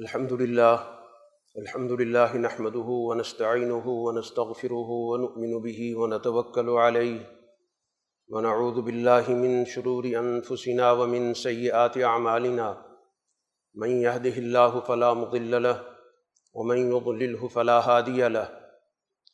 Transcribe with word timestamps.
الحمد 0.00 0.32
لله 0.32 0.76
الحمد 1.58 1.92
لله 1.92 2.36
نحمده 2.36 2.88
ونستعينه 3.08 3.86
ونستغفره 3.88 4.90
ونؤمن 4.90 5.62
به 5.62 5.96
ونتوكل 5.96 6.68
عليه، 6.68 7.20
ونعوذ 8.28 8.80
بالله 8.80 9.30
من 9.30 9.64
شرور 9.64 10.04
أنفسنا 10.06 10.92
ومن 10.92 11.34
سيئات 11.34 11.98
أعمالنا. 11.98 12.86
من 13.74 13.90
يهده 13.90 14.36
الله 14.38 14.80
فلا 14.80 15.14
مضل 15.14 15.62
له، 15.62 15.84
ومن 16.54 16.78
يضلله 16.90 17.48
فلا 17.48 17.78
هادي 17.80 18.28
له. 18.28 18.48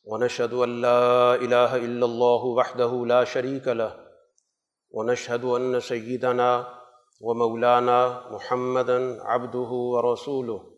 ونشهد 0.03 0.53
أن 0.53 0.81
لا 0.81 1.35
إله 1.35 1.75
إلا 1.75 2.05
الله 2.05 2.45
وحده 2.45 3.05
لا 3.05 3.23
شريك 3.23 3.67
له. 3.67 3.93
ونشهد 4.89 5.43
أن 5.45 5.79
سيدنا 5.79 6.67
ومولانا 7.21 8.29
محمدا 8.31 9.23
عبده 9.23 9.69
ورسوله. 9.69 10.71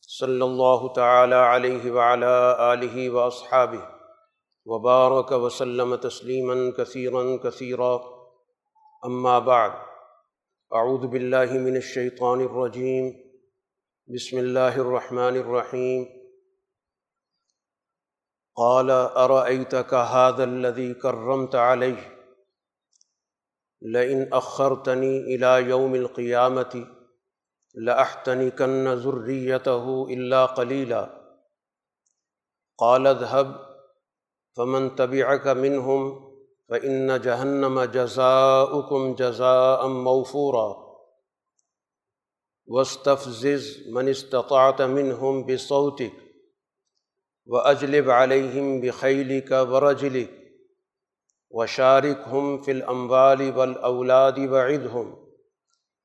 صلى 0.00 0.44
الله 0.44 0.92
تعالى 0.92 1.34
عليه 1.34 1.90
وعلى 1.90 2.56
آله 2.72 3.10
وأصحابه 3.10 3.88
وبارك 4.64 5.32
وسلم 5.32 5.94
تسليما 5.94 6.72
كثيرا 6.78 7.36
كثيرا. 7.36 8.04
أما 9.04 9.38
بعد، 9.38 9.72
أعوذ 10.74 11.06
بالله 11.06 11.52
من 11.52 11.76
الشيطان 11.76 12.40
الرجيم. 12.40 13.24
بسم 14.06 14.38
الله 14.38 14.76
الرحمن 14.76 15.36
الرحيم. 15.36 16.06
قال، 18.56 18.90
أرأيتك 18.90 19.94
هذا 19.94 20.44
الذي 20.44 20.94
كرمت 20.94 21.54
عليه؟ 21.54 22.13
لئن 23.84 24.24
اخر 24.32 24.74
تنی 24.84 25.34
الا 25.34 25.58
یوم 25.58 25.92
القیامتی 25.92 26.82
لح 27.74 28.14
تنی 28.24 28.50
کن 28.50 28.94
ذریت 28.94 29.68
ہو 29.68 30.04
اللہ 30.04 30.54
کلیلہ 30.56 31.04
قالد 32.78 33.22
حب 33.22 33.50
فمن 34.56 34.88
طبی 34.88 35.22
کا 35.44 35.52
من 35.54 35.78
ہم 35.78 36.10
و 36.68 36.74
ان 36.82 37.10
جہنم 37.22 37.84
جزا 37.84 38.64
کم 38.88 39.14
جزا 39.14 39.74
ام 39.74 40.02
موفورا. 40.04 40.66
وصطفز 42.68 43.46
من 43.86 44.08
استطاعت 44.08 44.80
من 44.80 45.12
ہم 45.12 45.42
بصوتک 45.42 46.22
و 47.48 47.58
اجلب 47.58 48.10
علیہم 48.10 48.80
بخیلی 48.80 49.40
کا 49.40 49.60
ورجلک 49.60 50.43
وأجلب 51.56 51.80
عليهم 51.80 52.14
بخيلك 52.14 52.18
ورجلك 52.18 52.24
وشاركهم 52.28 52.62
في 52.62 52.70
الأموال 52.70 53.58
والأولاد 53.58 54.38
وعدهم 54.38 55.28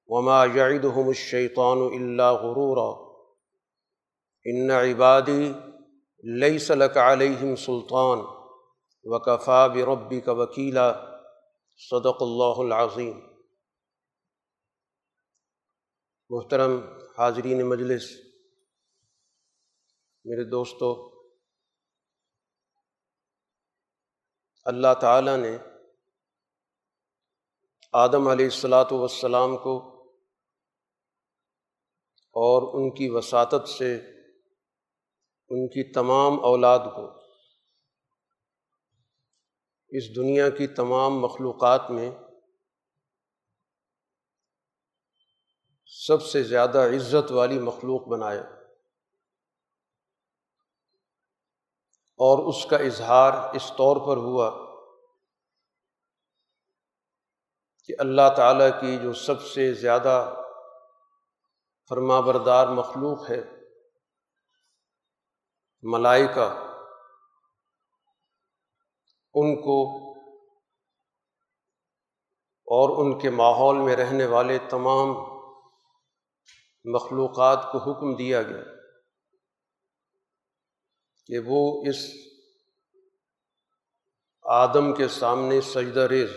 وما 0.05 0.45
يعدهم 0.45 1.09
الشيطان 1.09 1.87
إلا 1.87 2.31
غرورا 2.31 2.97
إن 4.47 4.71
عبادي 4.71 5.55
ليس 6.23 6.71
لك 6.71 6.97
عليهم 6.97 7.55
سلطان 7.55 8.25
وكفى 9.03 9.67
بربك 9.73 10.27
وكيلا 10.27 11.15
صدق 11.89 12.17
اللہ 12.19 12.57
العظیم 12.57 13.19
محترم 16.29 16.79
حاضرین 17.17 17.69
مجلس، 17.69 18.11
میرے 20.25 20.43
دوستو 20.43 21.18
اللہ 24.69 24.93
تعالیٰ 25.01 25.37
نے 25.37 25.57
آدم 27.93 28.27
علیہ 28.27 28.45
السلاۃ 28.45 28.91
والسلام 28.91 29.57
کو 29.57 29.77
اور 32.31 32.73
ان 32.73 32.95
کی 32.95 33.09
وساطت 33.09 33.69
سے 33.69 33.95
ان 35.49 35.67
کی 35.67 35.93
تمام 35.93 36.43
اولاد 36.43 36.79
کو 36.79 37.19
اس 39.87 40.15
دنیا 40.15 40.49
کی 40.49 40.67
تمام 40.67 41.19
مخلوقات 41.19 41.89
میں 41.89 42.11
سب 45.85 46.21
سے 46.21 46.43
زیادہ 46.43 46.77
عزت 46.77 47.31
والی 47.31 47.59
مخلوق 47.59 48.07
بنایا۔ 48.07 48.58
اور 52.19 52.49
اس 52.49 52.65
کا 52.65 52.77
اظہار 52.77 53.55
اس 53.55 53.71
طور 53.77 53.97
پر 53.97 54.17
ہوا 54.17 54.49
کہ 57.85 57.95
اللہ 57.99 58.35
تعالیٰ 58.37 58.81
کی 58.81 58.97
جو 58.97 59.13
سب 59.13 59.41
سے 59.41 59.73
زیادہ 59.73 60.33
فرما 61.89 62.19
بردار 62.19 62.67
مخلوق 62.67 63.29
ہے، 63.29 63.41
ملائکہ، 65.81 66.49
ان 69.33 69.55
کو 69.55 69.77
اور 72.67 73.05
ان 73.05 73.19
کے 73.19 73.29
ماحول 73.29 73.77
میں 73.77 73.95
رہنے 73.95 74.25
والے 74.25 74.57
تمام 74.69 75.07
مخلوقات 76.85 77.71
کو 77.71 77.77
حکم 77.77 78.15
دیا 78.15 78.41
گیا۔ 78.43 78.78
کہ 81.29 81.39
وہ 81.45 81.83
اس 81.89 82.09
آدم 84.43 84.95
کے 84.95 85.07
سامنے 85.07 85.61
سجدہ 85.61 85.99
ریز 85.99 86.29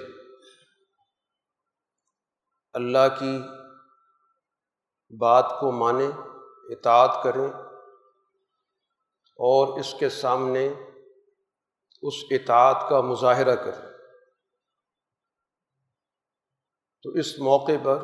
اللہ 2.72 3.08
کی 3.18 3.38
بات 5.18 5.52
کو 5.60 5.72
مانیں 5.72 6.10
اطاعت 6.64 7.24
کریں 7.24 7.48
اور 9.36 9.80
اس 9.80 9.94
کے 9.98 10.08
سامنے 10.08 10.68
اس 12.02 12.14
اطاعت 12.30 12.86
کا 12.90 13.00
مظاہرہ 13.00 13.54
کریں۔ 13.54 13.90
تو 17.02 17.10
اس 17.10 17.38
موقع 17.38 17.72
پر 17.82 17.96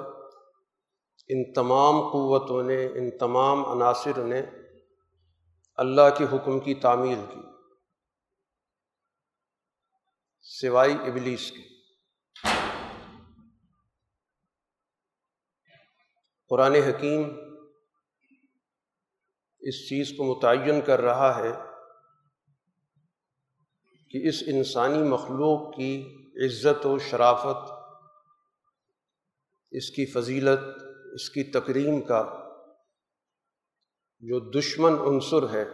ان 1.28 1.52
تمام 1.52 2.00
قوتوں 2.00 2.62
نے، 2.62 2.86
ان 2.86 3.18
تمام 3.18 3.68
عناصر 3.68 4.24
نے 4.24 4.42
اللہ 5.78 6.08
کے 6.18 6.24
حکم 6.24 6.60
کی 6.60 6.74
تعمیل 6.74 7.20
کی، 7.30 7.40
سوائے 10.42 10.92
ابلیس 10.92 11.50
کی 11.50 11.62
قرآن 16.50 16.74
حکیم 16.74 17.22
اس 19.62 19.88
چیز 19.88 20.10
کو 20.16 20.24
متعین 20.24 20.80
کر 20.80 21.00
رہا 21.00 21.36
ہے 21.36 21.52
کہ 24.10 24.28
اس 24.28 24.42
انسانی 24.46 25.02
مخلوق 25.02 25.76
کی 25.76 25.92
عزت 26.44 26.86
و 26.86 26.98
شرافت، 26.98 27.70
اس 29.72 29.90
کی 29.90 30.06
فضیلت، 30.06 30.60
اس 31.12 31.30
کی 31.30 31.42
تکریم 31.50 32.00
کا 32.00 32.22
جو 34.20 34.60
دشمن 34.60 34.92
عنصر 34.92 35.50
ہے، 35.54 35.64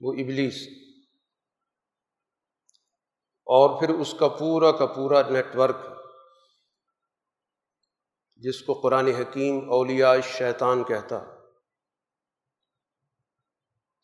وہ 0.00 0.12
ابلیس۔ 0.12 0.68
اور 3.44 3.80
پھر 3.80 3.88
اس 3.88 4.14
کا 4.18 4.28
پورا 4.28 4.72
کا 4.72 4.86
پورا 4.86 5.30
نیٹ 5.30 5.56
ورک 5.56 5.76
جس 8.36 8.62
کو 8.62 8.80
قرآن 8.80 9.06
حکیم 9.06 9.72
اولیاء 9.72 10.14
شیطان 10.22 10.84
کہتا۔ 10.84 11.16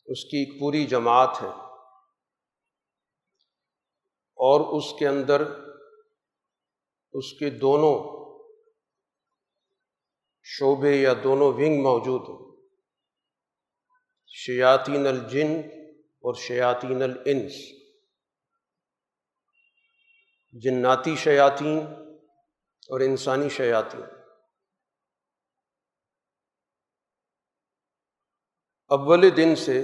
اس 0.06 0.24
کی 0.24 0.36
ایک 0.36 0.60
پوری 0.60 0.86
جماعت 0.86 1.42
ہے۔ 1.42 1.68
اور 4.36 4.78
اس 4.78 4.98
کے 4.98 5.08
اندر 5.08 5.40
اس 7.12 7.32
کے 7.32 7.50
دونوں 7.50 8.18
شعبے 10.42 10.96
یا 10.96 11.14
دونوں 11.24 11.52
ونگ 11.52 11.82
موجود 11.82 12.28
ہیں۔ 12.28 12.47
شیاطین 14.32 15.06
الجن 15.06 15.60
اور 16.02 16.34
شیاطین 16.34 17.02
الانس۔ 17.02 17.52
جناتی 20.52 21.16
شیاطین 21.16 21.78
اور 22.88 23.00
انسانی 23.00 23.48
شیاطین۔ 23.48 24.00
اول 28.88 29.36
دن 29.36 29.56
سے 29.56 29.80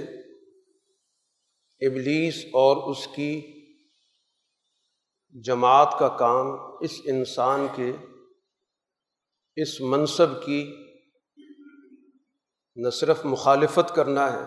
ابلیس 1.79 2.45
اور 2.45 2.91
اس 2.91 3.07
کی 3.15 3.51
جماعت 5.43 5.95
کا 5.99 6.17
کام 6.17 6.47
اس 6.81 7.01
انسان 7.05 7.67
کے 7.75 7.91
اس 9.55 9.81
منصب 9.81 10.45
کی 10.45 10.84
نہ 12.75 12.89
صرف 12.89 13.25
مخالفت 13.25 13.95
کرنا 13.95 14.33
ہے، 14.33 14.45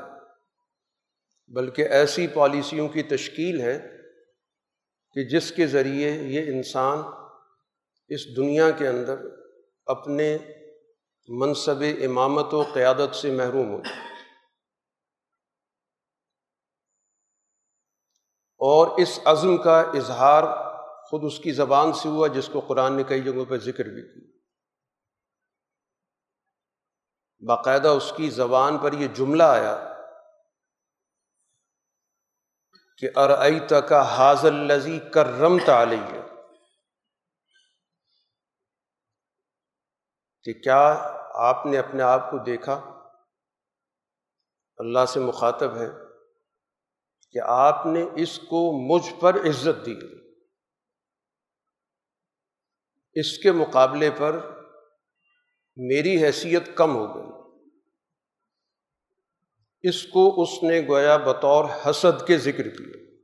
بلکہ 1.54 1.88
ایسی 1.88 2.26
پالیسیوں 2.26 2.88
کی 2.88 3.02
تشکیل 3.02 3.60
ہے 3.60 3.78
کہ 5.12 5.24
جس 5.24 5.52
کے 5.52 5.66
ذریعے 5.66 6.10
یہ 6.10 6.52
انسان 6.54 6.98
اس 8.08 8.36
دنیا 8.36 8.70
کے 8.70 8.88
اندر 8.88 9.16
اپنے 9.86 10.38
منصب 11.28 11.82
امامت 12.04 12.54
و 12.54 12.62
قیادت 12.62 13.14
سے 13.14 13.30
محروم 13.30 13.70
ہو 13.70 13.80
اور 18.60 18.98
اس 18.98 19.18
عزم 19.24 19.56
کا 19.56 19.80
اظہار 19.80 20.44
خود 21.10 21.24
اس 21.24 21.38
کی 21.38 21.52
زبان 21.52 21.92
سے 21.92 22.08
ہوا 22.08 22.26
جس 22.26 22.48
کو 22.48 22.60
قرآن 22.60 22.92
نے 22.92 23.02
کئی 23.02 23.20
جگہوں 23.20 23.44
پہ 23.44 23.56
ذکر 23.56 23.84
بھی 23.84 24.02
کی 24.02 24.37
باقاعدہ 27.46 27.88
اس 27.88 28.12
کی 28.16 28.30
زبان 28.30 28.78
پر 28.78 28.92
یہ 28.92 29.08
جملہ 29.08 29.42
آیا 29.42 29.94
کہ 32.96 33.08
ارعی 33.16 33.60
کا 33.88 34.16
حاضل 34.16 34.54
لذی 34.54 35.00
کرم 35.14 35.56
علیہ؟ 35.66 36.20
کہ 40.42 40.52
کیا 40.52 41.12
آپ 41.34 41.66
نے 41.66 41.78
اپنے 41.78 42.02
آپ 42.02 42.30
کو 42.30 42.38
دیکھا؟ 42.38 42.72
اللہ 44.78 45.06
سے 45.08 45.20
مخاطب 45.20 45.76
ہے 45.76 45.88
کہ 47.30 47.38
آپ 47.38 47.86
نے 47.86 48.22
اس 48.22 48.38
کو 48.38 48.94
مجھ 48.94 49.20
پر 49.20 49.34
عزت 49.34 49.86
دی۔ 49.86 49.94
اس 53.14 53.38
کے 53.38 53.52
مقابلے 53.52 54.10
پر 54.10 54.57
میری 55.78 56.24
حیثیت 56.24 56.62
کم 56.74 56.96
ہو 56.96 57.14
گئی۔ 57.14 57.28
اس 59.82 60.02
کو 60.02 60.42
اس 60.42 60.62
نے 60.62 60.80
گویا 60.88 61.16
بطور 61.16 61.64
حسد 61.64 62.26
کے 62.26 62.38
ذکر 62.38 62.68
کیا۔ 62.68 63.14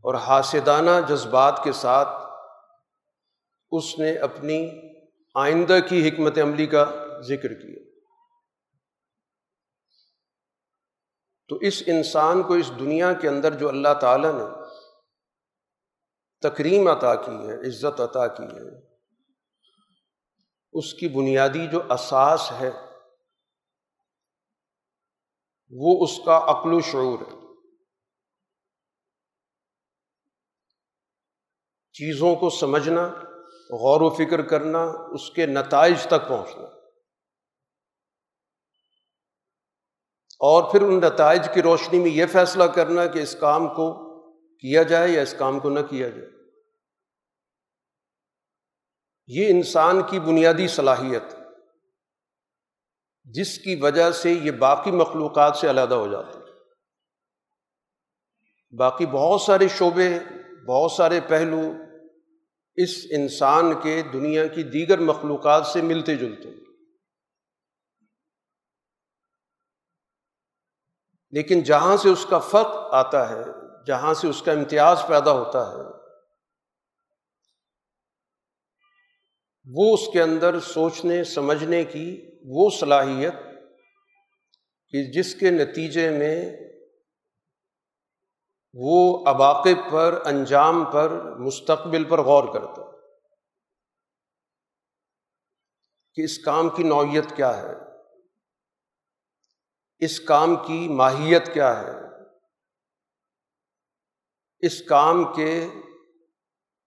اور 0.00 0.14
حاسدانہ 0.14 0.90
جذبات 1.08 1.60
کے 1.64 1.72
ساتھ 1.72 2.08
اس 3.70 3.98
نے 3.98 4.18
اپنی 4.18 4.70
آئندہ 5.34 5.78
کی 5.88 6.08
حکمت 6.08 6.38
عملی 6.38 6.66
کا 6.66 6.84
ذکر 7.20 7.54
کیا۔ 7.54 8.00
تو 11.48 11.56
اس 11.56 11.82
انسان 11.86 12.42
کو 12.42 12.54
اس 12.54 12.70
دنیا 12.78 13.12
کے 13.12 13.28
اندر 13.28 13.54
جو 13.54 13.68
اللہ 13.68 13.94
تعالیٰ 14.00 14.32
نے 14.32 14.44
تکریم 16.40 16.88
عطا 16.88 17.14
کی 17.14 17.48
ہے، 17.48 17.68
عزت 17.68 18.00
عطا 18.00 18.26
کی 18.26 18.42
ہے 18.42 18.93
اس 20.74 20.94
کی 20.94 21.08
بنیادی 21.08 21.66
جو 21.66 21.92
اساس 21.92 22.52
ہے، 22.60 22.70
وہ 25.70 26.04
اس 26.04 26.20
کا 26.24 26.38
عقل 26.46 26.72
و 26.72 26.80
شعور 26.80 27.18
ہے۔ 27.18 27.44
چیزوں 31.92 32.34
کو 32.34 32.50
سمجھنا، 32.50 33.08
غور 33.70 34.00
و 34.00 34.10
فکر 34.10 34.42
کرنا، 34.42 34.84
اس 35.12 35.30
کے 35.30 35.46
نتائج 35.46 36.06
تک 36.06 36.28
پہنچنا۔ 36.28 36.64
اور 40.40 40.72
پھر 40.72 40.82
ان 40.82 41.00
نتائج 41.00 41.48
کی 41.54 41.62
روشنی 41.62 41.98
میں 41.98 42.10
یہ 42.10 42.26
فیصلہ 42.26 42.64
کرنا 42.64 43.06
کہ 43.06 43.18
اس 43.18 43.36
کام 43.40 43.68
کو 43.68 44.14
کیا 44.56 44.82
جائے 44.82 45.08
یا 45.08 45.22
اس 45.22 45.34
کام 45.38 45.60
کو 45.60 45.70
نہ 45.70 45.80
کیا 45.80 46.08
جائے۔ 46.08 46.43
یہ 49.28 49.50
انسان 49.50 50.02
کی 50.10 50.18
بنیادی 50.20 50.68
صلاحیت، 50.68 51.34
جس 53.26 53.56
کی 53.58 53.74
وجہ 53.76 54.10
سے 54.12 54.32
یہ 54.32 54.50
باقی 54.58 54.90
مخلوقات 54.90 55.56
سے 55.56 55.70
علیحدہ 55.70 55.94
ہو 55.94 56.08
جاتے 56.08 56.38
باقی 58.72 59.06
بہت 59.06 59.40
سارے 59.40 59.68
شعبے، 59.68 60.08
بہت 60.66 60.92
سارے 60.92 61.20
پہلو 61.28 61.60
اس 62.78 62.94
انسان 63.10 63.72
کے 63.82 64.02
دنیا 64.12 64.46
کی 64.46 64.62
دیگر 64.70 64.98
مخلوقات 64.98 65.66
سے 65.66 65.82
ملتے 65.82 66.16
جلتے 66.16 66.48
لیکن 71.32 71.62
جہاں 71.62 71.96
سے 71.96 72.08
اس 72.08 72.26
کا 72.26 72.38
فرق 72.38 72.94
آتا 72.94 73.28
ہے، 73.30 73.42
جہاں 73.86 74.14
سے 74.14 74.28
اس 74.28 74.42
کا 74.42 74.52
امتیاز 74.52 75.06
پیدا 75.08 75.32
ہوتا 75.32 75.66
ہے 75.70 75.93
وہ 79.66 79.94
اس 79.94 80.06
کے 80.12 80.22
اندر 80.22 80.60
سوچنے، 80.60 81.24
سمجھنے 81.24 81.84
کی 81.84 82.06
وہ 82.44 82.70
صلاحیت 82.70 83.34
کہ 84.94 85.02
جس 85.12 85.34
کے 85.34 85.50
نتیجے 85.50 86.10
میں 86.10 86.36
وہ 88.74 89.24
عواقب 89.26 89.90
پر، 89.92 90.22
انجام 90.26 90.84
پر، 90.84 91.10
مستقبل 91.38 92.04
پر 92.04 92.20
غور 92.20 92.52
کرتا 92.54 92.82
کہ 96.16 96.24
اس 96.24 96.38
کام 96.38 96.68
کی 96.68 96.82
نوعیت 96.82 97.36
کیا 97.36 97.56
ہے، 97.56 97.74
اس 99.98 100.20
کام 100.20 100.56
کی 100.56 100.88
ماہیت 100.88 101.52
کیا 101.54 101.70
ہے، 101.80 101.92
اس 104.62 104.82
کام 104.82 105.24
کے 105.32 105.52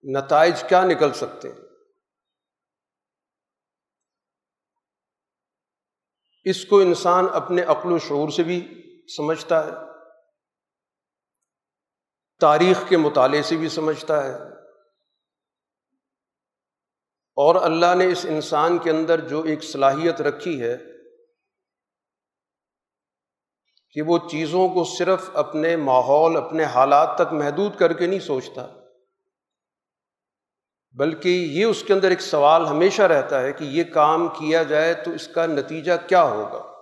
نتائج 0.04 0.62
کیا 0.68 0.84
نکل 0.84 1.12
سکتے 1.12 1.48
ہیں۔ 1.48 1.67
اس 6.44 6.64
کو 6.64 6.80
انسان 6.80 7.26
اپنے 7.32 7.62
عقل 7.62 7.92
و 7.92 7.98
شعور 7.98 8.28
سے 8.28 8.42
بھی 8.42 8.82
سمجھتا 9.16 9.66
ہے، 9.66 9.70
تاریخ 12.40 12.88
کے 12.88 12.96
مطالعے 12.96 13.42
سے 13.42 13.56
بھی 13.56 13.68
سمجھتا 13.68 14.24
ہے۔ 14.24 14.34
اور 17.36 17.54
اللہ 17.54 17.94
نے 17.94 18.06
اس 18.06 18.26
انسان 18.28 18.78
کے 18.78 18.90
اندر 18.90 19.28
جو 19.28 19.42
ایک 19.42 19.64
صلاحیت 19.64 20.20
رکھی 20.20 20.62
ہے 20.62 20.76
کہ 23.90 24.02
وہ 24.02 24.18
چیزوں 24.30 24.68
کو 24.68 24.84
صرف 24.84 25.30
اپنے 25.34 25.76
ماحول، 25.76 26.36
اپنے 26.36 26.64
حالات 26.64 27.14
تک 27.14 27.32
محدود 27.32 27.78
کر 27.78 27.92
کے 27.92 28.06
نہیں 28.06 28.20
سوچتا۔ 28.20 28.77
بلکہ 30.98 31.28
یہ 31.28 31.64
اس 31.64 31.82
کے 31.82 31.92
اندر 31.92 32.10
ایک 32.10 32.20
سوال 32.20 32.66
ہمیشہ 32.66 33.02
رہتا 33.02 33.40
ہے 33.40 33.52
کہ 33.52 33.64
یہ 33.64 33.84
کام 33.84 34.28
کیا 34.28 34.62
جائے 34.62 34.94
تو 34.94 35.10
اس 35.10 35.28
کا 35.28 35.46
نتیجہ 35.46 35.92
کیا 36.08 36.22
ہوگا؟ 36.22 36.78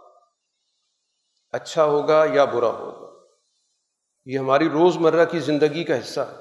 اچھا 1.50 1.84
ہوگا 1.84 2.24
یا 2.34 2.44
برا 2.44 2.66
ہوگا؟ 2.66 3.26
یہ 4.24 4.38
ہماری 4.38 4.68
روز 4.68 4.96
مرہ 4.96 5.24
کی 5.24 5.40
زندگی 5.40 5.84
کا 5.84 5.98
حصہ 5.98 6.20
ہے۔ 6.20 6.36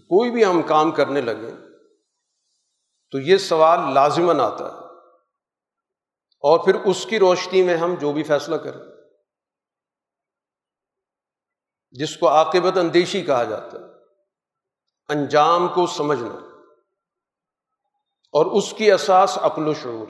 کوئی 0.00 0.30
بھی 0.30 0.44
ہم 0.44 0.62
کام 0.62 0.90
کرنے 0.90 1.20
لگے 1.20 1.50
تو 3.10 3.18
یہ 3.18 3.36
سوال 3.36 3.94
لازمن 3.94 4.40
آتا 4.40 4.64
ہے۔ 4.64 4.78
اور 6.40 6.64
پھر 6.64 6.74
اس 6.74 7.06
کی 7.06 7.18
روشنی 7.18 7.62
میں 7.62 7.76
ہم 7.76 7.94
جو 7.94 8.12
بھی 8.12 8.22
فیصلہ 8.22 8.56
کریں، 8.56 8.80
جس 11.90 12.16
کو 12.16 12.28
عاقبت 12.28 12.76
اندیشی 12.76 13.22
کہا 13.22 13.44
جاتا 13.44 13.78
ہے۔ 13.78 13.87
انجام 15.08 15.68
کو 15.68 15.86
سمجھنا 15.86 16.34
اور 18.32 18.46
اس 18.46 18.72
کی 18.72 18.92
اساس 18.92 19.38
عقل 19.38 19.68
و 19.68 19.74
شعور 19.74 20.08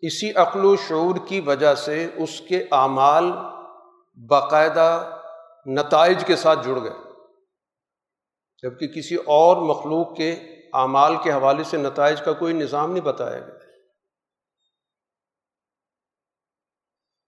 اسی 0.00 0.32
عقل 0.32 0.64
و 0.64 0.76
شعور 0.76 1.26
کی 1.28 1.40
وجہ 1.40 1.74
سے 1.74 2.10
اس 2.16 2.42
کے 2.48 2.64
اعمال 2.70 3.24
باقاعدہ 4.28 5.18
نتائج 5.66 6.24
کے 6.26 6.36
ساتھ 6.36 6.58
جڑ 6.64 6.82
گئے۔ 6.82 7.12
جبکہ 8.62 8.86
کسی 8.88 9.14
اور 9.14 9.56
مخلوق 9.56 10.16
کے 10.16 10.32
اعمال 10.72 11.14
کے 11.24 11.32
حوالے 11.32 11.64
سے 11.64 11.76
نتائج 11.76 12.22
کا 12.24 12.32
کوئی 12.32 12.54
نظام 12.54 12.92
نہیں 12.92 13.04
بتایا 13.04 13.38
گیا۔ 13.38 13.58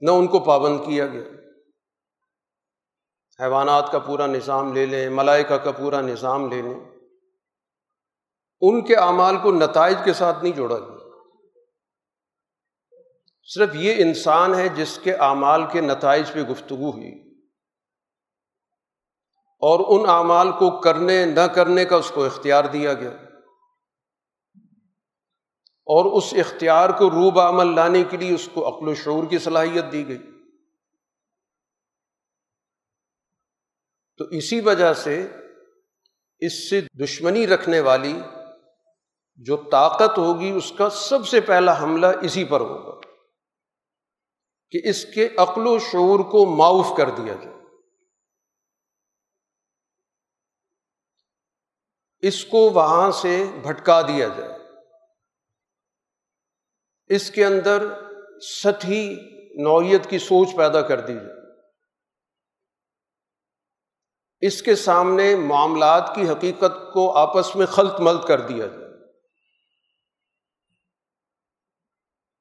نہ 0.01 0.11
ان 0.11 0.27
کو 0.27 0.41
پابند 0.41 0.79
کیا 0.79 1.07
گیا۔ 1.07 1.44
حیوانات 3.41 3.93
کا 3.93 3.99
پورا 3.99 4.27
نظام 4.27 4.73
لے 4.73 4.87
لیں، 4.87 5.11
ملائکہ 5.11 5.57
کا 5.57 5.71
پورا 5.71 6.01
نظام 6.01 6.53
لے 6.53 6.63
لیں۔ 6.63 6.81
ان 8.61 8.85
کے 8.85 8.97
اعمال 8.97 9.37
کو 9.43 9.53
نتائج 9.53 9.97
کے 10.05 10.13
ساتھ 10.13 10.43
نہیں 10.43 10.53
جوڑا 10.53 10.79
گیا 10.79 10.95
صرف 13.55 13.69
یہ 13.75 13.95
انسان 13.99 14.55
ہے 14.55 14.69
جس 14.69 14.99
کے 15.03 15.15
اعمال 15.15 15.65
کے 15.73 15.81
نتائج 15.81 16.33
پہ 16.33 16.43
گفتگو 16.43 16.91
ہوئی۔ 16.91 17.35
اور 19.61 20.01
ان 20.01 20.09
اعمال 20.09 20.53
کو 20.53 20.81
کرنے، 20.81 21.25
نہ 21.25 21.41
کرنے 21.41 21.85
کا 21.85 21.97
اس 21.97 22.11
کو 22.15 22.25
اختیار 22.25 22.65
دیا 22.65 22.95
گیا۔ 22.95 23.11
اور 25.87 26.05
اس 26.05 26.35
اختیار 26.35 26.91
کو 26.91 27.11
روب 27.11 27.41
عمل 27.41 27.75
لانے 27.75 28.05
کے 28.05 28.17
لیے 28.17 28.35
اس 28.35 28.49
کو 28.55 28.69
عقل 28.69 28.89
و 28.89 28.95
شعور 28.95 29.25
کی 29.25 29.39
صلاحیت 29.39 29.85
دی 29.93 30.09
گئی۔ 30.09 30.34
تو 34.19 34.25
اسی 34.25 34.61
وجہ 34.61 34.95
سے 34.95 35.27
اس 36.39 36.71
سے 36.71 36.81
دشمنی 36.81 37.47
رکھنے 37.47 37.81
والی 37.81 38.21
جو 39.37 39.57
طاقت 39.57 40.19
ہوگی، 40.19 40.51
اس 40.51 40.73
کا 40.79 40.91
سب 40.91 41.29
سے 41.29 41.41
پہلا 41.41 41.83
حملہ 41.83 42.07
اسی 42.23 42.45
پر 42.45 42.61
ہوگا 42.61 43.01
کہ 44.71 44.81
اس 44.85 45.05
کے 45.15 45.29
عقل 45.37 45.67
و 45.67 45.79
شعور 45.79 46.21
کو 46.21 46.47
معاف 46.47 46.97
کر 46.97 47.11
دیا 47.11 47.35
جائے۔ 47.45 47.57
اس 52.21 52.45
کو 52.45 52.59
وہاں 52.59 53.11
سے 53.11 53.45
بھٹکا 53.63 54.03
دیا 54.03 54.29
جائے۔ 54.29 54.59
اس 57.07 57.31
کے 57.31 57.45
اندر 57.45 57.87
سطحی 58.41 59.15
نوعیت 59.63 60.11
کی 60.11 60.19
سوچ 60.19 60.49
پیدا 60.57 60.83
کر 60.83 61.01
دی 61.01 61.15
جائے۔ 61.15 61.44
اس 64.47 64.63
کے 64.63 64.77
سامنے 64.77 65.37
معاملات 65.37 66.13
کی 66.15 66.29
حقیقت 66.29 66.93
کو 66.95 67.17
آپس 67.17 67.57
میں 67.57 67.67
خلط 67.67 68.01
ملت 68.01 68.29
کر 68.29 68.41
دیا 68.41 68.67
جائے۔ 68.67 68.85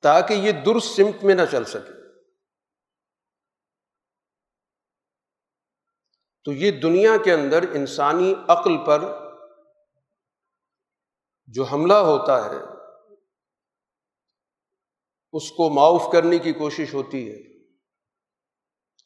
تاکہ 0.01 0.33
یہ 0.33 0.51
درست 0.51 0.87
سمت 0.87 1.23
میں 1.23 1.35
نہ 1.35 1.41
چل 1.51 1.65
سکے۔ 1.65 2.19
تو 6.43 6.51
یہ 6.51 6.71
دنیا 6.71 7.11
کے 7.25 7.33
اندر 7.33 7.63
انسانی 7.73 8.33
عقل 8.47 8.85
پر 8.85 8.99
جو 11.45 11.63
حملہ 11.63 11.93
ہوتا 11.93 12.45
ہے، 12.45 12.57
اس 15.33 15.51
کو 15.51 15.69
معاف 15.69 16.11
کرنے 16.13 16.39
کی 16.39 16.53
کوشش 16.53 16.93
ہوتی 16.93 17.31
ہے۔ 17.31 17.52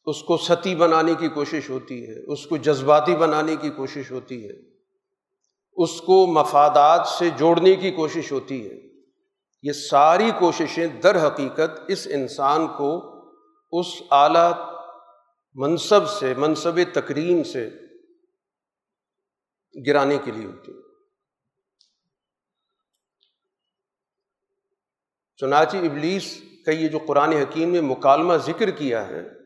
اس 0.08 0.24
کو 0.24 0.38
ستی 0.38 0.76
بنانے 0.76 1.14
کی 1.20 1.28
کوشش 1.28 1.70
ہوتی 1.70 2.08
ہے، 2.08 2.34
اس 2.34 2.46
کو 2.46 2.58
جذباتی 2.58 3.16
بنانے 3.16 3.56
کی 3.56 3.70
کوشش 3.70 4.12
ہوتی 4.12 4.50
ہے، 4.50 4.54
اس 5.76 6.02
کو 6.02 6.26
مفادات 6.28 7.08
سے 7.08 7.30
جوڑنے 7.30 7.76
کی 7.76 7.92
کوشش 7.92 8.32
ہوتی 8.32 8.70
ہے۔ 8.70 8.76
یہ 9.62 9.72
ساری 9.72 10.32
کوششیں 10.40 10.88
در 10.88 11.28
حقیقت 11.28 11.80
اس 11.88 12.08
انسان 12.12 12.68
کو 12.68 13.14
اس 13.72 13.86
اعلیٰ 14.12 14.52
منصب 15.56 16.10
سے، 16.10 16.34
منصب 16.38 16.80
تکریم 16.94 17.44
سے 17.44 17.70
گرانے 19.88 20.18
کے 20.26 20.32
لیے 20.32 20.46
ہوتی 20.46 20.72
ہے 20.72 20.82
چنانچہ 25.36 25.78
ابلیس 25.78 26.42
کا 26.66 26.72
یہ 26.72 26.88
جو 26.88 27.00
قرآن 27.08 27.32
حکیم 27.32 27.72
نے 27.72 27.82
مکالمہ 27.82 28.34
ذکر 28.38 28.70
کیا 28.70 29.08
ہے 29.08 29.37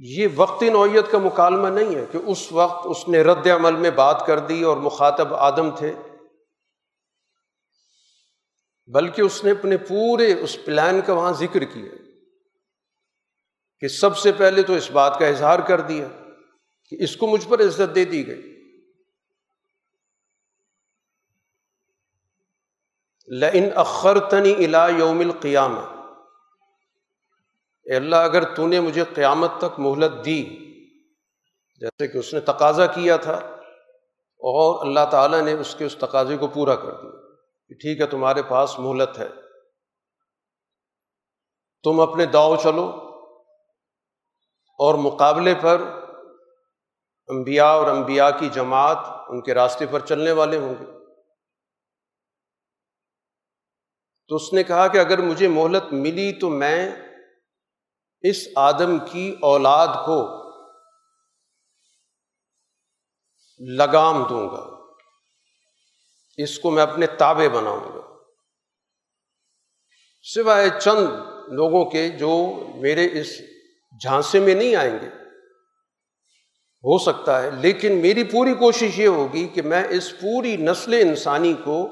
یہ 0.00 0.28
وقتی 0.34 0.70
نوعیت 0.70 1.10
کا 1.10 1.18
مکالمہ 1.18 1.68
نہیں 1.68 1.94
ہے 1.94 2.04
کہ 2.12 2.18
اس 2.26 2.52
وقت 2.52 2.86
اس 2.90 3.08
نے 3.08 3.22
رد 3.22 3.46
عمل 3.46 3.76
میں 3.76 3.90
بات 3.90 4.26
کر 4.26 4.38
دی 4.38 4.62
اور 4.62 4.76
مخاطب 4.76 5.34
آدم 5.34 5.76
تھے، 5.76 5.94
بلکہ 8.86 9.22
اس 9.22 9.44
نے 9.44 9.50
اپنے 9.50 9.76
پورے 9.76 10.40
اس 10.40 10.58
پلان 10.64 11.00
کا 11.06 11.12
وہاں 11.12 11.32
ذکر 11.32 11.64
کیا 11.64 11.90
کہ 13.78 13.88
سب 13.88 14.18
سے 14.18 14.32
پہلے 14.32 14.62
تو 14.62 14.72
اس 14.72 14.90
بات 14.90 15.18
کا 15.18 15.26
اظہار 15.26 15.58
کر 15.58 15.80
دیا 15.80 16.08
کہ 16.88 16.96
اس 17.00 17.16
کو 17.16 17.26
مجھ 17.26 17.48
پر 17.48 17.60
عزت 17.60 17.94
دے 17.94 18.04
دی 18.04 18.26
گئی۔ 18.26 18.54
لن 23.28 23.68
اخر 23.74 24.18
تنی 24.18 24.64
الا 24.64 24.88
یوم 24.88 25.20
القیام 25.20 25.97
اے 27.88 27.96
اللہ، 27.96 28.16
اگر 28.16 28.42
تو 28.54 28.66
نے 28.66 28.80
مجھے 28.80 29.04
قیامت 29.14 29.50
تک 29.58 29.78
مہلت 29.80 30.24
دی، 30.24 30.42
جیسے 31.82 32.06
کہ 32.08 32.18
اس 32.18 32.32
نے 32.34 32.40
تقاضا 32.40 32.86
کیا 32.86 33.16
تھا، 33.16 33.34
اور 34.42 34.86
اللہ 34.86 35.04
تعالیٰ 35.10 35.40
نے 35.42 35.52
اس 35.52 35.74
کے 35.74 35.84
اس 35.84 35.96
تقاضے 35.98 36.36
کو 36.36 36.46
پورا 36.54 36.74
کر 36.76 36.92
دیا 36.92 37.10
کہ 37.70 37.74
ٹھیک 37.74 38.00
ہے، 38.00 38.06
تمہارے 38.06 38.42
پاس 38.48 38.78
مہلت 38.78 39.18
ہے۔ 39.18 39.28
تم 41.84 42.00
اپنے 42.00 42.26
داؤ 42.26 42.56
چلو، 42.56 42.86
اور 44.78 44.94
مقابلے 45.00 45.54
پر 45.60 45.82
انبیاء 47.28 47.72
اور 47.72 47.86
انبیاء 47.86 48.28
کی 48.38 48.48
جماعت 48.48 48.98
ان 49.28 49.40
کے 49.42 49.54
راستے 49.54 49.86
پر 49.86 50.06
چلنے 50.06 50.32
والے 50.32 50.58
ہوں 50.58 50.74
گے۔ 50.80 50.86
تو 54.30 54.36
اس 54.36 54.52
نے 54.52 54.62
کہا 54.62 54.86
کہ 54.86 54.98
اگر 54.98 55.18
مجھے 55.22 55.48
مہلت 55.48 55.92
ملی 55.94 56.32
تو 56.40 56.50
میں 56.52 56.90
اس 58.20 58.48
آدم 58.56 58.98
کی 58.98 59.36
اولاد 59.40 59.86
کو 59.86 60.38
لگام 63.58 64.22
دوں 64.28 64.48
گا۔ 64.48 64.92
اس 66.36 66.58
کو 66.58 66.70
میں 66.70 66.82
اپنے 66.82 67.06
تابے 67.06 67.48
بناؤں 67.48 67.80
گا۔ 67.80 68.00
سوائے 70.22 70.70
چند 70.80 71.06
لوگوں 71.48 71.90
کے 71.90 72.08
جو 72.08 72.62
میرے 72.74 73.20
اس 73.20 73.38
جھانسے 74.02 74.40
میں 74.40 74.54
نہیں 74.54 74.76
آئیں 74.76 74.98
گے۔ 75.02 75.08
ہو 76.84 76.98
سکتا 76.98 77.42
ہے، 77.42 77.50
لیکن 77.50 78.02
میری 78.02 78.24
پوری 78.24 78.54
کوشش 78.54 78.98
یہ 78.98 79.08
ہوگی 79.08 79.48
کہ 79.48 79.62
میں 79.62 79.84
اس 79.90 80.20
پوری 80.20 80.56
نسل 80.56 80.94
انسانی 80.94 81.54
کو 81.64 81.88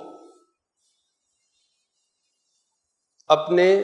اپنے 3.26 3.82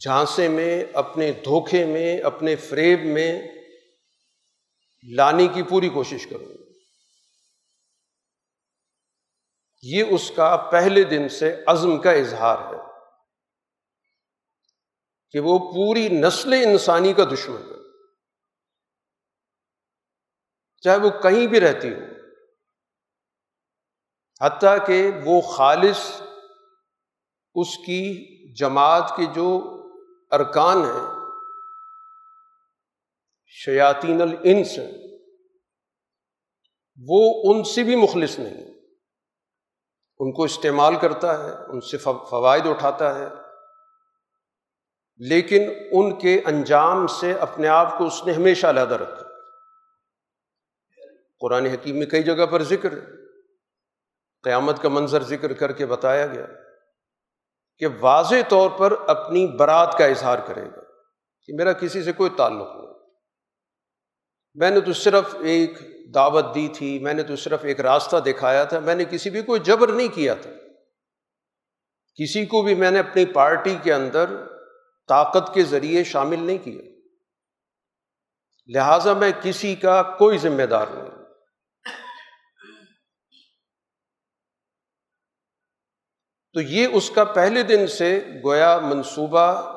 جھانسے 0.00 0.48
میں، 0.48 0.84
اپنے 0.92 1.32
دھوکے 1.32 1.86
میں، 1.86 2.20
اپنے 2.20 2.56
فریب 2.56 3.04
میں 3.04 3.42
لانے 5.14 5.46
کی 5.46 5.62
پوری 5.62 5.88
کوشش 5.88 6.26
کروں۔ 6.26 6.46
گا 6.46 6.72
یہ 9.82 10.04
اس 10.10 10.32
کا 10.36 10.68
پہلے 10.72 11.04
دن 11.04 11.28
سے 11.28 11.56
عزم 11.66 12.00
کا 12.00 12.10
اظہار 12.10 12.58
ہے 12.58 12.78
کہ 15.30 15.40
وہ 15.40 15.58
پوری 15.58 16.08
نسل 16.08 16.52
انسانی 16.52 17.12
کا 17.12 17.24
دشمن 17.24 17.62
ہے۔ 17.62 17.78
چاہے 20.80 20.96
وہ 20.96 21.10
کہیں 21.10 21.46
بھی 21.46 21.60
رہتی 21.60 21.88
ہو۔ 21.88 22.00
حتیٰ 24.40 24.86
کہ 24.86 25.10
وہ 25.24 25.40
خالص 25.40 26.22
اس 27.54 27.76
کی 27.76 28.24
جماعت 28.54 29.12
کے 29.16 29.26
جو 29.34 29.74
ارکان 30.30 30.76
ہیں، 30.76 31.14
شیاطین 33.46 34.22
الانس 34.22 34.78
ہیں۔ 34.78 35.18
وہ 37.08 37.42
ان 37.44 37.64
سے 37.64 37.82
بھی 37.82 37.96
مخلص 37.96 38.38
نہیں۔ 38.38 38.74
ان 40.18 40.32
کو 40.32 40.44
استعمال 40.44 40.96
کرتا 40.96 41.44
ہے، 41.44 41.50
ان 41.68 41.80
سے 41.80 41.98
فوائد 41.98 42.66
اٹھاتا 42.66 43.18
ہے۔ 43.18 43.28
لیکن 45.16 45.62
ان 45.90 46.18
کے 46.18 46.40
انجام 46.44 47.06
سے 47.06 47.32
اپنے 47.32 47.68
آپ 47.68 47.98
کو 47.98 48.06
اس 48.06 48.26
نے 48.26 48.32
ہمیشہ 48.32 48.66
علیحدہ 48.66 48.94
رکھا۔ 48.94 49.22
قرآن 51.40 51.66
حکیم 51.66 51.98
میں 51.98 52.06
کئی 52.06 52.22
جگہ 52.22 52.46
پر 52.46 52.62
ذکر 52.62 52.94
قیامت 54.42 54.82
کا 54.82 54.88
منظر 54.88 55.22
ذکر 55.22 55.52
کر 55.52 55.72
کے 55.72 55.86
بتایا 55.86 56.26
گیا۔ 56.26 56.46
کہ 57.78 57.86
واضح 58.00 58.34
طور 58.48 58.70
پر 58.70 58.94
اپنی 59.06 59.46
برات 59.46 59.98
کا 59.98 60.04
اظہار 60.04 60.38
کرے 60.46 60.64
گا 60.64 60.80
کہ 61.46 61.54
میرا 61.54 61.72
کسی 61.72 62.02
سے 62.02 62.12
کوئی 62.12 62.30
تعلق 62.36 62.68
نہیں۔ 62.76 62.88
میں 64.54 64.70
نے 64.70 64.80
تو 64.80 64.92
صرف 64.92 65.34
ایک 65.40 65.78
دعوت 66.14 66.54
دی 66.54 66.68
تھی، 66.74 66.98
میں 66.98 67.14
نے 67.14 67.22
تو 67.22 67.36
صرف 67.36 67.64
ایک 67.64 67.80
راستہ 67.80 68.16
دکھایا 68.16 68.64
تھا، 68.64 68.78
میں 68.78 68.94
نے 68.94 69.04
کسی 69.04 69.30
بھی 69.30 69.42
کوئی 69.42 69.60
جبر 69.60 69.92
نہیں 69.92 70.08
کیا 70.08 70.34
تھا۔ 70.34 70.50
کسی 72.14 72.46
کو 72.46 72.62
بھی 72.62 72.74
میں 72.74 72.90
نے 72.90 72.98
اپنی 72.98 73.24
پارٹی 73.24 73.76
کے 73.82 73.92
اندر 73.92 74.24
طاقت 75.08 75.54
کے 75.54 75.62
ذریعے 75.62 76.04
شامل 76.04 76.42
نہیں 76.42 76.58
کیا۔ 76.58 76.82
لہذا 78.66 79.12
میں 79.12 79.30
کسی 79.42 79.74
کا 79.74 80.02
کوئی 80.02 80.38
ذمہ 80.38 80.62
دار 80.62 80.86
نہیں۔ 80.90 81.07
تو 86.58 86.62
یہ 86.62 86.86
اس 86.92 87.10
کا 87.10 87.24
پہلے 87.24 87.62
دن 87.62 87.86
سے 87.86 88.26
گویا 88.44 88.78
منصوبہ 88.78 89.74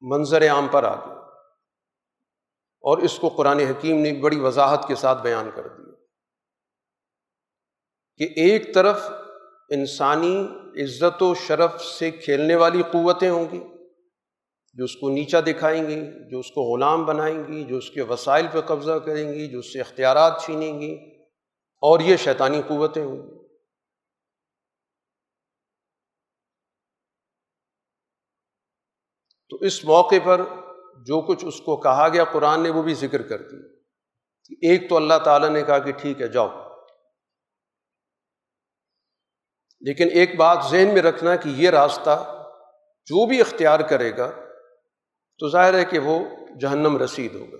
منظر 0.00 0.48
عام 0.50 0.68
پر 0.68 0.84
آ 0.84 0.94
گیا۔ 0.94 1.14
اور 2.84 2.98
اس 2.98 3.18
کو 3.18 3.28
قرآن 3.28 3.58
حکیم 3.58 4.00
نے 4.00 4.12
بڑی 4.12 4.40
وضاحت 4.40 4.88
کے 4.88 4.94
ساتھ 4.94 5.22
بیان 5.22 5.50
کر 5.54 5.68
دیا 5.68 5.94
کہ 8.16 8.32
ایک 8.36 8.74
طرف 8.74 9.10
انسانی 9.70 10.46
عزت 10.82 11.22
و 11.22 11.34
شرف 11.34 11.84
سے 11.84 12.10
کھیلنے 12.10 12.54
والی 12.54 12.82
قوتیں 12.82 13.30
ہوں 13.30 13.46
گی، 13.52 13.60
جو 14.74 14.84
اس 14.84 14.96
کو 14.96 15.08
نیچا 15.08 15.40
دکھائیں 15.40 15.82
گی، 15.88 16.30
جو 16.30 16.38
اس 16.38 16.50
کو 16.50 16.62
غلام 16.62 17.04
بنائیں 17.04 17.48
گی، 17.48 17.64
جو 17.64 17.76
اس 17.76 17.90
کے 17.90 18.02
وسائل 18.02 18.46
پہ 18.52 18.60
قبضہ 18.60 18.98
کریں 18.98 19.32
گی، 19.32 19.48
جو 19.48 19.58
اس 19.58 19.72
سے 19.72 19.80
اختیارات 19.80 20.42
چھینیں 20.44 20.80
گی، 20.80 20.94
اور 21.82 22.00
یہ 22.00 22.16
شیطانی 22.16 22.62
قوتیں 22.68 23.04
ہوں 23.04 23.16
گی 23.16 23.40
تو 29.49 29.49
اس 29.60 29.84
موقع 29.84 30.14
پر 30.24 30.40
جو 31.06 31.20
کچھ 31.20 31.44
اس 31.44 31.60
کو 31.60 31.76
کہا 31.76 32.08
گیا، 32.08 32.24
قرآن 32.24 32.62
نے 32.62 32.70
وہ 32.70 32.82
بھی 32.82 32.94
ذکر 32.94 33.22
کر 33.22 33.42
دی۔ 33.42 33.56
ایک 34.62 34.88
تو 34.88 34.96
اللہ 34.96 35.14
تعالیٰ 35.24 35.50
نے 35.50 35.62
کہا 35.62 35.78
کہ 35.78 35.92
ٹھیک 35.92 36.20
ہے، 36.20 36.28
جاؤ۔ 36.28 36.48
لیکن 39.80 40.08
ایک 40.12 40.36
بات 40.36 40.58
ذہن 40.70 40.88
میں 40.94 41.02
رکھنا 41.02 41.36
کہ 41.36 41.48
یہ 41.48 41.70
راستہ 41.70 42.44
جو 43.06 43.26
بھی 43.26 43.40
اختیار 43.40 43.80
کرے 43.80 44.16
گا، 44.16 44.30
تو 45.38 45.48
ظاہر 45.48 45.74
ہے 45.74 45.84
کہ 45.84 45.98
وہ 45.98 46.18
جہنم 46.60 46.98
رسید 46.98 47.34
ہوگا۔ 47.34 47.56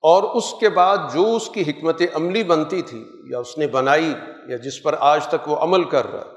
اور 0.00 0.22
اس 0.22 0.54
کے 0.60 0.68
بعد 0.68 0.98
جو 1.14 1.36
اس 1.36 1.50
کی 1.54 1.62
حکمت 1.62 2.02
عملی 2.14 2.44
بنتی 2.44 2.82
تھی، 2.82 3.04
یا 3.30 3.38
اس 3.38 3.58
نے 3.58 3.66
بنائی، 3.66 4.14
یا 4.48 4.56
جس 4.56 4.82
پر 4.82 4.94
آج 4.98 5.26
تک 5.26 5.48
وہ 5.48 5.56
عمل 5.56 5.90
کر 5.90 6.06
رہا 6.06 6.33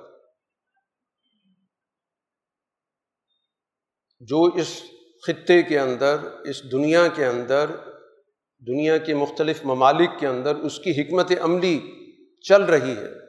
جو 4.20 4.44
اس 4.44 4.84
خطے 5.28 5.64
کے 5.64 5.80
اندر، 5.80 6.18
اس 6.44 6.72
دنیا 6.72 7.08
کے 7.08 7.26
اندر، 7.26 7.70
دنیا 8.68 8.98
کے 8.98 9.14
مختلف 9.14 9.66
ممالک 9.66 10.10
کے 10.20 10.28
اندر 10.28 10.56
اس 10.56 10.80
کی 10.80 10.92
حکمت 10.92 11.32
عملی 11.42 11.80
چل 12.42 12.64
رہی 12.64 12.92
ہے۔ 12.92 13.28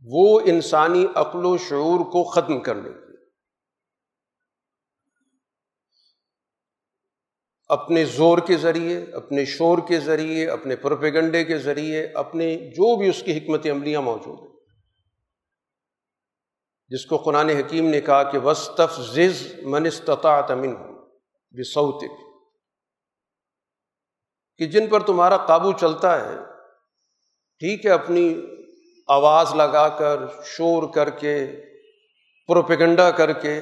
وہ 0.00 0.40
انسانی 0.40 1.06
عقل 1.14 1.44
و 1.44 1.56
شعور 1.56 2.00
کو 2.00 2.24
ختم 2.24 2.60
کرنے 2.60 2.90
کی 2.90 3.04
اپنے 7.68 8.04
زور 8.04 8.38
کے 8.38 8.56
ذریعے، 8.56 9.04
اپنے 9.12 9.44
شور 9.44 9.78
کے 9.88 10.00
ذریعے، 10.00 10.48
اپنے 10.48 10.76
پروپیگنڈے 10.76 11.44
کے 11.44 11.58
ذریعے، 11.58 12.06
اپنے 12.06 12.56
جو 12.56 12.96
بھی 12.96 13.08
اس 13.08 13.22
کی 13.22 13.38
حکمت 13.38 13.66
عملیاں 13.66 14.02
موجود 14.02 14.48
ہیں۔ 14.48 14.53
جس 16.88 17.06
کو 17.06 17.16
قرآن 17.16 17.48
حکیم 17.48 17.88
نے 17.88 18.00
کہا 18.00 18.22
کہ 18.22 18.38
وسطف 18.38 19.00
زز 19.00 19.54
من 19.62 19.86
استطاعت 19.86 20.50
من 20.50 20.74
بصوتک 21.50 22.24
کہ 24.56 24.66
جن 24.66 24.90
پر 24.90 25.06
تمہارا 25.06 25.36
قابو 25.36 25.72
چلتا 25.72 26.28
ہے، 26.28 26.36
ٹھیک 27.58 27.86
ہے، 27.86 27.90
اپنی 27.90 28.34
آواز 29.08 29.54
لگا 29.54 29.88
کر، 29.88 30.20
شور 30.44 30.94
کر 30.94 31.10
کے، 31.10 31.46
پروپیگنڈا 32.46 33.10
کر 33.10 33.32
کے، 33.32 33.60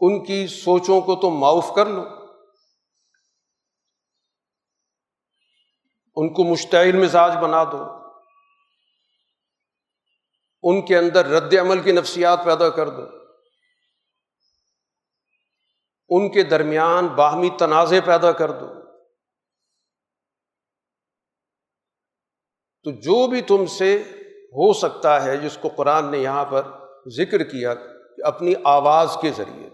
ان 0.00 0.24
کی 0.24 0.46
سوچوں 0.46 1.00
کو 1.00 1.16
تو 1.16 1.30
معاف 1.30 1.74
کر 1.76 1.86
لو۔ 1.86 2.02
ان 6.16 6.32
کو 6.32 6.44
مشتعل 6.44 6.92
مزاج 6.92 7.32
بنا 7.42 7.64
دو۔ 7.64 7.99
ان 10.62 10.86
کے 10.86 10.98
اندر 10.98 11.26
رد 11.26 11.54
عمل 11.54 11.82
کی 11.82 11.92
نفسیات 11.92 12.44
پیدا 12.44 12.70
کر 12.70 12.88
دو۔ 12.88 13.02
ان 16.08 16.32
کے 16.32 16.42
درمیان 16.42 17.06
باہمی 17.06 17.50
تنازع 17.58 17.96
پیدا 18.04 18.32
کر 18.32 18.50
دو۔ 18.52 18.66
تو 22.82 22.90
جو 22.90 23.26
بھی 23.26 23.42
تم 23.42 23.66
سے 23.66 24.02
ہو 24.32 24.72
سکتا 24.72 25.24
ہے، 25.24 25.36
جس 25.36 25.58
کو 25.60 25.68
قرآن 25.68 26.10
نے 26.10 26.18
یہاں 26.18 26.44
پر 26.44 26.62
ذکر 27.06 27.44
کیا 27.44 27.74
کہ 27.74 28.24
اپنی 28.24 28.54
آواز 28.64 29.16
کے 29.20 29.30
ذریعے۔ 29.30 29.70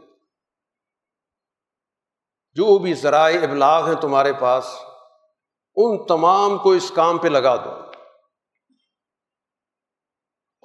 جو 2.52 2.78
بھی 2.78 2.94
ذرائع 2.94 3.42
ابلاغ 3.42 3.86
ہیں 3.86 4.00
تمہارے 4.00 4.32
پاس، 4.40 4.66
ان 5.76 6.06
تمام 6.06 6.58
کو 6.58 6.72
اس 6.72 6.92
کام 6.94 7.18
پہ 7.18 7.28
لگا 7.28 7.56
دو۔ 7.56 7.85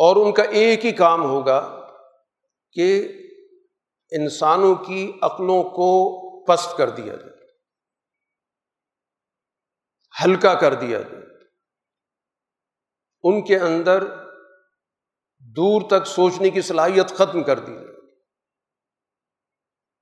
اور 0.01 0.15
ان 0.15 0.33
کا 0.33 0.43
ایک 0.43 0.85
ہی 0.85 0.91
کام 0.91 1.23
ہوگا 1.23 1.87
کہ 2.71 3.13
انسانوں 4.11 4.75
کی 4.75 5.11
عقلوں 5.21 5.63
کو 5.63 6.17
پست 6.45 6.77
کر 6.77 6.89
دیا 6.89 7.15
جائے، 7.15 7.47
ہلکا 10.23 10.53
کر 10.53 10.73
دیا 10.73 11.01
جائے۔ 11.01 11.23
ان 13.23 13.45
کے 13.45 13.57
اندر 13.57 14.03
دور 15.39 15.81
تک 15.89 16.07
سوچنے 16.07 16.49
کی 16.49 16.61
صلاحیت 16.61 17.09
ختم 17.09 17.43
کر 17.43 17.59
دی 17.59 17.73
جائے۔ 17.73 17.87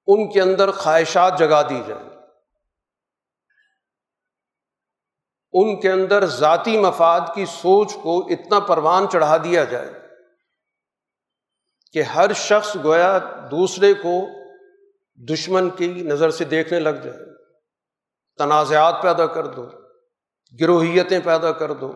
ان 0.08 0.32
کے 0.32 0.42
اندر 0.42 0.72
خواہشات 0.72 1.40
جگا 1.40 1.70
دی 1.70 1.82
جائیں۔ 1.88 2.09
ان 5.54 5.80
کے 5.80 5.92
اندر 5.92 6.26
ذاتی 6.26 6.78
مفاد 6.78 7.22
کی 7.36 7.46
سوچ 7.46 7.94
کو 8.04 8.26
اتنا 8.26 8.60
پروان 8.60 9.10
چڑھا 9.10 9.38
دیا 9.38 9.64
جائے 9.64 9.94
کہ 11.94 12.02
ہر 12.02 12.34
شخص 12.34 12.78
گویا 12.84 13.20
دوسرے 13.52 13.94
کو 13.94 14.28
دشمن 15.34 15.70
کی 15.70 15.88
نظر 15.88 16.30
سے 16.30 16.46
دیکھنے 16.46 16.80
لگ 16.80 16.90
جائے۔ 16.90 17.20
تنازعات 18.38 19.02
پیدا 19.02 19.26
کر 19.26 19.46
دو، 19.46 19.66
گروہیتیں 20.62 21.20
پیدا 21.24 21.52
کر 21.52 21.74
دو، 21.74 21.94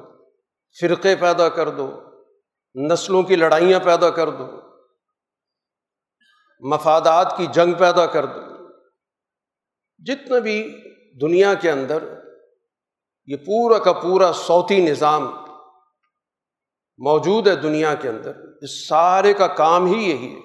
فرقے 0.80 1.16
پیدا 1.16 1.50
کر 1.50 1.70
دو، 1.70 2.02
نسلوں 2.76 3.24
کی 3.24 3.36
لڑائیاں 3.36 3.80
پیدا 3.80 4.10
کر 4.10 4.30
دو، 4.30 4.48
مفادات 6.60 7.38
کی 7.38 7.48
جنگ 7.48 7.74
پیدا 7.74 8.06
کر 8.06 8.26
دو۔ 8.26 8.40
جتنے 9.98 10.40
بھی 10.40 10.84
دنیا 11.22 11.54
کے 11.54 11.72
اندر 11.72 12.23
یہ 13.26 13.38
پورا 13.38 13.80
کا 13.80 13.94
پورا 13.94 14.32
صوتی 14.32 14.86
نظام 14.86 15.24
موجود 16.98 17.48
ہے 17.48 17.56
دنیا 17.56 17.96
کے 17.96 18.10
اندر 18.10 18.32
اس 18.62 18.88
سارے 18.88 19.34
کا 19.34 19.48
کام 19.48 19.86
ہی 19.86 20.10
یہی 20.10 20.36
ہے۔ 20.36 20.42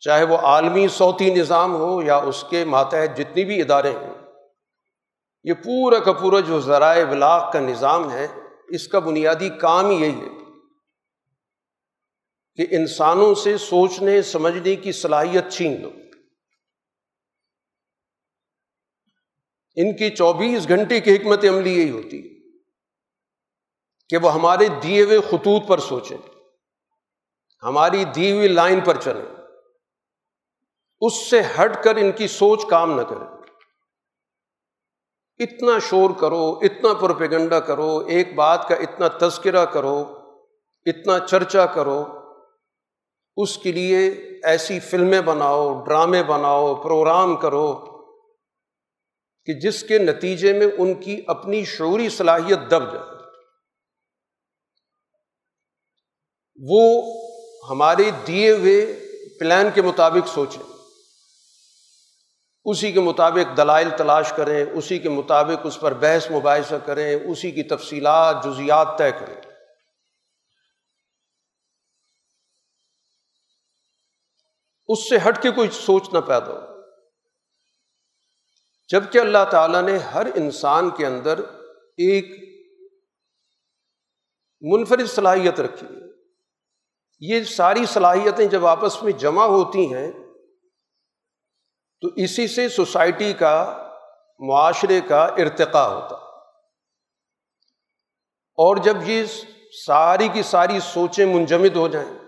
چاہے 0.00 0.24
وہ 0.24 0.36
عالمی 0.36 0.88
صوتی 0.88 1.34
نظام 1.34 1.74
ہو 1.74 2.02
یا 2.02 2.16
اس 2.16 2.44
کے 2.50 2.64
ماتحت 2.64 3.16
جتنی 3.16 3.44
بھی 3.44 3.60
ادارے 3.60 3.90
ہیں 3.90 4.14
یہ 5.44 5.52
پورا 5.54 5.98
کا 5.98 6.12
پورا 6.12 6.40
جو 6.40 6.60
ذرائع 6.60 7.06
ابلاغ 7.06 7.50
کا 7.52 7.60
نظام 7.60 8.10
ہے، 8.10 8.26
اس 8.68 8.88
کا 8.88 8.98
بنیادی 8.98 9.48
کام 9.48 9.90
ہی 9.90 9.96
یہی 9.96 10.20
ہے 10.20 10.28
کہ 12.56 12.74
انسانوں 12.74 13.34
سے 13.34 13.58
سوچنے، 13.58 14.22
سمجھنے 14.22 14.76
کی 14.76 14.92
صلاحیت 14.92 15.52
چھین 15.52 15.82
لو۔ 15.82 15.90
ان 19.76 19.96
کی 19.96 20.10
چوبیس 20.10 20.68
گھنٹے 20.68 21.00
کی 21.00 21.16
حکمت 21.16 21.44
عملی 21.44 21.78
یہی 21.78 21.90
ہوتی 21.90 22.18
ہے 22.18 22.40
کہ 24.08 24.16
وہ 24.16 24.34
ہمارے 24.34 24.68
دیے 24.82 25.02
ہوئے 25.02 25.20
خطوط 25.20 25.68
پر 25.68 25.78
سوچیں، 25.78 26.16
ہماری 27.62 28.04
دی 28.04 28.32
ہوئی 28.32 28.48
لائن 28.48 28.80
پر 28.80 28.96
چلیں۔ 28.96 29.26
اس 31.00 31.30
سے 31.30 31.40
ہٹ 31.40 31.84
کر 31.84 31.96
ان 31.96 32.12
کی 32.12 32.28
سوچ 32.28 32.64
کام 32.70 32.96
نہ 32.96 33.02
کرے 33.02 33.24
اتنا 35.44 35.78
شور 35.90 36.10
کرو، 36.20 36.58
اتنا 36.62 36.94
پروپیگنڈا 36.94 37.60
کرو، 37.60 37.98
ایک 37.98 38.34
بات 38.34 38.68
کا 38.68 38.74
اتنا 38.74 39.08
تذکرہ 39.08 39.64
کرو، 39.64 40.18
اتنا 40.86 41.18
چرچا 41.18 41.66
کرو، 41.66 42.04
اس 43.36 43.58
کے 43.58 43.72
لیے 43.72 44.08
ایسی 44.44 44.80
فلمیں 44.80 45.20
بناؤ، 45.20 45.84
ڈرامے 45.84 46.22
بناؤ، 46.22 46.74
پروگرام 46.74 47.36
کرو۔ 47.36 47.91
کہ 49.44 49.52
جس 49.52 49.82
کے 49.82 49.98
نتیجے 49.98 50.52
میں 50.52 50.66
ان 50.78 50.94
کی 50.94 51.22
اپنی 51.26 51.64
شعوری 51.64 52.08
صلاحیت 52.08 52.58
دب 52.70 52.92
جائے۔ 52.92 53.12
وہ 56.56 57.02
ہمارے 57.70 58.10
دیے 58.26 58.50
ہوئے 58.50 58.86
پلان 59.40 59.68
کے 59.74 59.82
مطابق 59.82 60.28
سوچیں۔ 60.28 60.72
اسی 62.64 62.92
کے 62.92 63.00
مطابق 63.00 63.56
دلائل 63.56 63.88
تلاش 63.98 64.32
کریں، 64.36 64.64
اسی 64.72 64.98
کے 64.98 65.08
مطابق 65.08 65.60
اس 65.64 65.80
پر 65.80 65.94
بحث 65.94 66.30
مباحثہ 66.30 66.74
کریں، 66.74 67.14
اسی 67.14 67.50
کی 67.50 67.62
تفصیلات 67.62 68.36
جزیات 68.44 68.88
طے 68.98 69.12
کریں۔ 69.12 69.40
اس 74.88 75.08
سے 75.08 75.16
ہٹ 75.28 75.42
کے 75.42 75.50
کوئی 75.50 75.68
سوچ 75.70 76.08
نہ 76.12 76.18
پیدا 76.18 76.46
ہو۔ 76.46 76.71
جبکہ 78.92 79.18
اللہ 79.18 79.44
تعالیٰ 79.50 79.82
نے 79.82 79.98
ہر 79.98 80.26
انسان 80.34 80.90
کے 80.90 81.06
اندر 81.06 81.38
ایک 81.96 82.42
منفرد 84.60 85.06
صلاحیت 85.06 85.60
رکھی 85.60 85.86
ہے۔ 85.86 86.00
یہ 87.20 87.44
ساری 87.44 87.86
صلاحیتیں 87.86 88.46
جب 88.46 88.66
آپس 88.66 89.02
میں 89.02 89.12
جمع 89.12 89.44
ہوتی 89.44 89.94
ہیں، 89.94 90.12
تو 92.00 92.08
اسی 92.16 92.48
سے 92.48 92.68
سوسائٹی 92.68 93.32
کا، 93.32 93.88
معاشرے 94.38 95.00
کا 95.00 95.24
ارتقا 95.24 95.94
ہوتا۔ 95.94 96.16
اور 98.54 98.76
جب 98.76 98.96
یہ 99.04 99.24
ساری 99.86 100.28
کی 100.28 100.42
ساری 100.42 100.80
سوچیں 100.80 101.26
منجمد 101.26 101.76
ہو 101.76 101.88
جائیں، 101.88 102.18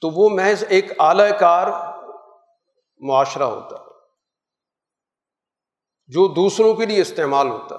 تو 0.00 0.10
وہ 0.10 0.28
محض 0.28 0.64
ایک 0.68 1.00
اعلی 1.00 1.30
کار 1.40 1.66
معاشرہ 2.98 3.42
ہوتا۔ 3.42 3.76
ہے 3.76 3.83
جو 6.08 6.26
دوسروں 6.34 6.74
کے 6.74 6.86
لیے 6.86 7.00
استعمال 7.00 7.48
ہوتا 7.48 7.76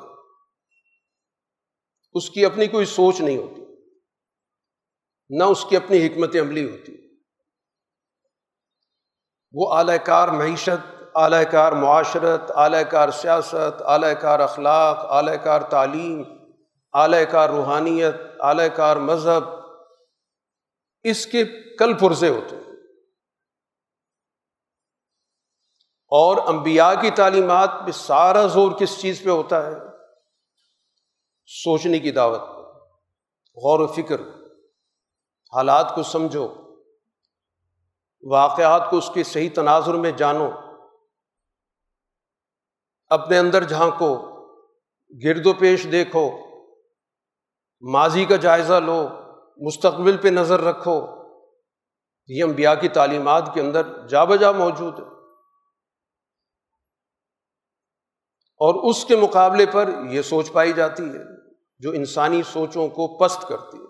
اس 2.14 2.30
کی 2.30 2.46
اپنی 2.46 2.68
کوئی 2.68 2.86
سوچ 2.86 3.22
نہیں 3.22 3.38
ہوتی، 3.38 3.62
نہ 5.30 5.44
اس 5.44 5.66
کی 5.70 5.76
اپنی 5.78 6.08
حکمت 6.08 6.36
عملی 6.36 6.64
ہوتی۔ 6.66 6.96
وہ 9.54 9.74
اعلی 9.74 9.98
کار 10.06 10.28
معیشت، 10.28 11.04
اعلی 11.16 11.46
کار 11.52 11.72
معاشرت، 11.72 12.52
اعلی 12.56 12.84
کار 12.92 13.10
سیاست، 13.10 13.82
اعلی 13.82 14.14
کار 14.22 14.40
اخلاق، 14.40 15.06
اعلی 15.12 15.38
کار 15.44 15.62
تعلیم، 15.62 16.24
اعلی 16.94 17.26
کار 17.32 17.50
روحانیت، 17.50 18.16
اعلی 18.40 18.70
کار 18.76 18.96
مذہب، 18.96 19.44
اس 21.04 21.28
کے 21.28 21.44
کل 21.80 21.94
پرزے 21.98 22.30
ہوتے 22.30 22.56
ہیں۔ 22.56 22.65
اور 26.18 26.38
انبیاء 26.48 26.92
کی 27.02 27.12
تعلیمات 27.12 27.70
میں 27.84 27.92
سارا 27.92 28.48
زور 28.48 28.72
کس 28.72 29.02
چیز 29.02 29.24
پہ 29.24 29.30
ہوتا 29.30 29.66
ہے؟ 29.66 29.76
سوچنے 31.46 32.00
کی 32.00 32.12
دعوت 32.12 32.42
غور 33.56 33.80
و 33.80 33.88
فکر۔ 33.88 34.22
حالات 35.54 35.96
کو 35.96 36.04
سمجھو۔ 36.04 36.54
واقعات 38.24 38.90
کو 38.90 38.98
اس 38.98 39.12
کے 39.14 39.24
صحیح 39.24 39.50
تناظر 39.56 39.94
میں 39.94 40.12
جانو۔ 40.12 40.50
اپنے 43.08 43.38
اندر 43.38 43.64
جھانکو۔ 43.64 44.18
گرد 45.24 45.46
و 45.46 45.54
پیش 45.54 45.88
دیکھو۔ 45.92 46.30
ماضی 47.82 48.26
کا 48.26 48.36
جائزہ 48.36 48.74
لو۔ 48.74 49.08
مستقبل 49.58 50.18
پہ 50.18 50.28
نظر 50.28 50.62
رکھو۔ 50.62 51.08
یہ 52.28 52.44
انبیاء 52.44 52.74
کی 52.74 52.88
تعلیمات 52.88 53.54
کے 53.54 53.62
اندر 53.62 54.08
جا 54.08 54.24
بجا 54.24 54.52
موجود 54.52 55.00
ہے۔ 55.00 55.15
اور 58.60 58.90
اس 58.90 59.06
کے 59.06 59.16
مقابلے 59.16 59.66
پر 59.66 59.90
یہ 60.10 60.22
سوچ 60.22 60.52
پائی 60.52 60.74
جاتی 60.74 61.04
ہے 61.04 61.24
جو 61.80 61.92
انسانی 61.92 62.42
سوچوں 62.44 62.88
کو 62.90 63.08
پست 63.18 63.42
کرتی 63.48 63.78
ہے، 63.78 63.84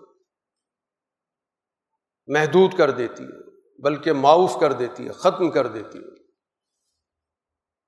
محدود 2.26 2.74
کر 2.78 2.90
دیتی 2.90 3.24
ہے، 3.24 3.38
بلکہ 3.82 4.12
معاف 4.12 4.60
کر 4.60 4.72
دیتی 4.72 5.06
ہے، 5.06 5.12
ختم 5.12 5.50
کر 5.50 5.66
دیتی 5.66 5.98
ہے۔ 5.98 6.14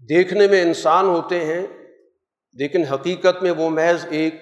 دیکھنے 0.08 0.46
میں 0.48 0.62
انسان 0.62 1.06
ہوتے 1.06 1.44
ہیں، 1.44 1.66
لیکن 2.52 2.84
حقیقت 2.84 3.42
میں 3.42 3.50
وہ 3.50 3.70
محض 3.70 4.06
ایک 4.10 4.34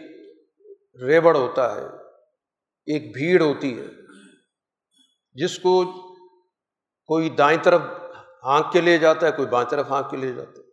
ریبڑ 1.03 1.37
ہوتا 1.37 1.75
ہے، 1.75 1.87
ایک 2.87 3.13
بھیڑ 3.15 3.43
ہوتی 3.43 3.81
ہے، 3.81 3.87
جس 5.37 5.59
کو 5.59 5.85
کوئی 7.09 7.31
دائیں 7.31 7.59
طرف 7.63 7.81
ہانک 8.45 8.73
کے 8.73 8.81
لے 8.81 8.99
جاتا 8.99 9.27
ہے، 9.27 9.33
کوئی 9.33 9.49
بائیں 9.49 9.69
طرف 9.69 9.91
ہانک 9.91 10.11
کے 10.11 10.17
لے 10.17 10.33
جاتا 10.33 10.61
ہے۔ 10.61 10.66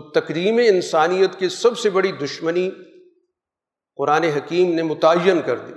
تو 0.00 0.20
تکریم 0.20 0.58
انسانیت 0.58 1.38
کی 1.38 1.48
سب 1.48 1.78
سے 1.78 1.90
بڑی 1.90 2.12
دشمنی 2.12 2.70
قرآن 3.96 4.24
حکیم 4.24 4.74
نے 4.74 4.82
متعین 4.82 5.42
کر 5.46 5.58
دی 5.58 5.72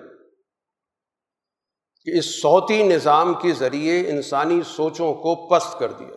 کہ 2.05 2.17
اس 2.17 2.41
صوتی 2.41 2.83
نظام 2.83 3.33
کے 3.33 3.51
ذریعے 3.51 4.09
انسانی 4.09 4.61
سوچوں 4.65 5.13
کو 5.13 5.49
پست 5.49 5.79
کر 5.79 5.91
دیا۔ 5.91 6.15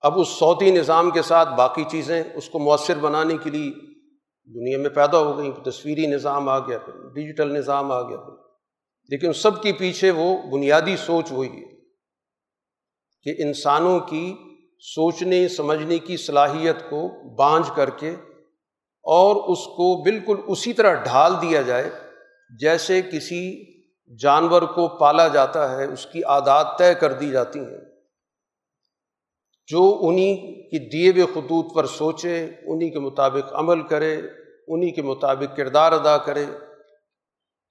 اب 0.00 0.20
اس 0.20 0.28
صوتی 0.28 0.70
نظام 0.70 1.10
کے 1.10 1.22
ساتھ 1.22 1.48
باقی 1.48 1.84
چیزیں 1.90 2.24
اس 2.34 2.48
کو 2.48 2.58
مؤثر 2.58 2.98
بنانے 2.98 3.36
کے 3.42 3.50
لیے 3.50 3.70
دنیا 4.44 4.78
میں 4.78 4.90
پیدا 4.90 5.18
ہو 5.18 5.38
گئیں، 5.38 5.64
تصویری 5.64 6.06
نظام 6.06 6.48
آ 6.48 6.58
گیا 6.58 6.78
پھر 6.78 6.92
ڈیجیٹل 7.14 7.54
نظام 7.54 7.92
آ 7.92 8.02
گیا۔ 8.02 8.16
پھر 8.16 8.32
لیکن 9.08 9.32
سب 9.32 9.62
کے 9.62 9.72
پیچھے 9.72 10.10
وہ 10.10 10.42
بنیادی 10.50 10.96
سوچ 10.96 11.32
وہی 11.32 11.48
ہے 11.48 11.76
کہ 13.22 13.34
انسانوں 13.38 14.00
کی 14.00 14.36
سوچنے، 14.78 15.48
سمجھنے 15.48 15.98
کی 15.98 16.16
صلاحیت 16.16 16.76
کو 16.90 17.30
بانجھ 17.34 17.70
کر 17.76 17.90
کے 17.90 18.10
اور 19.02 19.36
اس 19.36 19.64
کو 19.64 20.02
بالکل 20.02 20.36
اسی 20.46 20.72
طرح 20.72 20.94
ڈھال 20.94 21.32
دیا 21.42 21.62
جائے 21.62 21.90
جیسے 22.60 23.02
کسی 23.02 23.76
جانور 24.18 24.62
کو 24.62 24.88
پالا 24.88 25.28
جاتا 25.28 25.76
ہے، 25.76 25.84
اس 25.84 26.06
کی 26.06 26.22
عادات 26.22 26.78
طے 26.78 26.94
کر 26.94 27.12
دی 27.12 27.30
جاتی 27.30 27.58
ہیں۔ 27.58 27.78
جو 29.66 29.98
انہیں 30.00 30.36
کی 30.70 30.78
دیے 30.88 31.10
ہوئے 31.10 31.24
خطوط 31.34 31.74
پر 31.74 31.86
سوچے 31.86 32.46
انہیں 32.66 32.90
کے 32.90 32.98
مطابق 32.98 33.52
عمل 33.52 33.82
کرے 33.82 34.20
انہیں 34.68 34.90
کے 34.90 35.02
مطابق 35.02 35.56
کردار 35.56 35.92
ادا 35.92 36.18
کرے، 36.18 36.44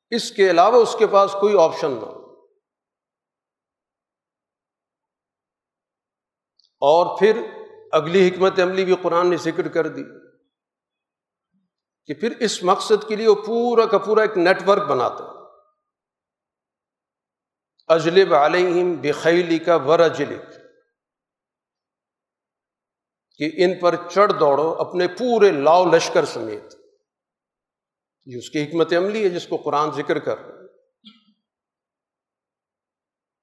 اس 0.09 0.31
کے 0.31 0.49
علاوہ 0.49 0.75
اس 0.75 0.95
کے 0.99 1.07
پاس 1.07 1.31
کوئی 1.31 1.57
آپشن 1.59 1.91
نہ 1.91 2.05
ہو۔ 2.05 2.24
اور 6.81 7.19
پھر 7.19 7.41
اگلی 7.91 8.27
حکمت 8.27 8.59
عملی 8.59 8.85
بھی 8.85 8.95
قرآن 9.01 9.29
نے 9.29 9.37
ذکر 9.37 9.67
کر 9.67 9.87
دی 9.87 10.03
کہ 12.05 12.13
پھر 12.13 12.33
اس 12.39 12.63
مقصد 12.63 13.07
کے 13.07 13.15
لیے 13.15 13.27
وہ 13.27 13.35
پورا 13.35 13.85
کا 13.85 13.97
پورا 13.97 14.21
ایک 14.21 14.37
نیٹ 14.37 14.67
ورک 14.67 14.87
بناتا 14.87 15.23
اجلب 17.87 18.33
علیہم 18.33 18.93
بخیلی 19.01 19.59
کا 19.59 19.75
ور 19.75 19.99
اجلب 19.99 20.53
کہ 23.37 23.51
ان 23.53 23.79
پر 23.79 23.95
چڑھ 24.09 24.31
دوڑو 24.39 24.73
اپنے 24.73 25.07
پورے 25.07 25.51
لاؤ 25.51 25.85
لشکر 25.85 26.25
سمیت۔ 26.25 26.75
یہ 28.25 28.37
اس 28.37 28.49
کی 28.49 28.63
حکمت 28.63 28.93
عملی 28.93 29.23
ہے 29.23 29.29
جس 29.29 29.47
کو 29.47 29.57
قرآن 29.57 29.91
ذکر 29.91 30.19
کر 30.19 30.35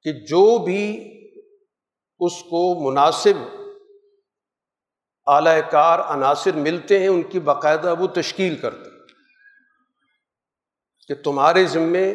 کہ 0.03 0.13
جو 0.13 0.65
بھی 0.65 0.83
اس 2.27 2.43
کو 2.43 2.91
مناسب 2.91 3.57
اعلی 5.27 5.61
کار 5.71 5.99
عناصر 5.99 6.53
ملتے 6.53 6.99
ہیں، 6.99 7.09
ان 7.09 7.23
کی 7.23 7.41
باقاعدہ 7.41 7.95
وہ 7.99 8.07
تشکیل 8.07 8.57
کرتے 8.57 8.91
کہ 11.09 11.23
تمہارے 11.23 11.65
ذمے 11.65 12.15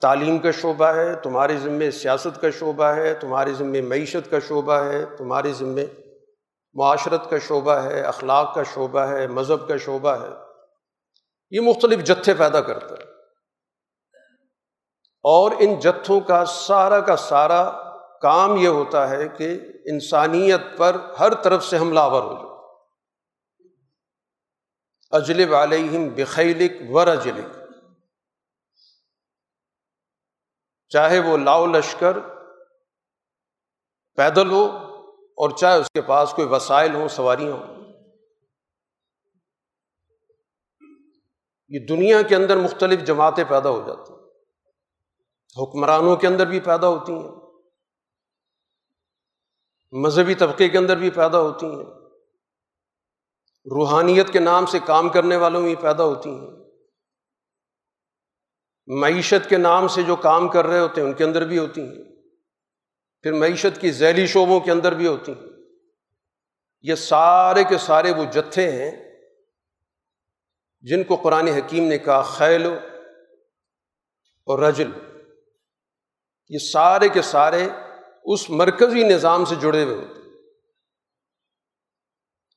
تعلیم 0.00 0.38
کا 0.38 0.50
شعبہ 0.50 0.84
ہے، 0.84 1.14
تمہارے 1.14 1.56
ذمے 1.56 1.90
سیاست 1.90 2.40
کا 2.40 2.50
شعبہ 2.50 2.84
ہے، 2.84 3.14
تمہارے 3.14 3.52
ذمے 3.52 3.80
معیشت 3.80 4.30
کا 4.30 4.38
شعبہ 4.48 4.72
ہے، 4.72 5.04
تمہارے 5.16 5.52
ذمے 5.52 5.86
معاشرت 6.74 7.30
کا 7.30 7.38
شعبہ 7.38 7.72
ہے، 7.72 8.00
اخلاق 8.00 8.54
کا 8.54 8.62
شعبہ 8.62 9.00
ہے، 9.00 9.26
مذہب 9.26 9.68
کا 9.68 9.76
شعبہ 9.76 10.10
ہے۔ 10.10 10.28
یہ 11.50 11.60
مختلف 11.60 12.04
جتھے 12.04 12.34
پیدا 12.34 12.60
کرتا 12.60 12.94
ہے۔ 12.94 13.10
اور 15.22 15.52
ان 15.58 15.80
جتھوں 15.80 16.20
کا 16.20 16.44
سارا 16.44 17.00
کا 17.00 17.16
سارا 17.16 17.83
کام 18.24 18.56
یہ 18.56 18.68
ہوتا 18.68 19.10
ہے 19.10 19.28
کہ 19.28 19.60
انسانیت 19.84 20.60
پر 20.76 20.96
ہر 21.20 21.34
طرف 21.42 21.64
سے 21.64 21.78
حملہ 21.78 22.00
ور 22.00 22.22
ہو 22.22 22.34
جائے۔ 22.34 22.54
اجلب 25.10 25.54
علیہم 25.54 26.08
بخیلک 26.08 26.96
ور 26.96 27.06
اجلک 27.06 27.58
چاہے 30.88 31.18
وہ 31.18 31.36
لاؤ 31.36 31.66
لشکر 31.66 32.18
پیدل 34.14 34.50
ہو 34.50 34.66
اور 35.16 35.50
چاہے 35.50 35.78
اس 35.78 35.90
کے 35.94 36.02
پاس 36.02 36.32
کوئی 36.32 36.48
وسائل 36.48 36.94
ہوں، 36.94 37.08
سواریاں 37.08 37.52
ہوں۔ 37.52 37.74
یہ 41.68 41.86
دنیا 41.86 42.22
کے 42.22 42.36
اندر 42.36 42.56
مختلف 42.56 43.00
جماعتیں 43.00 43.44
پیدا 43.44 43.68
ہو 43.68 43.84
جاتی 43.86 44.12
ہیں۔ 44.12 44.20
حکمرانوں 45.62 46.16
کے 46.16 46.26
اندر 46.26 46.46
بھی 46.46 46.60
پیدا 46.60 46.88
ہوتی 46.88 47.12
ہیں۔ 47.12 47.43
مذہبی 50.02 50.34
طبقے 50.34 50.68
کے 50.68 50.78
اندر 50.78 50.96
بھی 50.96 51.10
پیدا 51.10 51.40
ہوتی 51.40 51.66
ہیں۔ 51.66 51.84
روحانیت 53.66 54.32
کے 54.32 54.38
نام 54.38 54.66
سے 54.66 54.78
کام 54.86 55.08
کرنے 55.08 55.36
والوں 55.36 55.60
میں 55.60 55.74
پیدا 55.74 56.04
ہوتی 56.04 56.30
ہیں۔ 56.30 56.50
معیشت 58.86 59.48
کے 59.48 59.56
نام 59.56 59.88
سے 59.88 60.02
جو 60.02 60.16
کام 60.16 60.48
کر 60.48 60.66
رہے 60.66 60.80
ہوتے 60.80 61.00
ہیں، 61.00 61.08
ان 61.08 61.14
کے 61.14 61.24
اندر 61.24 61.46
بھی 61.46 61.58
ہوتی 61.58 61.80
ہیں۔ 61.80 62.04
پھر 63.22 63.32
معیشت 63.32 63.80
کی 63.80 63.92
ذیلی 63.92 64.26
شعبوں 64.26 64.60
کے 64.60 64.70
اندر 64.70 64.94
بھی 64.94 65.06
ہوتی 65.06 65.32
ہیں۔ 65.32 65.46
یہ 66.82 66.94
سارے 66.94 67.64
کے 67.64 67.78
سارے 67.78 68.10
وہ 68.10 68.24
جتھے 68.24 68.70
ہیں 68.70 69.20
جن 70.80 71.04
کو 71.04 71.16
قرآن 71.16 71.48
حکیم 71.48 71.84
نے 71.84 71.98
کہا، 71.98 72.22
خیل 72.22 72.66
اور 74.46 74.58
رجل۔ 74.58 74.90
یہ 76.48 76.58
سارے 76.58 77.08
کے 77.08 77.22
سارے 77.22 77.68
اس 78.24 78.50
مرکزی 78.50 79.02
نظام 79.02 79.44
سے 79.44 79.54
جڑے 79.54 79.84
ہوئے 79.84 79.94
ہوتے 79.94 80.20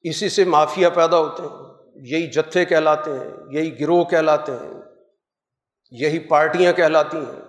اسی 0.10 0.30
سے 0.30 0.43
مافیا 0.43 0.89
پیدا 0.89 1.17
ہوتے 1.17 1.43
ہیں، 1.43 1.75
یہی 1.95 2.27
جتھے 2.27 2.65
کہلاتے 2.65 3.12
ہیں، 3.12 3.32
یہی 3.51 3.80
گروہ 3.80 4.06
کہلاتے 4.06 4.51
ہیں، 4.51 4.73
یہی 5.91 6.19
پارٹیاں 6.19 6.73
کہلاتی 6.73 7.17
ہیں۔ 7.17 7.41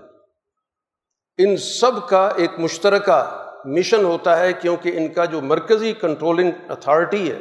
ان 1.38 1.56
سب 1.56 2.08
کا 2.08 2.28
ایک 2.36 2.50
مشترکہ 2.58 3.44
مشن 3.64 4.04
ہوتا 4.04 4.38
ہے، 4.38 4.52
کیونکہ 4.52 4.92
ان 4.96 5.12
کا 5.12 5.24
جو 5.24 5.40
مرکزی 5.40 5.92
کنٹرولنگ 5.92 6.50
اتھارٹی 6.68 7.32
ہے، 7.32 7.40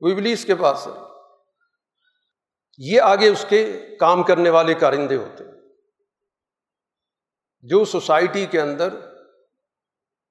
وہ 0.00 0.08
ابلیس 0.08 0.44
کے 0.44 0.54
پاس 0.54 0.86
ہے۔ 0.86 0.92
یہ 2.78 3.00
آگے 3.00 3.28
اس 3.28 3.44
کے 3.48 3.86
کام 4.00 4.22
کرنے 4.22 4.50
والے 4.50 4.74
کارندے 4.74 5.16
ہوتے 5.16 5.44
ہیں۔ 5.44 5.47
جو 7.60 7.84
سوسائٹی 7.84 8.46
کے 8.46 8.60
اندر 8.60 8.88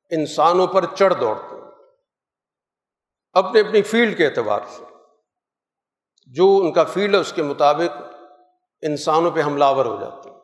انسانوں 0.10 0.68
پر 0.68 0.86
چڑھ 0.96 1.14
دوڑتے 1.20 1.56
ہیں، 1.56 1.72
اپنے 3.34 3.60
اپنی 3.60 3.82
فیلڈ 3.82 4.18
کے 4.18 4.26
اعتبار 4.26 4.60
سے، 4.70 4.84
جو 6.28 6.60
ان 6.62 6.74
کا 6.74 6.84
فیلڈ 6.84 7.16
ہے، 7.16 7.20
اس 7.20 7.34
کے 7.34 7.44
مطابق 7.44 8.02
انسانوں 8.82 9.32
پہ 9.32 9.42
حملہ 9.42 9.66
ور 9.66 9.86
ہو 9.86 10.02
جاتے 10.02 10.30
ہیں۔ 10.30 10.38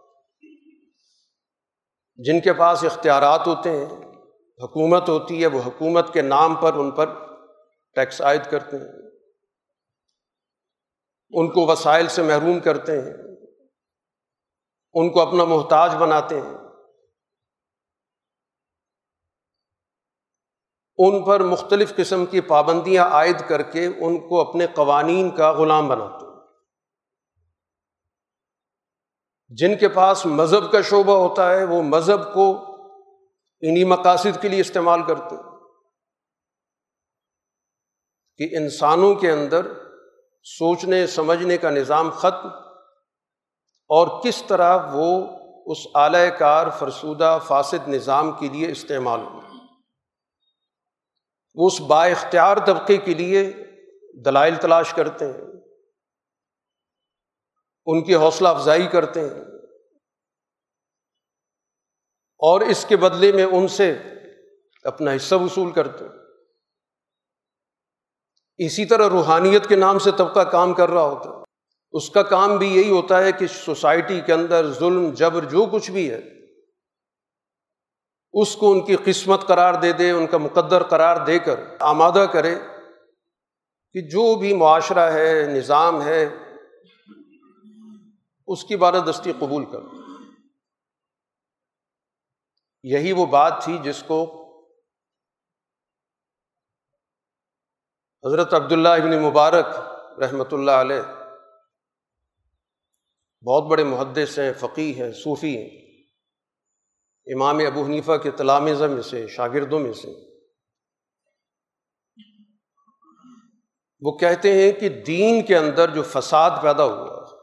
جن 2.15 2.41
کے 2.41 2.53
پاس 2.53 2.83
اختیارات 2.83 3.47
ہوتے 3.47 3.71
ہیں، 3.71 3.85
حکومت 4.63 5.09
ہوتی 5.09 5.41
ہے، 5.41 5.47
وہ 5.47 5.61
حکومت 5.65 6.13
کے 6.13 6.21
نام 6.21 6.55
پر 6.55 6.73
ان 6.73 6.91
پر 6.91 7.05
ٹیکس 7.95 8.21
عائد 8.21 8.41
کرتے 8.51 8.77
ہیں۔ 8.77 9.03
ان 11.29 11.51
کو 11.51 11.65
وسائل 11.65 12.07
سے 12.07 12.23
محروم 12.23 12.59
کرتے 12.59 13.01
ہیں۔ 13.01 13.13
ان 14.93 15.09
کو 15.09 15.21
اپنا 15.21 15.43
محتاج 15.43 15.95
بناتے 15.95 16.41
ہیں۔ 16.41 16.62
ان 20.97 21.23
پر 21.23 21.43
مختلف 21.43 21.95
قسم 21.95 22.25
کی 22.25 22.41
پابندیاں 22.41 23.05
عائد 23.05 23.39
کر 23.47 23.61
کے 23.61 23.85
ان 23.85 24.17
کو 24.27 24.41
اپنے 24.41 24.67
قوانین 24.67 25.31
کا 25.31 25.51
غلام 25.51 25.87
بناتے 25.87 26.25
جن 29.49 29.77
کے 29.77 29.87
پاس 29.87 30.25
مذہب 30.25 30.71
کا 30.71 30.81
شعبہ 30.81 31.15
ہوتا 31.17 31.49
ہے، 31.51 31.63
وہ 31.63 31.81
مذہب 31.81 32.33
کو 32.33 32.45
انہیں 33.61 33.83
مقاصد 33.83 34.41
کے 34.41 34.49
لیے 34.49 34.61
استعمال 34.61 35.03
کرتے 35.03 35.35
کہ 38.37 38.57
انسانوں 38.57 39.13
کے 39.15 39.31
اندر 39.31 39.67
سوچنے، 40.43 41.07
سمجھنے 41.07 41.57
کا 41.57 41.69
نظام 41.69 42.09
ختم، 42.09 42.47
اور 43.89 44.07
کس 44.23 44.43
طرح 44.43 44.77
وہ 44.93 45.07
اس 45.65 45.77
اعلی 45.95 46.29
کار، 46.37 46.67
فرسودہ، 46.69 47.39
فاسد 47.47 47.87
نظام 47.87 48.31
کے 48.31 48.49
لیے 48.49 48.71
استعمال 48.71 49.19
ہو۔ 49.19 49.39
وہ 51.55 51.67
اس 51.67 51.81
با 51.81 52.05
اختیار 52.05 52.57
طبقے 52.65 52.97
کے 52.97 53.13
لیے 53.13 53.53
دلائل 54.25 54.55
تلاش 54.61 54.93
کرتے 54.93 55.25
ہیں، 55.25 55.41
ان 57.85 58.03
کی 58.03 58.15
حوصلہ 58.15 58.47
افزائی 58.47 58.87
کرتے 58.87 59.21
ہیں۔ 59.21 59.41
اور 62.39 62.61
اس 62.61 62.85
کے 62.89 62.97
بدلے 62.97 63.31
میں 63.31 63.43
ان 63.43 63.67
سے 63.67 63.97
اپنا 64.83 65.15
حصہ 65.15 65.35
وصول 65.35 65.71
کرتے 65.71 66.05
ہیں۔ 66.05 66.11
اسی 68.57 68.85
طرح 68.85 69.09
روحانیت 69.09 69.67
کے 69.67 69.75
نام 69.75 69.99
سے 69.99 70.11
طبقہ 70.11 70.39
کام 70.39 70.73
کر 70.73 70.89
رہا 70.89 71.01
ہوتا 71.01 71.29
ہے۔ 71.29 71.43
اس 71.91 72.09
کا 72.09 72.23
کام 72.23 72.57
بھی 72.57 72.75
یہی 72.75 72.89
ہوتا 72.89 73.23
ہے 73.23 73.31
کہ 73.31 73.47
سوسائٹی 73.47 74.21
کے 74.21 74.33
اندر 74.33 74.71
ظلم، 74.71 75.09
جبر، 75.09 75.43
جو 75.43 75.65
کچھ 75.71 75.91
بھی 75.91 76.11
ہے 76.11 76.32
اس 78.33 78.55
کو 78.55 78.71
ان 78.71 78.85
کی 78.85 78.95
قسمت 78.95 79.41
قرار 79.47 79.73
دے 79.73 79.93
دے، 79.93 80.11
ان 80.11 80.27
کا 80.27 80.37
مقدر 80.37 80.83
قرار 80.83 81.25
دے 81.25 81.39
کر 81.39 81.59
آمادہ 81.79 82.25
کرے 82.33 82.55
کہ 83.91 84.01
جو 84.01 84.35
بھی 84.35 84.53
معاشرہ 84.53 85.11
ہے، 85.11 85.45
نظام 85.47 86.01
ہے، 86.01 86.29
اس 88.47 88.63
کی 88.63 88.75
بالادستی 88.75 89.31
قبول 89.39 89.65
کر۔ 89.65 89.79
یہی 92.83 93.11
وہ 93.11 93.25
بات 93.25 93.53
تھی 93.63 93.77
جس 93.77 94.03
کو 94.07 94.43
حضرت 98.25 98.53
عبداللہ 98.53 98.89
ابن 98.89 99.23
مبارک 99.23 99.65
رحمۃ 100.19 100.51
اللہ 100.51 100.71
علیہ 100.71 101.01
بہت 103.45 103.63
بڑے 103.63 103.83
محدث 103.83 104.39
ہیں 104.39 104.53
فقی 104.53 105.01
ہیں، 105.01 105.11
صوفی 105.11 105.57
ہیں۔ 105.57 105.82
امام 107.25 107.57
ابو 107.57 107.83
حنیفہ 107.83 108.17
کے 108.23 108.31
تلامزہ 108.31 108.83
میں 108.83 109.01
سے 109.01 109.27
شاگردوں 109.27 109.79
میں 109.79 109.93
سے۔ 109.93 110.07
وہ 114.01 114.17
کہتے 114.17 114.51
ہیں 114.51 114.71
کہ 114.71 114.89
دین 114.89 115.45
کے 115.45 115.57
اندر 115.57 115.89
جو 115.89 116.03
فساد 116.03 116.51
پیدا 116.61 116.83
ہوا، 116.83 117.37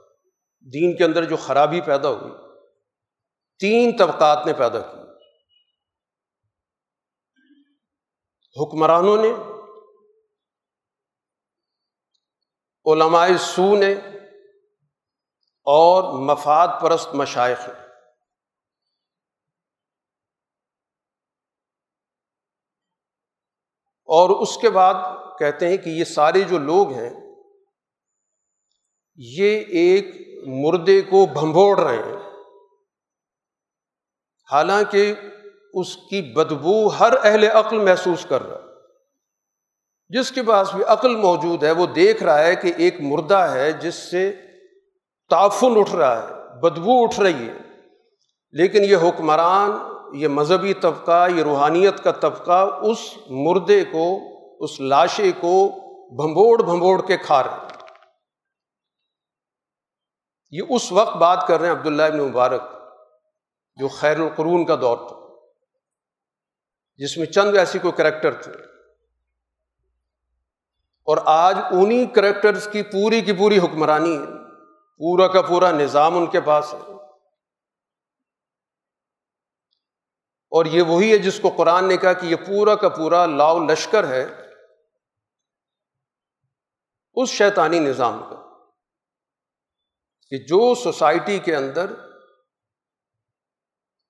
دین 0.60 0.96
کے 0.96 1.04
اندر 1.04 1.24
جو 1.24 1.36
خرابی 1.36 1.80
پیدا 1.80 2.08
ہوئی، 2.08 2.32
تین 3.58 3.96
طبقات 3.96 4.46
نے 4.46 4.52
پیدا 4.52 4.80
کی۔ 4.80 5.00
حکمرانوں 8.62 9.16
نے، 9.16 9.30
علماء 12.92 13.28
سو 13.40 13.76
نے، 13.76 13.94
اور 15.64 16.18
مفاد 16.18 16.68
پرست 16.82 17.14
مشائق 17.14 17.58
ہیں 17.58 17.89
اور 24.10 24.30
اس 24.30 24.56
کے 24.56 24.70
بعد 24.70 24.94
کہتے 25.38 25.68
ہیں 25.68 25.76
کہ 25.76 25.90
یہ 25.90 26.04
سارے 26.04 26.40
جو 26.40 26.58
لوگ 26.58 26.92
ہیں، 26.92 27.10
یہ 29.16 29.60
ایک 29.68 30.06
مردے 30.46 31.00
کو 31.00 31.26
بھمبوڑ 31.26 31.80
رہے 31.80 31.96
ہیں۔ 31.96 32.16
حالانکہ 34.52 35.14
اس 35.74 35.96
کی 35.96 36.32
بدبو 36.32 36.88
ہر 36.88 37.12
اہل 37.24 37.44
عقل 37.44 37.78
محسوس 37.78 38.26
کر 38.28 38.42
رہا 38.42 38.60
جس 40.08 40.32
کے 40.32 40.42
پاس 40.42 40.74
بھی 40.74 40.84
عقل 40.84 41.16
موجود 41.16 41.64
ہے، 41.64 41.70
وہ 41.70 41.86
دیکھ 41.86 42.22
رہا 42.22 42.38
ہے 42.38 42.56
کہ 42.56 42.72
ایک 42.76 43.00
مردہ 43.00 43.38
ہے 43.38 43.72
جس 43.72 43.94
سے 43.94 44.36
تعفن 45.30 45.72
اٹھ 45.76 45.94
رہا 45.94 46.22
ہے، 46.22 46.60
بدبو 46.60 47.04
اٹھ 47.04 47.20
رہی 47.20 47.48
ہے۔ 47.48 47.58
لیکن 48.52 48.84
یہ 48.84 48.96
حکمران 48.96 49.70
یہ 50.12 50.28
مذہبی 50.28 50.74
طبقہ، 50.74 51.28
یہ 51.34 51.42
روحانیت 51.42 52.04
کا 52.04 52.10
طبقہ 52.10 52.68
اس 52.82 52.98
مردے 53.30 53.84
کو، 53.84 54.18
اس 54.60 54.80
لاشے 54.80 55.32
کو 55.32 55.68
بھمبوڑ 56.16 56.62
بھمبوڑ 56.62 57.06
کے 57.06 57.16
کھا 57.16 57.42
رہے 57.42 57.50
ہیں 57.50 57.68
یہ 60.50 60.62
اس 60.68 60.92
وقت 60.92 61.16
بات 61.16 61.46
کر 61.46 61.60
رہے 61.60 61.68
ہیں 61.68 61.76
عبداللہ 61.76 62.02
ابن 62.02 62.18
مبارک، 62.18 62.62
جو 63.76 63.88
خیر 63.88 64.20
القرون 64.20 64.66
کا 64.66 64.76
دور 64.80 64.96
تھا، 64.96 65.16
جس 66.96 67.16
میں 67.16 67.26
چند 67.26 67.56
ایسی 67.56 67.78
کوئی 67.78 67.92
کریکٹر 67.92 68.32
تھے۔ 68.32 68.52
اور 71.00 71.18
آج 71.24 71.58
انہیں 71.70 72.14
کریکٹرس 72.14 72.68
کی 72.72 72.82
پوری 72.82 73.20
کی 73.20 73.32
پوری 73.32 73.58
حکمرانی 73.58 74.18
ہے۔ 74.18 74.40
پورا 74.98 75.28
کا 75.28 75.42
پورا 75.42 75.70
نظام 75.70 76.16
ان 76.16 76.26
کے 76.26 76.40
پاس 76.40 76.74
ہے۔ 76.74 76.99
اور 80.52 80.66
یہ 80.66 80.82
وہی 80.82 81.12
ہے 81.12 81.18
جس 81.18 81.38
کو 81.40 81.50
قرآن 81.56 81.88
نے 81.88 81.96
کہا 81.96 82.12
کہ 82.12 82.26
یہ 82.26 82.36
پورا 82.46 82.74
کا 82.76 82.88
پورا 82.88 83.24
لاؤ 83.26 83.58
لشکر 83.66 84.08
ہے 84.08 84.24
اس 87.16 87.28
شیطانی 87.28 87.78
نظام 87.78 88.18
کا، 88.28 88.36
کہ 90.32 90.38
جو 90.38 90.74
سوسائٹی 90.74 91.38
کے 91.38 91.56
اندر 91.56 91.90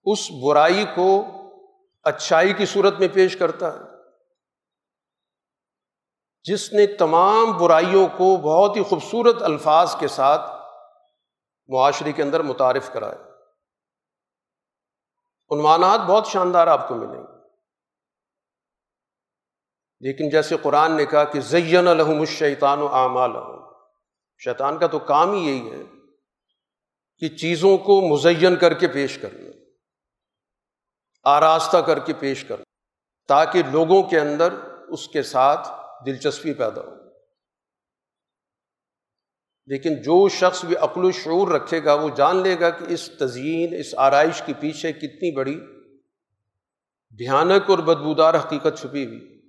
اس 0.07 0.31
برائی 0.44 0.85
کو 0.94 1.11
اچھائی 2.07 2.53
کی 2.53 2.66
صورت 2.66 3.00
میں 3.00 3.09
پیش 3.14 3.37
کرتا 3.37 3.72
ہے، 3.72 3.88
جس 6.46 6.72
نے 6.72 6.87
تمام 6.96 7.57
برائیوں 7.59 8.07
کو 8.16 8.37
بہت 8.44 8.76
ہی 8.76 8.83
خوبصورت 8.83 9.42
الفاظ 9.42 9.96
کے 10.00 10.09
ساتھ 10.09 10.50
معاشرے 11.68 12.12
کے 12.12 12.22
اندر 12.22 12.42
متعارف 12.42 12.92
کرائے 12.92 13.18
عنوانات 15.50 16.00
بہت 16.00 16.26
شاندار 16.26 16.66
آپ 16.66 16.88
کو 16.88 16.94
ملیں 16.94 17.22
گے۔ 17.22 17.40
لیکن 20.00 20.28
جیسے 20.28 20.56
قرآن 20.62 20.96
نے 20.96 21.06
کہا 21.06 21.24
کہ 21.24 21.40
زین 21.40 21.88
الحم 21.88 22.20
الشیطان 22.20 22.78
و 22.78 22.86
اعمال 22.86 23.30
شیطان 24.44 24.78
کا 24.78 24.86
تو 24.86 24.98
کام 24.98 25.32
ہی 25.32 25.48
یہی 25.48 25.70
ہے 25.70 25.82
کہ 27.18 27.28
چیزوں 27.28 27.78
کو 27.78 28.00
مزین 28.00 28.56
کر 28.56 28.74
کے 28.74 28.88
پیش 28.88 29.18
کرنا، 29.18 29.50
آراستہ 31.24 31.76
کر 31.76 31.98
کے 31.98 32.12
پیش 32.12 32.44
کرنا، 32.44 32.64
تاکہ 33.28 33.62
لوگوں 33.72 34.02
کے 34.02 34.20
اندر 34.20 34.52
اس 34.88 35.08
کے 35.08 35.22
ساتھ 35.22 35.68
دلچسپی 36.06 36.54
پیدا 36.54 36.80
ہو۔ 36.80 36.99
لیکن 39.70 39.94
جو 39.94 40.28
شخص 40.28 40.64
بھی 40.64 40.76
عقل 40.76 41.04
و 41.04 41.11
شعور 41.11 41.48
رکھے 41.48 41.85
گا، 41.85 41.94
وہ 41.94 42.09
جان 42.09 42.37
لے 42.37 42.61
گا 42.61 42.70
کہ 42.70 42.85
اس 42.88 43.11
تزئین، 43.18 43.74
اس 43.78 43.94
آرائش 43.96 44.42
کے 44.46 44.52
پیچھے 44.61 44.92
کتنی 44.92 45.37
بڑی 45.37 45.61
بھیانک 47.16 47.70
اور 47.70 47.78
بدبودار 47.78 48.35
حقیقت 48.35 48.80
چھپی 48.80 49.06
ہوئی۔ 49.06 49.40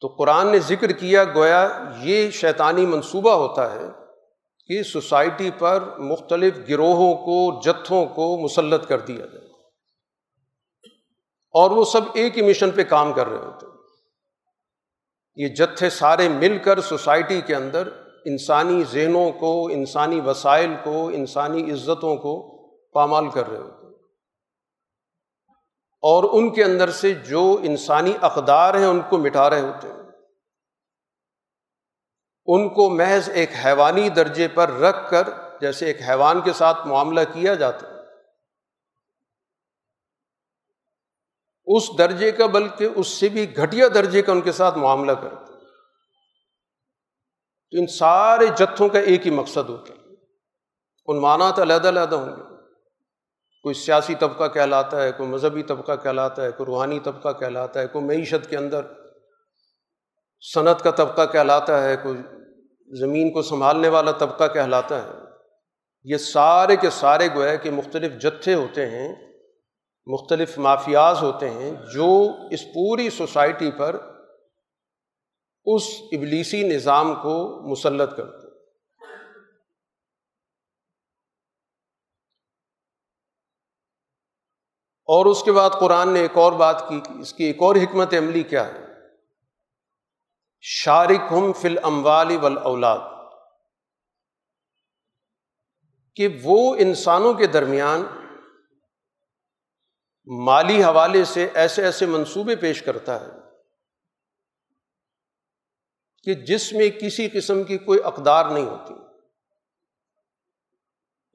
تو 0.00 0.08
قرآن 0.08 0.52
نے 0.52 0.58
ذکر 0.58 0.92
کیا، 0.92 1.24
گویا 1.24 1.78
یہ 2.00 2.30
شیطانی 2.30 2.86
منصوبہ 2.86 3.32
ہوتا 3.32 3.72
ہے 3.72 3.86
کہ 4.66 4.82
سوسائٹی 4.82 5.50
پر 5.58 5.98
مختلف 5.98 6.54
گروہوں 6.68 7.14
کو، 7.14 7.60
جتھوں 7.64 8.06
کو 8.06 8.38
مسلط 8.38 8.88
کر 8.88 8.98
دیا 8.98 9.26
جائے۔ 9.26 9.46
اور 11.50 11.70
وہ 11.70 11.84
سب 11.84 12.00
ایک 12.14 12.36
ہی 12.36 12.42
مشن 12.42 12.70
پہ 12.70 12.82
کام 12.82 13.12
کر 13.12 13.26
رہے 13.26 13.38
ہوتے 13.38 13.66
ہیں۔ 13.66 13.71
یہ 15.34 15.48
جتھے 15.48 15.90
سارے 15.90 16.28
مل 16.28 16.58
کر 16.58 16.80
سوسائٹی 16.80 17.40
کے 17.40 17.54
اندر 17.54 17.88
انسانی 18.24 18.84
ذہنوں 18.92 19.32
کو، 19.32 19.66
انسانی 19.66 20.20
وسائل 20.20 20.74
کو، 20.84 21.08
انسانی 21.08 21.72
عزتوں 21.72 22.16
کو 22.16 22.62
پامال 22.92 23.30
کر 23.30 23.48
رہے 23.48 23.58
ہوتے 23.58 23.86
ہیں۔ 23.86 23.92
اور 26.02 26.24
ان 26.32 26.54
کے 26.54 26.64
اندر 26.64 26.90
سے 26.90 27.14
جو 27.14 27.58
انسانی 27.62 28.12
اقدار 28.20 28.74
ہیں 28.74 28.86
ان 28.86 29.00
کو 29.08 29.18
مٹا 29.18 29.50
رہے 29.50 29.60
ہوتے 29.60 29.88
ہیں۔ 29.88 29.96
ان 32.46 32.68
کو 32.68 32.90
محض 32.90 33.30
ایک 33.30 33.50
حیوانی 33.64 34.08
درجے 34.08 34.48
پر 34.48 34.70
رکھ 34.70 35.10
کر، 35.10 35.28
جیسے 35.60 35.86
ایک 35.86 36.02
حیوان 36.08 36.40
کے 36.40 36.52
ساتھ 36.52 36.86
معاملہ 36.86 37.20
کیا 37.32 37.54
جاتا 37.54 37.88
ہے 37.88 38.01
اس 41.76 41.98
درجے 41.98 42.32
کا، 42.32 42.46
بلکہ 42.46 42.88
اس 42.96 43.08
سے 43.08 43.28
بھی 43.28 43.56
گھٹیا 43.56 43.88
درجے 43.94 44.22
کا 44.22 44.32
ان 44.32 44.40
کے 44.40 44.52
ساتھ 44.52 44.78
معاملہ 44.78 45.12
کرتے 45.12 45.52
تو 47.70 47.78
ان 47.78 47.86
سارے 47.86 48.46
جتھوں 48.46 48.88
کا 48.88 48.98
ایک 48.98 49.26
ہی 49.26 49.30
مقصد 49.30 49.68
ہوتا 49.68 49.94
ہے۔ 49.94 50.02
عنوانات 51.08 51.58
علیحدہ 51.58 51.88
علیحدہ 51.88 52.14
ہوں 52.14 52.36
گے۔ 52.36 52.42
کوئی 53.62 53.74
سیاسی 53.74 54.14
طبقہ 54.14 54.48
کہلاتا 54.48 55.02
ہے، 55.02 55.12
کوئی 55.12 55.28
مذہبی 55.28 55.62
طبقہ 55.62 55.92
کہلاتا 56.02 56.44
ہے، 56.44 56.50
کوئی 56.50 56.66
روحانی 56.66 57.00
طبقہ 57.00 57.28
کہلاتا 57.38 57.80
ہے، 57.80 57.86
کوئی 57.86 58.04
معیشت 58.04 58.50
کے 58.50 58.56
اندر 58.56 58.80
صنعت 60.54 60.82
کا 60.82 60.90
طبقہ 60.90 61.26
کہلاتا 61.32 61.84
ہے، 61.84 61.96
کوئی 61.96 62.18
زمین 62.98 63.32
کو 63.32 63.42
سنبھالنے 63.42 63.88
والا 63.88 64.12
طبقہ 64.12 64.44
کہلاتا 64.54 65.02
ہے۔ 65.02 65.08
یہ 66.04 66.16
سارے 66.16 66.76
کے 66.76 66.90
سارے 66.90 67.28
گوئے 67.34 67.56
کہ 67.56 67.70
مختلف 67.70 68.22
جتھے 68.22 68.54
ہوتے 68.54 68.86
ہیں۔ 68.86 69.31
مختلف 70.06 70.58
مافیاز 70.58 71.22
ہوتے 71.22 71.50
ہیں 71.50 71.70
جو 71.92 72.30
اس 72.50 72.64
پوری 72.64 73.10
سوسائٹی 73.10 73.70
پر 73.70 73.96
اس 75.64 75.82
ابلیسی 76.12 76.68
نظام 76.68 77.14
کو 77.14 77.62
مسلط 77.70 78.16
کرتے 78.16 78.46
ہیں۔ 78.46 78.52
اور 85.04 85.26
اس 85.26 85.42
کے 85.42 85.52
بعد 85.52 85.70
قرآن 85.80 86.12
نے 86.12 86.20
ایک 86.20 86.36
اور 86.36 86.52
بات 86.52 86.88
کی 86.88 87.00
اس 87.20 87.32
کی 87.32 87.44
ایک 87.44 87.56
اور 87.60 87.76
حکمت 87.76 88.14
عملی 88.14 88.42
کیا 88.42 88.66
ہے۔ 88.66 88.86
شارق 90.60 91.32
ہم 91.32 91.52
فل 91.52 91.78
اموالی 91.82 92.36
ول 92.36 92.58
اولاد 92.58 92.98
کہ 96.14 96.28
وہ 96.42 96.76
انسانوں 96.78 97.34
کے 97.34 97.46
درمیان 97.46 98.21
مالی 100.26 100.82
حوالے 100.84 101.24
سے 101.24 101.48
ایسے 101.54 101.82
ایسے 101.82 102.06
منصوبے 102.06 102.56
پیش 102.56 102.82
کرتا 102.82 103.20
ہے 103.20 103.26
کہ 106.22 106.34
جس 106.34 106.72
میں 106.72 106.88
کسی 106.90 107.28
قسم 107.28 107.62
کی 107.64 107.78
کوئی 107.78 107.98
اقدار 108.04 108.50
نہیں 108.50 108.64
ہوتی، 108.64 108.94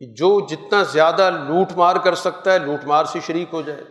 جو 0.02 0.30
جتنا 0.48 0.84
زیادہ 0.84 1.30
لوٹ 1.48 1.72
مار 1.72 1.96
کر 1.96 2.16
سکتا 2.16 2.54
ہے، 2.54 2.60
لوٹ 2.60 2.86
مار 2.86 3.06
سے 3.06 3.20
شریک 3.20 3.48
ہو 3.54 3.62
جائے، 3.62 3.84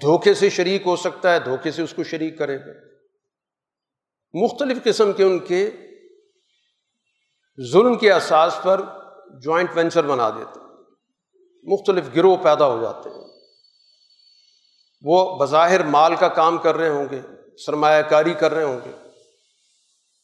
دھوکے 0.00 0.34
سے 0.34 0.50
شریک 0.50 0.82
ہو 0.86 0.96
سکتا 0.96 1.32
ہے، 1.32 1.38
دھوکے 1.40 1.70
سے 1.70 1.82
اس 1.82 1.94
کو 1.94 2.02
شریک 2.02 2.38
کرے۔ 2.38 2.58
گا 2.58 2.72
مختلف 4.34 4.84
قسم 4.84 5.12
کے 5.12 5.24
ان 5.24 5.38
کے 5.38 5.70
ظلم 7.72 7.98
کے 7.98 8.12
اساس 8.12 8.58
پر 8.62 8.80
جوائنٹ 9.42 9.70
وینچر 9.74 10.06
بنا 10.06 10.30
دیتے 10.30 10.60
مختلف 11.66 12.04
گروہ 12.16 12.36
پیدا 12.36 12.66
ہو 12.66 12.82
جاتے 12.82 13.08
ہیں۔ 13.08 13.25
وہ 15.02 15.38
بظاہر 15.38 15.82
مال 15.82 16.16
کا 16.16 16.28
کام 16.28 16.58
کر 16.58 16.74
رہے 16.74 16.88
ہوں 16.88 17.06
گے، 17.10 17.20
سرمایہ 17.66 18.02
کاری 18.02 18.34
کر 18.34 18.54
رہے 18.54 18.64
ہوں 18.64 18.80
گے۔ 18.84 18.90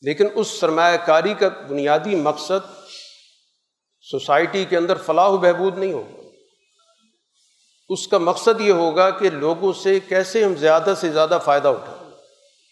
لیکن 0.00 0.26
اس 0.35 0.48
سرمایہ 0.48 0.96
کاری 1.06 1.35
کا 1.35 1.48
بنیادی 1.48 2.14
مقصد 2.14 2.66
سوسائٹی 4.00 4.64
کے 4.64 4.76
اندر 4.76 4.96
فلاح 5.06 5.28
و 5.28 5.37
بہبود 5.37 5.78
نہیں 5.78 5.92
ہوگا۔ 5.92 6.22
اس 7.88 8.08
کا 8.08 8.18
مقصد 8.18 8.61
یہ 8.61 8.72
ہوگا 8.72 9.11
کہ 9.11 9.30
لوگوں 9.30 9.72
سے 9.72 10.00
کیسے 10.00 10.44
ہم 10.44 10.54
زیادہ 10.54 10.94
سے 11.00 11.12
زیادہ 11.12 11.38
فائدہ 11.44 11.68
اٹھائیں۔ 11.68 12.11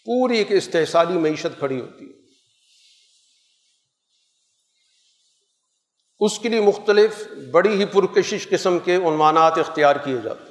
پوری 0.05 0.37
ایک 0.37 0.47
استحصالی 0.51 1.13
معیشت 1.13 1.59
کھڑی 1.59 1.81
ہوتی 1.81 2.05
ہے۔ 2.05 2.11
اس 6.19 6.39
کے 6.39 6.49
لیے 6.49 6.61
مختلف 6.61 7.27
بڑی 7.51 7.79
ہی 7.79 7.85
پرکشش 7.85 8.47
قسم 8.49 8.79
کے 8.79 8.95
عنوانات 8.95 9.57
اختیار 9.57 9.95
کیے 9.95 10.17
جاتے 10.23 10.43
ہیں۔ 10.43 10.50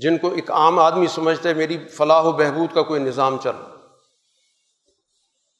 جن 0.00 0.18
کو 0.18 0.34
ایک 0.34 0.50
عام 0.50 0.78
آدمی 0.78 1.06
سمجھتا 1.06 1.48
ہے 1.48 1.54
میری 1.54 1.88
فلاح 1.88 2.22
و 2.22 2.32
بہبود 2.32 2.74
کا 2.74 2.82
کوئی 2.82 3.02
نظام 3.02 3.38
چل 3.38 3.50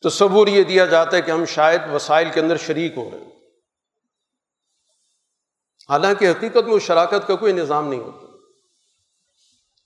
تصور 0.08 0.46
یہ 0.46 0.64
دیا 0.64 0.86
جاتا 0.86 1.16
ہے 1.16 1.22
کہ 1.22 1.30
ہم 1.30 1.44
شاید 1.44 1.80
وسائل 1.92 2.28
کے 2.34 2.40
اندر 2.40 2.56
شریک 2.56 2.96
ہو 2.96 3.10
رہے 3.12 3.18
ہیں 3.18 3.32
حالانکہ 5.88 6.30
حقیقت 6.30 6.64
میں 6.66 6.74
اس 6.74 6.82
شراکت 6.82 7.26
کا 7.26 7.36
کوئی 7.36 7.52
نظام 7.52 7.88
نہیں 7.88 8.00
ہوتا۔ 8.00 8.26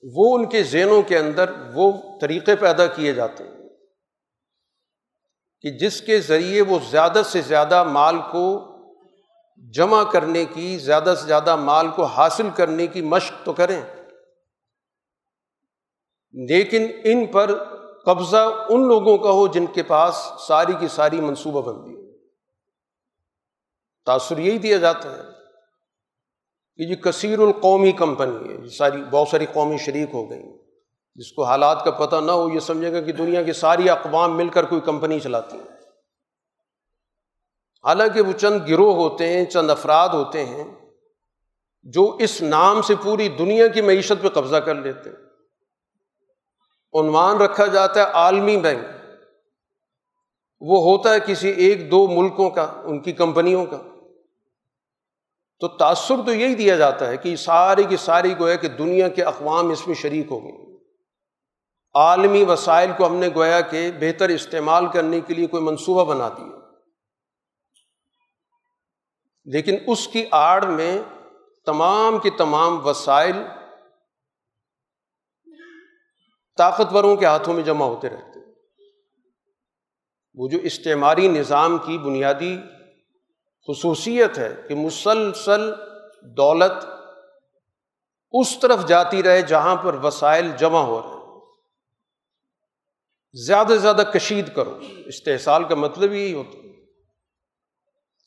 وہ 0.02 0.38
ان 0.38 0.48
کے 0.48 0.62
ذہنوں 0.62 1.02
کے 1.02 1.18
اندر 1.18 1.50
وہ 1.74 1.92
طریقے 2.20 2.56
پیدا 2.56 2.86
کیے 2.86 3.12
جاتے 3.12 3.44
ہیں 3.44 3.56
کہ 5.60 5.70
جس 5.70 6.00
کے 6.00 6.20
ذریعے 6.20 6.60
وہ 6.60 6.78
زیادہ 6.90 7.22
سے 7.24 7.42
زیادہ 7.42 7.82
مال 7.82 8.16
کو 8.32 8.72
جمع 9.74 10.02
کرنے 10.02 10.44
کی، 10.44 10.78
زیادہ 10.78 11.14
سے 11.20 11.26
زیادہ 11.26 11.56
مال 11.56 11.88
کو 11.88 12.04
حاصل 12.04 12.50
کرنے 12.56 12.86
کی 12.86 13.02
مشق 13.02 13.44
تو 13.44 13.52
کریں۔ 13.52 13.95
لیکن 16.32 16.86
ان 17.04 17.26
پر 17.26 17.64
قبضہ 18.04 18.66
ان 18.68 18.88
لوگوں 18.88 19.18
کا 19.18 19.30
ہو 19.30 19.46
جن 19.46 19.66
کے 19.66 19.82
پاس 19.82 20.28
ساری 20.48 20.72
کی 20.80 20.88
ساری 20.88 21.20
منصوبہ 21.20 21.62
بندی 21.62 21.94
ہو۔ 21.94 22.02
تاثر 24.06 24.38
یہی 24.38 24.58
دیا 24.58 24.76
جاتا 24.76 25.16
ہے 25.16 25.22
کہ 26.76 26.82
یہ 26.82 26.96
کثیر 26.96 27.38
القومی 27.38 27.92
کمپنی 27.92 28.48
ہے، 28.48 28.64
یہ 28.64 28.68
ساری 28.68 29.02
بہت 29.10 29.28
ساری 29.28 29.46
قومی 29.52 29.76
شریک 29.76 30.08
ہو 30.12 30.30
گئیں 30.30 30.58
جس 31.14 31.32
کو 31.32 31.44
حالات 31.44 31.84
کا 31.84 31.90
پتہ 31.90 32.16
نہ 32.16 32.32
ہو، 32.32 32.48
یہ 32.48 32.60
سمجھے 32.60 32.92
گا 32.92 33.00
کہ 33.00 33.12
دنیا 33.12 33.42
کی 33.42 33.52
ساری 33.52 33.90
اقوام 33.90 34.36
مل 34.36 34.48
کر 34.48 34.64
کوئی 34.64 34.80
کمپنی 34.80 35.20
چلاتی 35.20 35.56
ہیں۔ 35.56 35.76
حالانکہ 37.84 38.20
وہ 38.20 38.32
چند 38.32 38.60
گروہ 38.68 38.94
ہوتے 38.94 39.28
ہیں، 39.28 39.44
چند 39.44 39.70
افراد 39.70 40.08
ہوتے 40.08 40.44
ہیں 40.44 40.64
جو 41.82 42.16
اس 42.20 42.42
نام 42.42 42.82
سے 42.82 42.94
پوری 43.02 43.28
دنیا 43.28 43.66
کی 43.66 43.80
معیشت 43.80 44.22
پہ 44.22 44.28
قبضہ 44.28 44.56
کر 44.56 44.74
لیتے 44.74 45.10
ہیں۔ 45.10 45.25
عنوان 47.00 47.36
رکھا 47.36 47.66
جاتا 47.66 48.00
ہے 48.00 48.12
عالمی 48.12 48.56
بینک۔ 48.56 48.86
وہ 50.60 50.78
ہوتا 50.78 51.14
ہے 51.14 51.20
کسی 51.26 51.48
ایک 51.48 51.90
دو 51.90 52.08
ملکوں 52.08 52.50
کا، 52.50 52.72
ان 52.84 53.00
کی 53.00 53.12
کمپنیوں 53.12 53.66
کا۔ 53.66 53.82
تو 55.60 55.68
تأثر 55.68 56.14
تو 56.26 56.34
یہی 56.34 56.54
دیا 56.54 56.76
جاتا 56.76 57.08
ہے 57.08 57.16
کہ 57.16 57.36
ساری 57.36 57.84
کی 57.84 57.96
ساری 57.96 58.38
گویا 58.38 58.56
کہ 58.56 58.68
دنیا 58.68 59.08
کے 59.08 59.22
اقوام 59.22 59.70
اس 59.70 59.86
میں 59.86 59.94
شریک 59.94 60.26
ہو 60.30 60.44
گئی 60.44 60.76
عالمی 61.94 62.44
وسائل 62.44 62.90
کو 62.96 63.06
ہم 63.06 63.16
نے 63.16 63.28
گویا 63.34 63.60
کہ 63.60 63.90
بہتر 64.00 64.28
استعمال 64.28 64.86
کرنے 64.86 65.20
کے 65.20 65.34
لیے 65.34 65.46
کوئی 65.46 65.62
منصوبہ 65.62 66.04
بنا 66.04 66.28
دیا۔ 66.28 66.56
لیکن 69.44 69.76
اس 69.86 70.08
کی 70.08 70.24
آڑ 70.30 70.66
میں 70.66 70.98
تمام 71.66 72.18
کی 72.18 72.30
تمام 72.30 72.86
وسائل 72.86 73.36
طاقتوروں 76.56 77.16
کے 77.16 77.26
ہاتھوں 77.26 77.54
میں 77.54 77.62
جمع 77.62 77.86
ہوتے 77.86 78.08
رہتے 78.08 78.40
وہ 80.34 80.48
جو 80.48 80.58
استعماری 80.58 81.28
نظام 81.28 81.78
کی 81.78 81.98
بنیادی 81.98 82.58
خصوصیت 83.68 84.38
ہے 84.38 84.54
کہ 84.68 84.74
مسلسل 84.74 85.72
دولت 86.22 86.86
اس 88.32 88.58
طرف 88.58 88.86
جاتی 88.86 89.22
رہے 89.22 89.42
جہاں 89.42 89.76
پر 89.76 89.94
وسائل 89.94 90.50
جمع 90.58 90.80
ہو 90.80 91.02
رہے 91.02 91.08
ہیں 91.08 91.16
زیادہ 93.32 93.68
سے 93.68 93.78
زیادہ 93.78 94.02
کشید 94.14 94.54
کرو۔ 94.54 94.80
استحصال 95.06 95.64
کا 95.64 95.74
مطلب 95.74 96.12
یہی 96.12 96.34
ہوتا 96.34 96.58
ہے 96.58 96.72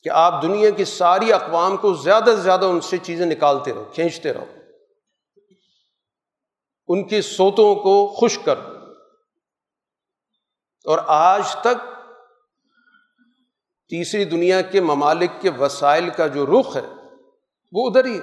کہ 0.02 0.08
آپ 0.08 0.42
دنیا 0.42 0.70
کی 0.70 0.84
ساری 0.84 1.32
اقوام 1.32 1.76
کو 1.76 1.94
زیادہ 1.94 2.30
سے 2.36 2.36
زیادہ 2.36 2.64
ان 2.64 2.80
سے 2.80 2.98
چیزیں 2.98 3.26
نکالتے 3.26 3.72
رہو، 3.72 3.84
کھینچتے 3.94 4.32
رہو۔ 4.32 4.59
ان 6.92 7.08
کی 7.08 7.22
سوتوں 7.22 7.74
کو 7.74 8.06
خوش 8.06 8.38
کر۔ 8.44 8.58
اور 10.84 10.98
آج 11.06 11.56
تک 11.60 12.08
تیسری 13.88 14.24
دنیا 14.24 14.60
کے 14.60 14.80
ممالک 14.80 15.30
کے 15.40 15.50
وسائل 15.50 16.10
کا 16.10 16.26
جو 16.26 16.46
رخ 16.46 16.76
ہے، 16.76 16.86
وہ 17.72 17.90
ادھر 17.90 18.04
ہی 18.04 18.20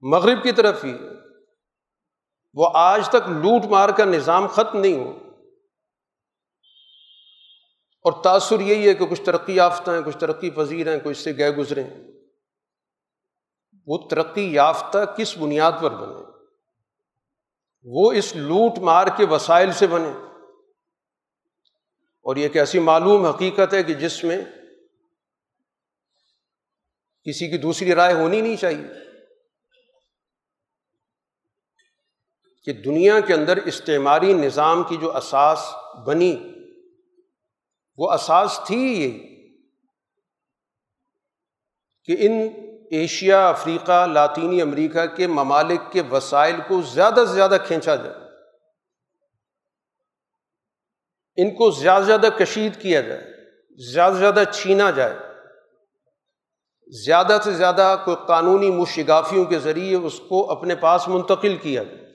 مغرب 0.00 0.42
کی 0.42 0.52
طرف 0.52 0.84
ہی۔ 0.84 0.94
وہ 2.54 2.70
آج 2.74 3.08
تک 3.08 3.28
لوٹ 3.28 3.64
مار 3.64 3.88
کا 3.88 4.04
نظام 4.04 4.46
ختم 4.46 4.78
نہیں 4.78 4.94
ہو 4.94 5.18
اور 8.04 8.22
تاثر 8.22 8.60
یہی 8.60 8.88
ہے 8.88 8.94
کہ 8.94 9.06
کچھ 9.06 9.22
ترقی 9.22 9.56
یافتہ 9.56 9.90
ہیں، 9.90 10.02
کچھ 10.06 10.18
ترقی 10.18 10.50
پذیر 10.50 10.92
ہیں، 10.92 11.00
کچھ 11.04 11.16
سے 11.16 11.36
گئے 11.36 11.50
گزرے 11.50 11.82
ہیں۔ 11.82 12.08
وہ 13.86 14.08
ترقی 14.08 14.54
یافتہ 14.54 14.98
کس 15.16 15.36
بنیاد 15.36 15.72
پر 15.82 15.90
بنے؟ 15.90 16.27
وہ 17.82 18.12
اس 18.12 18.36
لوٹ 18.36 18.78
مار 18.78 19.06
کے 19.16 19.24
وسائل 19.24 19.72
سے 19.72 19.86
بنے۔ 19.86 20.10
اور 22.22 22.36
یہ 22.36 22.42
ایک 22.42 22.56
ایسی 22.56 22.78
معلوم 22.78 23.24
حقیقت 23.24 23.74
ہے 23.74 23.82
کہ 23.82 23.94
جس 23.94 24.24
میں 24.24 24.44
کسی 27.24 27.50
کی 27.50 27.58
دوسری 27.58 27.94
رائے 27.94 28.14
ہونی 28.14 28.40
نہیں 28.40 28.56
چاہیے۔ 28.56 28.86
کہ 32.64 32.72
دنیا 32.72 33.20
کے 33.20 33.34
اندر 33.34 33.56
استعماری 33.56 34.32
نظام 34.32 34.82
کی 34.88 34.96
جو 34.96 35.16
اساس 35.16 35.58
بنی، 36.06 36.36
وہ 37.96 38.12
اساس 38.12 38.60
تھی 38.66 38.78
یہ 38.78 39.10
کہ 42.04 42.16
ان 42.18 42.67
ایشیا، 42.90 43.48
افریقہ، 43.48 44.06
لاطینی 44.06 44.62
امریکہ 44.62 45.06
کے 45.06 45.26
ممالک 45.26 45.92
کے 45.92 46.02
وسائل 46.02 46.56
کو 46.68 46.82
زیادہ 46.82 47.24
سے 47.28 47.34
زیادہ 47.34 47.56
کھینچا 47.66 47.96
جائے۔ 47.96 48.14
ان 51.36 51.54
کو 51.54 51.70
زیادہ 51.70 52.02
سے 52.02 52.06
زیادہ 52.06 52.28
کشید 52.38 52.82
کیا 52.82 53.00
جائے، 53.00 53.24
زیادہ 53.92 54.12
سے 54.12 54.18
زیادہ 54.18 54.42
چھینا 54.52 54.90
جائے۔ 54.90 55.18
زیادہ 57.06 57.38
سے 57.44 57.52
زیادہ 57.52 57.96
کوئی 58.04 58.16
قانونی 58.26 58.70
مشگافیوں 58.70 59.44
کے 59.44 59.58
ذریعے 59.58 59.96
اس 59.96 60.20
کو 60.28 60.50
اپنے 60.50 60.74
پاس 60.74 61.08
منتقل 61.08 61.56
کیا 61.56 61.82
جائے۔ 61.82 62.08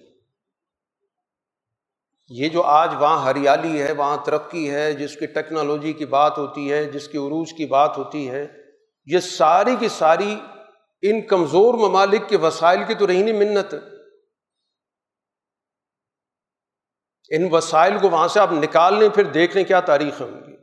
یہ 2.29 2.49
جو 2.49 2.61
آج 2.61 2.95
وہاں 2.99 3.23
ہریالی 3.23 3.81
ہے، 3.81 3.91
وہاں 3.91 4.17
ترقی 4.25 4.71
ہے، 4.71 4.93
جس 4.93 5.15
کی 5.15 5.25
ٹیکنالوجی 5.25 5.93
کی 5.93 6.05
بات 6.05 6.37
ہوتی 6.37 6.71
ہے، 6.71 6.85
جس 6.85 7.07
کی 7.07 7.17
عروج 7.17 7.53
کی 7.53 7.65
بات 7.65 7.97
ہوتی 7.97 8.29
ہے، 8.29 8.47
یہ 9.05 9.19
ساری 9.19 9.75
کی 9.79 9.87
ساری 9.89 10.39
ان 11.09 11.21
کمزور 11.27 11.89
ممالک 11.89 12.29
کے 12.29 12.37
وسائل 12.37 12.83
کی 12.87 12.95
تو 12.95 13.07
رہی 13.07 13.23
نہیں 13.23 13.39
منت۔ 13.39 13.75
ان 17.29 17.47
وسائل 17.51 17.99
کو 18.01 18.09
وہاں 18.09 18.27
سے 18.27 18.39
آپ 18.39 18.51
نکال 18.51 18.99
لیں، 18.99 19.09
پھر 19.09 19.23
دیکھ 19.23 19.55
لیں 19.55 19.65
کیا 19.65 19.79
تاریخ 19.79 20.21
ہوں 20.21 20.47
گی 20.47 20.53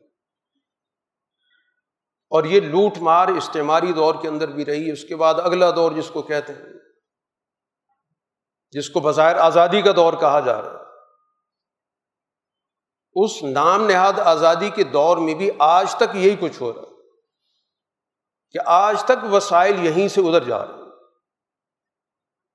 اور 2.32 2.44
یہ 2.44 2.60
لوٹ 2.60 2.98
مار 2.98 3.28
استعماری 3.28 3.92
دور 3.92 4.14
کے 4.22 4.28
اندر 4.28 4.48
بھی 4.48 4.64
رہی 4.64 4.86
ہے 4.86 4.92
اس 4.92 5.04
کے 5.04 5.16
بعد 5.16 5.34
اگلا 5.34 5.70
دور 5.70 5.92
جس 5.92 6.10
کو 6.10 6.22
کہتے 6.22 6.52
ہیں، 6.52 6.72
جس 8.70 8.90
کو 8.90 9.00
بظاہر 9.00 9.36
آزادی 9.36 9.82
کا 9.82 9.92
دور 9.96 10.12
کہا 10.12 10.40
جا 10.40 10.62
رہا 10.62 10.70
ہے۔ 10.70 10.84
اس 13.24 13.42
نام 13.42 13.86
نہاد 13.86 14.18
آزادی 14.18 14.70
کے 14.70 14.84
دور 14.84 15.16
میں 15.16 15.34
بھی 15.34 15.50
آج 15.58 15.94
تک 15.94 16.14
یہی 16.14 16.36
کچھ 16.40 16.62
ہو 16.62 16.72
رہا 16.72 16.82
ہے۔ 16.82 16.99
کہ 18.50 18.58
آج 18.66 19.04
تک 19.04 19.32
وسائل 19.32 19.86
یہیں 19.86 20.08
سے 20.08 20.20
ادھر 20.20 20.44
جا 20.44 20.66
رہے 20.66 20.74
ہیں۔ 20.74 20.80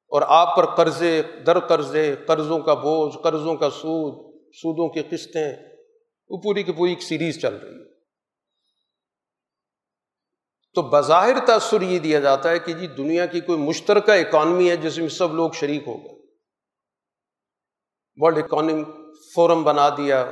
اور 0.07 0.21
آپ 0.27 0.57
پر 0.57 0.65
قرضے، 0.65 1.21
در 1.21 1.59
قرضے، 1.59 2.15
قرضوں 2.27 2.59
کا 2.59 2.73
بوجھ، 2.73 3.17
قرضوں 3.23 3.55
کا 3.55 3.69
سود، 3.69 4.35
سودوں 4.53 4.89
کی 4.89 5.01
قسطیں، 5.01 5.55
وہ 6.29 6.41
پوری 6.41 6.63
کی 6.63 6.71
پوری 6.71 6.91
ایک 6.91 7.01
سیریز 7.01 7.41
چل 7.41 7.55
رہی 7.55 7.73
ہے۔ 7.73 7.95
تو 10.73 10.81
بظاہر 10.81 11.45
تاثر 11.45 11.81
یہ 11.81 11.99
دیا 11.99 12.19
جاتا 12.19 12.49
ہے 12.49 12.59
کہ 12.59 12.73
جی 12.73 12.87
دنیا 12.87 13.25
کی 13.25 13.41
کوئی 13.41 13.59
مشترکہ 13.59 14.11
اکانمی 14.11 14.69
ہے 14.69 14.77
جس 14.77 14.97
میں 14.97 15.09
سب 15.09 15.33
لوگ 15.33 15.51
شریک 15.51 15.83
ہو 15.87 15.93
گئے۔ 15.93 16.25
ورلڈ 18.15 18.43
اکانمی 18.43 18.83
فورم 19.35 19.63
بنا 19.63 19.89
دیا۔ 19.89 20.25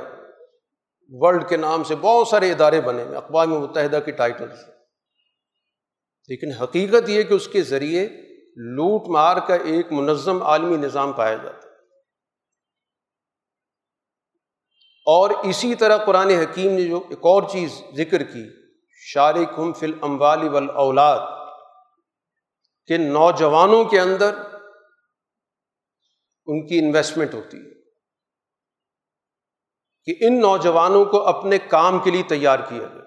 ورلڈ 1.08 1.48
کے 1.48 1.56
نام 1.56 1.84
سے 1.84 1.94
بہت 1.96 2.28
سارے 2.28 2.50
ادارے 2.50 2.80
بنے 2.80 3.02
ہوئے 3.02 3.16
اقوام 3.16 3.50
متحدہ 3.50 3.98
کے 4.04 4.10
ٹائٹل 4.10 4.56
سے 4.56 4.73
لیکن 6.28 6.62
حقیقت 6.62 7.08
یہ 7.08 7.22
کہ 7.22 7.34
اس 7.34 7.48
کے 7.48 7.62
ذریعے 7.62 8.08
لوٹ 8.56 9.08
مار 9.08 9.36
کا 9.36 9.54
ایک 9.54 9.92
منظم 9.92 10.42
عالمی 10.42 10.76
نظام 10.76 11.12
پایا 11.12 11.36
جاتا 11.36 11.68
ہے۔ 11.68 11.74
اور 15.06 15.30
اسی 15.30 15.74
طرح 15.74 16.04
قرآن 16.04 16.30
حکیم 16.30 16.72
نے 16.72 16.82
جو 16.82 16.98
ایک 17.10 17.18
اور 17.18 17.42
چیز 17.42 17.82
ذکر 17.96 18.22
کی 18.22 18.44
شارق 19.06 19.58
ہم 19.58 19.72
فل 19.72 19.92
اموال 20.02 20.48
ول 20.48 20.70
اولاد 20.70 21.18
کہ 22.86 22.96
نوجوانوں 22.96 23.84
کے 23.84 24.00
اندر 24.00 24.34
ان 26.46 26.66
کی 26.66 26.78
انویسٹمنٹ 26.78 27.34
ہوتی 27.34 27.56
ہے، 27.56 27.70
کہ 30.04 30.24
ان 30.24 30.40
نوجوانوں 30.40 31.04
کو 31.04 31.26
اپنے 31.26 31.58
کام 31.58 31.98
کے 31.98 32.10
لیے 32.10 32.22
تیار 32.22 32.58
کیا 32.58 32.82
جائے۔ 32.82 33.03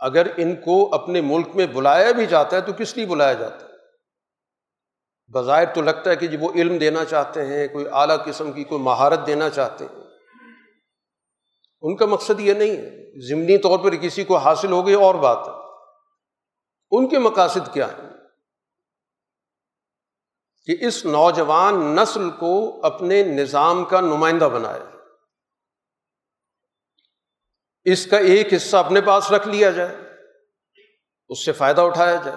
اگر 0.00 0.26
ان 0.36 0.56
کو 0.56 0.94
اپنے 0.94 1.20
ملک 1.20 1.48
میں 1.54 1.66
بلایا 1.66 2.10
بھی 2.10 2.26
جاتا 2.26 2.56
ہے 2.56 2.60
تو 2.60 2.72
کس 2.78 2.96
لیے 2.96 3.06
بلایا 3.06 3.32
جاتا 3.32 3.64
ہے؟ 3.64 3.70
بظاہر 5.32 5.74
تو 5.74 5.82
لگتا 5.82 6.10
ہے 6.10 6.16
کہ 6.16 6.26
جی 6.26 6.36
وہ 6.36 6.52
علم 6.54 6.78
دینا 6.78 7.04
چاہتے 7.04 7.46
ہیں، 7.46 7.68
کوئی 7.68 7.84
اعلیٰ 7.92 8.24
قسم 8.24 8.52
کی 8.52 8.64
کوئی 8.64 8.82
مہارت 8.82 9.26
دینا 9.26 9.50
چاہتے 9.50 9.84
ہیں۔ 9.84 10.02
ان 11.80 11.96
کا 11.96 12.06
مقصد 12.06 12.40
یہ 12.40 12.52
نہیں 12.54 12.70
ہے۔ 12.70 13.00
ضمنی 13.28 13.58
طور 13.58 13.78
پر 13.78 13.94
کسی 13.96 14.24
کو 14.24 14.36
حاصل 14.36 14.72
ہو 14.72 14.86
گئی 14.86 14.94
اور 14.94 15.14
بات 15.14 15.48
ہے۔ 15.48 15.52
ان 16.90 17.08
کے 17.08 17.18
مقاصد 17.18 17.72
کیا 17.72 17.86
ہیں؟ 17.86 18.10
کہ 20.66 20.86
اس 20.86 21.04
نوجوان 21.04 21.74
نسل 21.74 22.30
کو 22.30 22.80
اپنے 22.82 23.22
نظام 23.22 23.84
کا 23.84 24.00
نمائندہ 24.00 24.44
بنائے 24.44 24.80
اس 27.84 28.06
کا 28.06 28.18
ایک 28.18 28.54
حصہ 28.54 28.76
اپنے 28.76 29.00
پاس 29.00 29.30
رکھ 29.30 29.48
لیا 29.48 29.70
جائے، 29.70 29.96
اس 31.28 31.44
سے 31.44 31.52
فائدہ 31.52 31.80
اٹھایا 31.80 32.14
جائے۔ 32.14 32.36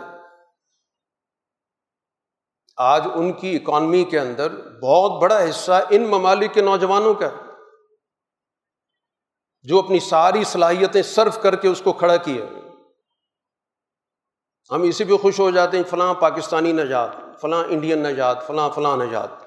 آج 2.78 3.08
ان 3.16 3.34
کی 3.34 3.56
اکانمی 3.56 4.04
کے 4.04 4.20
اندر 4.20 4.80
بہت 4.80 5.22
بڑا 5.22 5.50
حصہ 5.50 5.86
ان 5.89 6.04
ممالک 6.04 6.54
کے 6.54 6.62
نوجوانوں 6.62 7.14
کا 7.14 7.30
جو 9.62 9.80
اپنی 9.80 10.00
ساری 10.00 10.44
صلاحیتیں 10.44 11.02
صرف 11.02 11.41
کر 11.41 11.56
کے 11.56 11.68
اس 11.68 11.82
کو 11.82 11.94
کھڑا 11.94 12.18
کیا۔ 12.18 12.46
ہم 14.72 14.82
اسی 14.82 15.04
پہ 15.04 15.18
خوش 15.18 15.39
ہو 15.39 15.52
جاتے 15.52 15.78
ہیں، 15.78 15.84
فلاں 15.84 16.14
پاکستانی 16.14 16.72
نجات، 16.72 17.10
فلاں 17.41 17.64
انڈین 17.64 18.04
نجات، 18.04 18.48
فلاں 18.48 18.70
فلاں 18.70 18.98
نجات۔ 18.98 19.43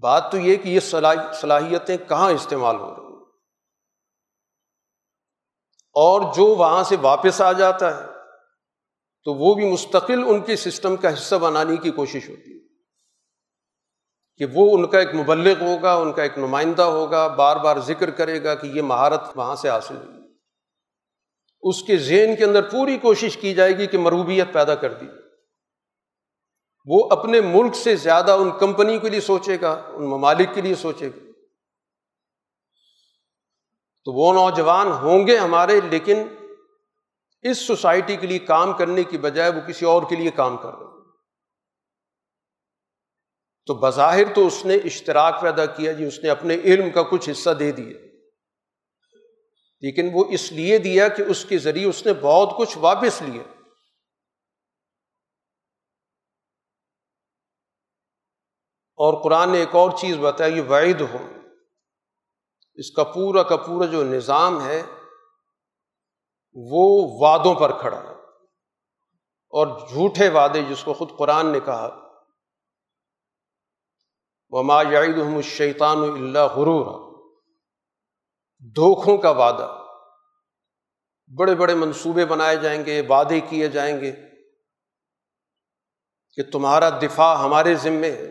بات 0.00 0.30
تو 0.30 0.38
یہ 0.38 0.56
کہ 0.56 0.68
یہ 0.68 0.80
صلاحیتیں 1.32 1.96
کہاں 1.96 2.32
استعمال 2.32 2.76
ہو 2.76 2.94
رہی 2.94 3.02
ہیں؟ 3.02 3.08
اور 5.92 6.34
جو 6.34 6.44
وہاں 6.44 6.84
سے 6.84 6.96
واپس 7.00 7.40
آ 7.40 7.52
جاتا 7.52 8.00
ہے، 8.00 8.06
تو 9.24 9.34
وہ 9.34 9.54
بھی 9.54 9.72
مستقل 9.72 10.24
ان 10.28 10.40
کے 10.40 10.56
سسٹم 10.56 10.96
کا 10.96 11.14
حصہ 11.14 11.34
بنانے 11.34 11.76
کی 11.76 11.90
کوشش 11.90 12.28
ہوتی 12.28 12.52
ہے۔ 12.52 12.58
کہ 14.36 14.46
وہ 14.52 14.76
ان 14.76 14.86
کا 14.86 14.98
ایک 14.98 15.14
مبلغ 15.14 15.64
ہوگا، 15.64 15.94
ان 15.94 16.12
کا 16.12 16.22
ایک 16.22 16.38
نمائندہ 16.38 16.82
ہوگا، 16.82 17.26
بار 17.26 17.56
بار 17.56 17.76
ذکر 17.76 18.10
کرے 18.10 18.44
گا 18.44 18.54
کہ 18.54 18.66
یہ 18.66 18.82
مہارت 18.82 19.22
وہاں 19.34 19.56
سے 19.56 19.68
حاصل 19.68 19.96
ہوئی۔ 19.96 20.18
اس 21.62 21.82
کے 21.82 21.96
ذہن 21.96 22.36
کے 22.36 22.44
اندر 22.44 22.70
پوری 22.70 22.98
کوشش 22.98 23.36
کی 23.36 23.54
جائے 23.54 23.78
گی 23.78 23.86
کہ 23.86 23.98
مروبیت 23.98 24.52
پیدا 24.52 24.74
کر 24.74 24.92
دی۔ 24.92 25.06
وہ 26.88 27.08
اپنے 27.10 27.40
ملک 27.40 27.74
سے 27.74 27.96
زیادہ 27.96 28.30
ان 28.30 28.58
کمپنی 28.58 28.98
کے 28.98 29.08
لیے 29.08 29.20
سوچے 29.20 29.60
گا، 29.60 29.82
ان 29.88 30.04
ممالک 30.04 30.48
کے 30.54 30.60
لیے 30.60 30.74
سوچے 30.74 31.08
گا۔ 31.08 31.18
تو 34.04 34.12
وہ 34.12 34.32
نوجوان 34.32 34.86
ہوں 34.86 35.26
گے 35.26 35.36
ہمارے، 35.36 35.80
لیکن 35.90 36.16
اس 37.42 37.58
سوسائٹی 37.58 38.16
کے 38.16 38.26
لیے 38.26 38.38
کام 38.38 38.72
کرنے 38.72 39.04
کی 39.04 39.18
بجائے 39.18 39.50
وہ 39.50 39.60
کسی 39.60 39.84
اور 39.84 40.02
کے 40.08 40.16
لیے 40.16 40.30
کام 40.30 40.56
کر 40.56 40.68
رہے 40.68 40.84
ہیں۔ 40.84 40.88
تو 43.66 43.74
بظاہر 43.74 44.34
تو 44.34 44.46
اس 44.46 44.64
نے 44.64 44.74
اشتراک 44.74 45.40
پیدا 45.40 45.66
کیا 45.66 45.92
جی 45.92 46.04
اس 46.04 46.18
نے 46.18 46.28
اپنے 46.28 46.54
علم 46.54 46.90
کا 46.90 47.02
کچھ 47.02 47.30
حصہ 47.30 47.50
دے 47.50 47.72
دیا۔ 47.72 47.98
لیکن 49.80 50.10
وہ 50.12 50.24
اس 50.30 50.52
لیے 50.52 50.78
دیا 50.78 51.08
کہ 51.08 51.22
اس 51.22 51.44
کے 51.44 51.58
ذریعے 51.58 51.86
اس 51.86 52.06
نے 52.06 52.12
بہت 52.20 52.56
کچھ 52.58 52.78
واپس 52.78 53.22
لیا۔ 53.22 53.42
اور 58.98 59.22
قرآن 59.22 59.50
نے 59.50 59.58
ایک 59.58 59.74
اور 59.74 59.90
چیز 59.90 60.16
بتایا 60.16 60.54
یہ 60.54 60.62
واحد 60.68 61.00
ہو 61.00 61.18
اس 62.74 62.90
کا 62.90 63.04
پورا 63.04 63.42
کا 63.42 63.56
پورا 63.56 63.86
جو 63.86 64.04
نظام 64.04 64.66
ہے، 64.66 64.82
وہ 66.54 67.08
وعدوں 67.20 67.54
پر 67.54 67.80
کھڑا 67.80 68.02
ہے۔ 68.02 68.14
اور 69.50 69.66
جھوٹے 69.88 70.28
وعدے 70.28 70.62
جس 70.62 70.84
کو 70.84 70.94
خود 70.94 71.10
قرآن 71.18 71.46
نے 71.46 71.60
کہا۔ 71.60 72.12
وہ 74.50 74.62
ما 74.62 74.82
یعید 74.82 75.18
الشیطان 75.18 75.98
اللہ 75.98 76.38
غرور 76.38 77.12
دھوکھوں 78.58 79.18
کا 79.18 79.30
وعدہ۔ 79.30 79.84
بڑے 81.38 81.54
بڑے 81.54 81.74
منصوبے 81.74 82.24
بنائے 82.24 82.56
جائیں 82.56 82.86
گے، 82.86 83.02
وعدے 83.08 83.40
کیے 83.40 83.68
جائیں 83.68 84.00
گے 84.00 84.12
کہ 86.36 86.50
تمہارا 86.52 86.90
دفاع 86.90 87.34
ہمارے 87.34 87.74
ذمے 87.74 88.10
ہے۔ 88.10 88.30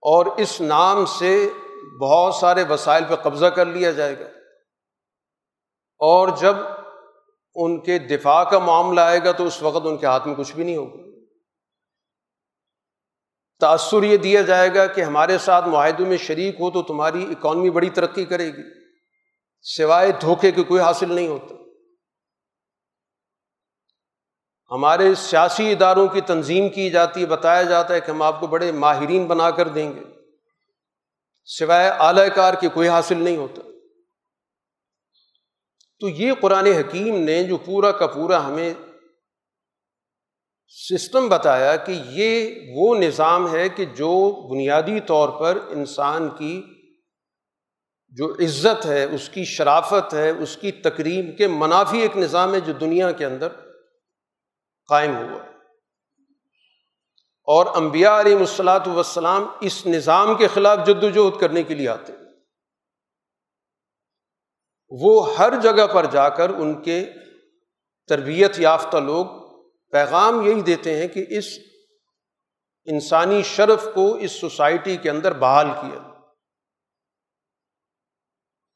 اور 0.00 0.26
اس 0.26 0.60
نام 0.60 1.04
سے 1.04 1.48
بہت 2.00 2.34
سارے 2.34 2.64
وسائل 2.70 3.04
پہ 3.08 3.14
قبضہ 3.14 3.46
کر 3.46 3.66
لیا 3.66 3.90
جائے 3.90 4.18
گا۔ 4.18 4.24
اور 5.98 6.28
جب 6.40 6.56
ان 7.54 7.80
کے 7.80 7.98
دفاع 7.98 8.44
کا 8.44 8.58
معاملہ 8.58 9.00
آئے 9.00 9.20
گا 9.24 9.32
تو 9.32 9.44
اس 9.44 9.62
وقت 9.62 9.86
ان 9.86 9.96
کے 9.96 10.06
ہاتھ 10.06 10.26
میں 10.26 10.34
کچھ 10.34 10.54
بھی 10.54 10.64
نہیں 10.64 10.76
ہوگا۔ 10.76 11.02
تأثر 13.60 14.02
یہ 14.02 14.16
دیا 14.16 14.42
جائے 14.42 14.74
گا 14.74 14.86
کہ 14.86 15.00
ہمارے 15.00 15.38
ساتھ 15.38 15.68
معاہدوں 15.68 16.06
میں 16.06 16.16
شریک 16.16 16.60
ہو 16.60 16.70
تو 16.70 16.82
تمہاری 16.82 17.22
اکانومی 17.30 17.70
بڑی 17.70 17.90
ترقی 17.90 18.24
کرے 18.24 18.46
گی، 18.46 18.62
سوائے 19.62 20.12
دھوکے 20.12 20.52
کے 20.52 20.62
کوئی 20.62 20.80
حاصل 20.80 21.12
نہیں 21.12 21.28
ہوتا۔ 21.28 21.54
ہمارے 24.70 25.14
سیاسی 25.14 25.72
اداروں 25.72 26.06
کی 26.08 26.20
تنظیم 26.20 26.68
کی 26.68 26.90
جاتی 26.90 27.20
ہے، 27.20 27.26
بتایا 27.26 27.62
جاتا 27.62 27.94
ہے 27.94 28.00
کہ 28.00 28.10
ہم 28.10 28.22
آپ 28.22 28.40
کو 28.40 28.46
بڑے 28.46 28.72
ماہرین 28.72 29.26
بنا 29.26 29.50
کر 29.50 29.68
دیں 29.68 29.92
گے۔ 29.92 30.00
سوائے 31.44 31.88
اعلی 31.88 32.22
کار 32.34 32.54
کے 32.54 32.68
کوئی 32.68 32.88
حاصل 32.88 33.22
نہیں 33.22 33.36
ہوتا۔ 33.36 33.62
تو 36.00 36.08
یہ 36.08 36.32
قرآن 36.40 36.66
حکیم 36.66 37.16
نے 37.16 37.44
جو 37.44 37.56
پورا 37.56 37.92
کا 37.92 38.06
پورا 38.06 38.46
ہمیں 38.46 38.74
سسٹم 40.68 41.28
بتایا 41.28 41.76
کہ 41.76 42.02
یہ 42.08 42.54
وہ 42.74 42.94
نظام 42.96 43.54
ہے 43.54 43.68
کہ 43.68 43.84
جو 43.84 44.30
بنیادی 44.50 45.00
طور 45.00 45.28
پر 45.28 45.58
انسان 45.68 46.28
کی 46.28 46.62
جو 48.08 48.34
عزت 48.34 48.86
ہے، 48.86 49.04
اس 49.04 49.28
کی 49.28 49.44
شرافت 49.44 50.14
ہے، 50.14 50.30
اس 50.30 50.56
کی 50.56 50.72
تکریم 50.72 51.36
کے 51.36 51.46
منافی 51.46 51.98
ایک 51.98 52.16
نظام 52.16 52.54
ہے 52.54 52.60
جو 52.60 52.72
دنیا 52.72 53.12
کے 53.12 53.24
اندر 53.24 53.48
قائم 54.88 55.16
ہوا۔ 55.16 55.42
اور 57.44 57.66
انبیاء 57.76 58.20
علیہ 58.20 58.36
السلاۃ 58.36 58.86
وسلام 58.86 59.46
اس 59.60 59.86
نظام 59.86 60.36
کے 60.36 60.48
خلاف 60.48 60.78
جد 60.86 61.04
وجہد 61.04 61.40
کرنے 61.40 61.62
کے 61.62 61.74
لیے 61.74 61.88
آتے۔ 61.88 62.12
وہ 64.90 65.36
ہر 65.36 65.60
جگہ 65.60 65.86
پر 65.86 66.06
جا 66.06 66.28
کر 66.28 66.50
ان 66.50 66.82
کے 66.82 67.10
تربیت 68.08 68.58
یافتہ 68.58 68.96
لوگ 68.96 69.26
پیغام 69.90 70.42
یہی 70.42 70.60
دیتے 70.60 70.96
ہیں 70.96 71.08
کہ 71.08 71.26
اس 71.28 71.44
انسانی 72.84 73.42
شرف 73.42 73.88
کو 73.94 74.14
اس 74.14 74.32
سوسائٹی 74.32 74.96
کے 74.96 75.10
اندر 75.10 75.32
بحال 75.32 75.66
کیا۔ 75.66 76.20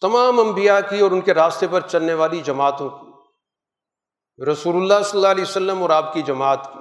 تمام 0.01 0.41
انبیاء 0.41 0.79
کی 0.91 1.01
اور 1.01 1.11
ان 1.11 1.21
کے 1.21 1.35
راستے 1.35 1.67
پر 1.71 1.81
چلنے 1.81 2.15
والی 2.15 2.41
جماعتوں 2.41 2.91
کی۔ 2.91 3.12
رسول 4.51 4.77
اللہ 4.77 5.05
صلی 5.05 5.19
اللہ 5.19 5.29
علیہ 5.29 5.43
وسلم 5.43 5.83
اور 5.83 5.91
آپ 5.91 6.15
کی 6.15 6.23
جماعت 6.23 6.73
کی۔ 6.73 6.79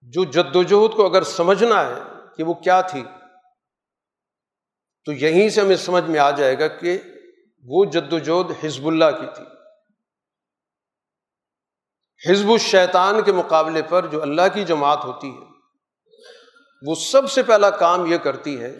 جو 0.00 0.24
جد 0.24 0.56
وجہد 0.56 0.96
کو 0.96 1.06
اگر 1.06 1.22
سمجھنا 1.22 1.86
ہے 1.86 2.00
کہ 2.36 2.42
وہ 2.42 2.54
کیا 2.54 2.80
تھی، 2.80 3.04
تو 5.04 5.12
یہیں 5.12 5.48
سے 5.48 5.60
ہمیں 5.60 5.76
سمجھ 5.76 6.04
میں 6.04 6.20
آ 6.20 6.30
جائے 6.30 6.58
گا 6.58 6.68
کہ 6.68 6.98
وہ 7.64 7.84
جد 7.84 8.12
وجہد 8.12 8.64
حزب 8.64 8.86
اللہ 8.86 9.04
کی 9.04 9.26
تھی۔ 9.34 9.44
حزب 12.30 12.50
الشیطان 12.50 13.22
کے 13.22 13.32
مقابلے 13.32 13.82
پر 13.82 14.06
جو 14.06 14.22
اللہ 14.22 14.42
کی 14.54 14.64
جماعت 14.64 15.04
ہوتی 15.04 15.30
ہے، 15.30 15.46
وہ 16.86 16.94
سب 16.94 17.30
سے 17.30 17.42
پہلا 17.42 17.70
کام 17.70 18.06
یہ 18.06 18.16
کرتی 18.16 18.60
ہے 18.60 18.78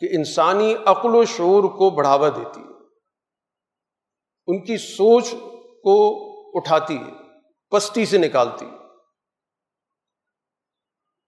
کہ 0.00 0.08
انسانی 0.16 0.74
عقل 0.86 1.14
و 1.14 1.24
شعور 1.24 1.64
کو 1.64 1.90
بڑھاوا 1.90 2.28
دیتی 2.28 2.60
ہے۔ 2.60 2.72
ان 4.46 4.64
کی 4.64 4.76
سوچ 4.76 5.34
کو 5.82 6.22
اٹھاتی 6.58 6.98
ہے، 6.98 7.12
پستی 7.70 8.06
سے 8.06 8.18
نکالتی 8.18 8.66
ہے۔ 8.66 8.76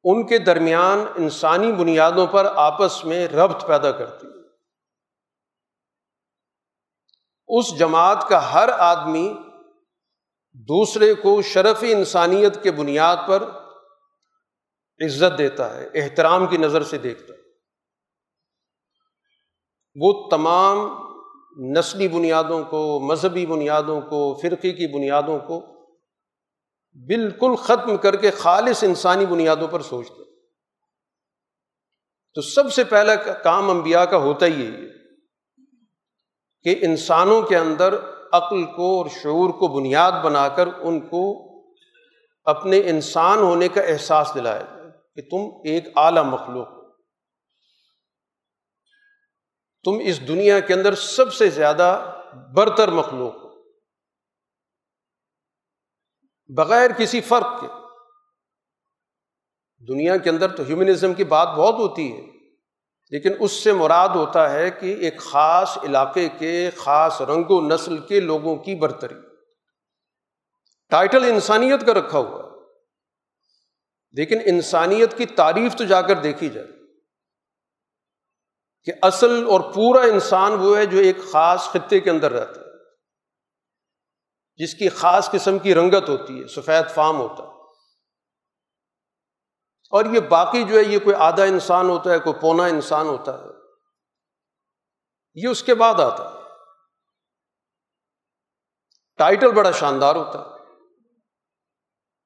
ان 0.05 0.27
کے 0.27 0.39
درمیان 0.39 0.99
انسانی 1.17 1.73
بنیادوں 1.73 2.27
پر 2.27 2.53
آپس 2.57 3.05
میں 3.05 3.29
ربط 3.29 3.67
پیدا 3.67 3.93
کرتی 3.93 4.27
اس 7.49 7.79
جماعت 7.79 8.27
کا 8.29 8.53
ہر 8.53 8.69
آدمی 8.69 9.35
دوسرے 10.53 11.15
کو 11.15 11.43
شرف 11.43 11.85
انسانیت 11.89 12.63
کے 12.63 12.71
بنیاد 12.71 13.17
پر 13.29 13.43
عزت 15.05 15.39
دیتا 15.39 15.75
ہے، 15.75 15.89
احترام 15.95 16.47
کی 16.47 16.57
نظر 16.57 16.83
سے 16.83 16.99
دیکھتا 16.99 17.35
ہے۔ 17.35 17.39
وہ 19.95 20.29
تمام 20.31 21.04
نسلی 21.57 22.09
بنیادوں 22.09 22.63
کو، 22.65 23.01
مذہبی 23.01 23.47
بنیادوں 23.47 24.01
کو 24.01 24.23
فرقی 24.43 24.73
کی 24.73 24.87
بنیادوں 24.87 25.39
کو 25.39 25.61
بالکل 26.99 27.55
ختم 27.57 27.97
کر 27.97 28.17
کے 28.17 28.31
خالص 28.31 28.85
انسانی 28.85 29.27
بنیادوں 29.27 29.69
پر 29.69 29.83
سوچتے 29.83 30.23
تو 32.37 32.41
سب 32.41 32.73
سے 32.73 32.85
پہلا 32.85 33.15
کام 33.45 33.71
انبیاء 33.71 34.05
کا 34.05 34.17
ہوتا 34.17 34.47
ہی 34.47 34.53
یہی 34.53 34.73
ہے 34.73 34.93
کہ 36.65 36.75
انسانوں 36.87 37.41
کے 37.43 37.57
اندر 37.57 37.95
عقل 38.33 38.65
کو 38.65 38.97
اور 38.97 39.07
شعور 39.23 39.51
کو 39.51 39.69
بنیاد 39.69 40.13
بنا 40.25 40.49
کر 40.49 40.69
ان 40.81 41.01
کو 41.01 41.25
اپنے 42.47 42.81
انسان 42.87 43.39
ہونے 43.39 43.69
کا 43.69 43.81
احساس 43.81 44.35
دلایا 44.35 44.63
جائے 44.63 44.91
کہ 45.17 45.29
تم 45.31 45.49
ایک 45.65 45.89
اعلیٰ 45.97 46.25
مخلوق 46.25 46.69
ہو 46.69 46.83
تم 49.85 49.99
اس 50.05 50.29
دنیا 50.29 50.61
کے 50.61 50.75
اندر 50.75 50.95
سب 50.95 51.35
سے 51.35 51.49
زیادہ 51.49 52.15
برتر 52.55 52.89
مخلوق 52.89 53.35
ہو۔ 53.35 53.49
بغیر 56.55 56.91
کسی 56.91 57.21
فرق 57.21 57.61
کے۔ 57.61 57.67
دنیا 59.89 60.17
کے 60.17 60.31
اندر 60.31 60.57
تو 60.57 60.63
ہیومنزم 60.63 61.15
کی 61.15 61.25
بات 61.25 61.49
بہت 61.49 61.75
ہوتی 61.75 62.13
ہے، 62.13 62.23
لیکن 63.11 63.33
اس 63.41 63.53
سے 63.53 63.73
مراد 63.73 64.09
ہوتا 64.09 64.53
ہے 64.53 64.71
کہ 64.71 64.95
ایک 65.01 65.21
خاص 65.21 65.79
علاقے 65.83 66.29
کے 66.39 66.71
خاص 66.77 67.23
رنگ 67.23 67.45
و 67.49 67.61
نسل 67.61 67.99
کے 67.99 68.21
لوگوں 68.21 68.57
کی 68.57 68.75
برتری۔ 68.75 69.15
ٹائٹل 70.89 71.25
انسانیت 71.25 71.87
کا 71.87 71.95
رکھا 71.95 72.19
ہوا۔ 72.19 72.43
لیکن 74.13 74.39
انسانیت 74.45 75.19
کی 75.19 75.27
تعریف 75.27 75.77
تو 75.77 75.85
جا 75.85 76.03
کر 76.03 76.15
دیکھی 76.15 76.49
جائے۔ 76.49 76.74
کہ 78.85 78.93
اصل 79.03 79.47
اور 79.47 79.61
پورا 79.61 80.01
انسان 80.01 80.53
وہ 80.53 80.77
ہے 80.77 80.87
جو 80.87 80.99
ایک 80.99 81.17
خاص 81.33 81.61
خطے 81.61 82.01
کے 82.01 82.11
اندر 82.11 82.33
رہتا 82.33 82.61
ہے۔ 82.61 82.65
جس 84.57 84.75
کی 84.75 84.89
خاص 84.89 85.31
قسم 85.31 85.59
کی 85.59 85.75
رنگت 85.75 86.09
ہوتی 86.09 86.43
ہے، 86.43 86.47
سفید 86.47 86.95
فام 86.95 87.21
ہوتا 87.21 87.43
ہے۔ 87.43 87.55
اور 89.91 90.05
یہ 90.05 90.21
باقی 90.21 90.65
جو 90.65 90.77
ہے، 90.77 90.83
یہ 90.83 90.99
کوئی 90.99 91.17
آدھا 91.17 91.45
انسان 91.45 91.89
ہوتا 91.89 92.11
ہے، 92.11 92.19
کوئی 92.19 92.41
پونا 92.41 92.65
انسان 92.65 93.07
ہوتا 93.07 93.39
ہے۔ 93.39 93.45
یہ 95.35 95.49
اس 95.49 95.63
کے 95.63 95.75
بعد 95.75 95.95
آتا 95.95 96.25
ہے۔ 96.25 96.45
ٹائٹل 99.17 99.53
بڑا 99.53 99.71
شاندار 99.71 100.17
ہوتا 100.17 100.39
ہے۔ 100.39 100.54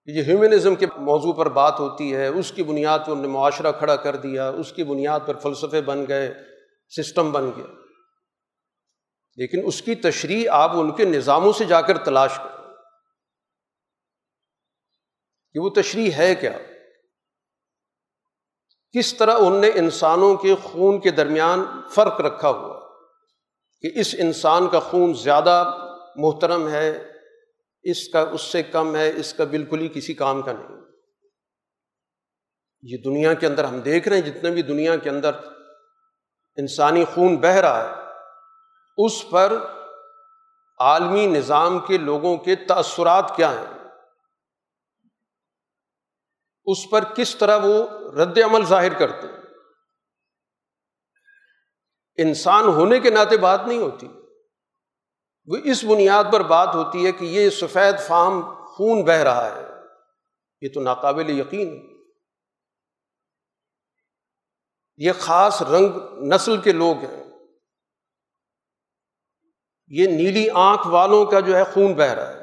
یہ 0.09 0.23
ہیومنزم 0.23 0.75
کے 0.75 0.87
موضوع 0.97 1.33
پر 1.33 1.49
بات 1.49 1.81
ہوتی 1.81 2.15
ہے، 2.15 2.27
اس 2.27 2.53
کی 2.53 2.63
بنیاد 2.63 2.99
پر 2.99 3.11
انہوں 3.11 3.27
نے 3.27 3.29
معاشرہ 3.29 3.73
کھڑا 3.73 3.97
کر 3.97 4.17
دیا، 4.17 4.49
اس 4.49 4.73
کی 4.73 4.85
بنیاد 4.85 5.21
پر 5.27 5.37
فلسفے 5.39 5.81
بن 5.81 6.05
گئے، 6.09 6.35
سسٹم 6.89 7.33
بن 7.33 7.51
گیا۔ 7.57 7.67
لیکن 9.37 9.61
اس 9.65 9.83
کی 9.83 9.95
تشریح 9.95 10.51
آپ 10.51 10.71
ان 10.75 10.91
کے 10.91 11.05
نظاموں 11.05 11.53
سے 11.53 11.65
جا 11.65 11.81
کر 11.81 11.99
تلاش 11.99 12.37
کریں۔ 12.37 12.75
کہ 15.53 15.61
وہ 15.61 15.71
تشریح 15.71 16.11
ہے 16.13 16.35
کیا؟ 16.35 16.53
کس 18.99 19.15
طرح 19.15 19.37
ان 19.39 19.61
نے 19.61 19.71
انسانوں 19.75 20.37
کے 20.37 20.55
خون 20.63 21.01
کے 21.01 21.11
درمیان 21.11 21.65
فرق 21.91 22.21
رکھا 22.21 22.49
ہوا؟ 22.49 22.81
کہ 23.81 23.91
اس 23.95 24.15
انسان 24.19 24.69
کا 24.69 24.81
خون 24.81 25.15
زیادہ 25.15 25.87
محترم 26.17 26.69
ہے 26.69 27.18
اس 27.91 28.09
کا 28.09 28.21
اس 28.21 28.43
سے 28.43 28.63
کم 28.63 28.97
ہے، 28.97 29.17
اس 29.17 29.35
کا 29.35 29.45
بالکل 29.45 29.81
ہی 29.81 29.89
کسی 29.89 30.15
کام 30.15 30.43
کا 30.43 30.53
نہیں۔ 30.53 30.79
یہ 32.83 32.97
دنیا 33.05 33.35
کے 33.35 33.47
اندر 33.47 33.65
ہم 33.65 33.81
دیکھ 33.81 34.09
رہے 34.09 34.17
ہیں، 34.19 34.27
جتنے 34.27 34.51
بھی 34.51 34.63
دنیا 34.63 34.97
کے 34.97 35.11
اندر 35.11 35.35
انسانی 36.57 37.05
خون 37.05 37.37
بہہ 37.37 37.55
رہا 37.55 37.85
ہے، 37.85 37.95
اس 39.05 39.31
پر 39.31 39.53
عالمی 40.79 41.27
نظام 41.27 41.79
کے 41.79 41.99
لوگوں 41.99 42.37
کے 42.37 42.57
تأثرات 42.57 43.33
کیا 43.37 43.53
ہیں؟ 43.53 43.79
اس 46.67 46.91
پر 46.91 47.05
کس 47.05 47.37
طرح 47.37 47.59
وہ 47.63 47.89
رد 48.15 48.39
عمل 48.39 48.65
ظاہر 48.65 48.99
کرتے 48.99 49.27
ہیں؟ 49.27 49.39
انسان 52.17 52.65
ہونے 52.65 53.01
کے 53.01 53.11
ناطے 53.11 53.37
بات 53.37 53.61
نہیں 53.67 53.79
ہوتی۔ 53.79 54.09
وہ 55.49 55.57
اس 55.65 55.85
بنیاد 55.85 56.25
پر 56.33 56.43
بات 56.43 56.75
ہوتی 56.75 57.07
ہے 57.07 57.13
کہ 57.13 57.25
یہ 57.25 57.51
سفید 57.51 57.95
فام 58.09 58.41
خون 58.65 59.05
بہ 59.05 59.13
رہا 59.13 59.57
ہے۔ 59.57 59.69
یہ 60.61 60.69
تو 60.75 60.81
ناقابل 60.81 61.31
یقین۔ 61.31 61.69
ہے 61.69 61.99
یہ 64.97 65.13
خاص 65.21 65.63
رنگ 65.63 65.89
نسل 66.35 66.61
کے 66.61 66.73
لوگ 66.73 66.97
ہیں۔ 66.97 67.25
یہ 69.89 70.07
نیلی 70.07 70.49
آنکھ 70.55 70.87
والوں 70.87 71.25
کا 71.25 71.41
جو 71.41 71.57
ہے 71.57 71.65
خون 71.65 71.95
بہ 71.95 72.03
رہا 72.03 72.29
ہے۔ 72.29 72.39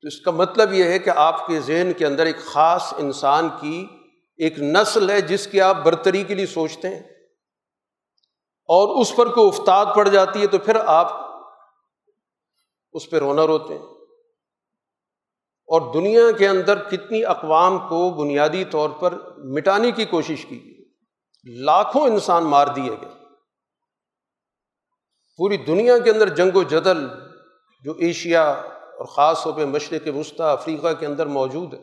تو 0.00 0.08
اس 0.08 0.20
کا 0.20 0.30
مطلب 0.30 0.72
یہ 0.72 0.84
ہے 0.84 0.98
کہ 0.98 1.10
آپ 1.10 1.46
کے 1.46 1.60
ذہن 1.60 1.92
کے 1.98 2.06
اندر 2.06 2.26
ایک 2.26 2.36
خاص 2.38 2.94
انسان 2.96 3.48
کی 3.60 3.86
ایک 4.36 4.58
نسل 4.58 5.10
ہے 5.10 5.20
جس 5.20 5.46
کی 5.46 5.60
آپ 5.60 5.76
برتری 5.76 6.24
کے 6.24 6.34
لیے 6.34 6.46
سوچتے 6.46 6.88
ہیں۔ 6.88 7.17
اور 8.68 9.00
اس 9.00 9.16
پر 9.16 9.28
کوئی 9.32 9.48
افتاد 9.48 9.86
پڑ 9.96 10.08
جاتی 10.08 10.42
ہے 10.42 10.46
تو 10.46 10.58
پھر 10.58 10.76
آپ 10.86 11.12
اس 12.92 13.10
پہ 13.10 13.16
رونا 13.16 13.46
روتے 13.46 13.78
ہیں۔ 13.78 13.86
اور 15.70 15.94
دنیا 15.94 16.32
کے 16.38 16.48
اندر 16.48 16.88
کتنی 16.88 17.24
اقوام 17.24 17.78
کو 17.78 18.10
بنیادی 18.10 18.64
طور 18.64 18.90
پر 18.90 19.38
مٹانے 19.38 19.90
کی 19.90 20.04
کوشش 20.04 20.46
کی 20.46 20.64
گئی۔ 20.64 20.84
لاکھوں 21.44 22.06
انسان 22.06 22.44
مار 22.44 22.66
دیے 22.66 22.90
گئے۔ 22.90 23.10
پوری 25.36 25.56
دنیا 25.56 25.98
کے 25.98 26.10
اندر 26.10 26.28
جنگ 26.28 26.56
و 26.56 26.62
جدل 26.62 27.08
جو 27.84 27.92
ایشیا 27.92 28.50
اور 28.50 29.04
خاص 29.04 29.44
طور 29.44 29.52
پہ 29.52 29.64
مشرق 29.64 30.08
وسطی 30.16 30.42
افریقہ 30.42 30.92
کے 30.92 31.06
اندر 31.06 31.26
موجود 31.26 31.74
ہے، 31.74 31.82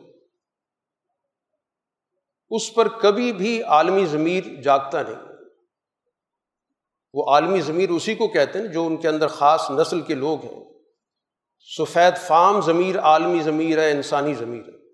اس 2.50 2.74
پر 2.74 2.88
کبھی 2.88 3.32
بھی 3.32 3.62
عالمی 3.62 4.06
ضمیر 4.06 4.44
جاگتا 4.62 5.02
نہیں۔ 5.02 5.35
وہ 7.14 7.30
عالمی 7.30 7.60
ضمیر 7.60 7.90
اسی 7.90 8.14
کو 8.14 8.28
کہتے 8.28 8.58
ہیں 8.58 8.66
جو 8.66 8.86
ان 8.86 8.96
کے 8.96 9.08
اندر 9.08 9.26
خاص 9.26 9.70
نسل 9.70 10.00
کے 10.00 10.14
لوگ 10.14 10.44
ہیں۔ 10.44 10.64
سفید 11.78 12.16
فام 12.16 12.60
ضمیر 12.60 12.98
عالمی 12.98 13.42
ضمیر 13.42 13.78
ہے، 13.78 13.90
انسانی 13.90 14.34
ضمیر 14.34 14.62
ہے۔ 14.68 14.86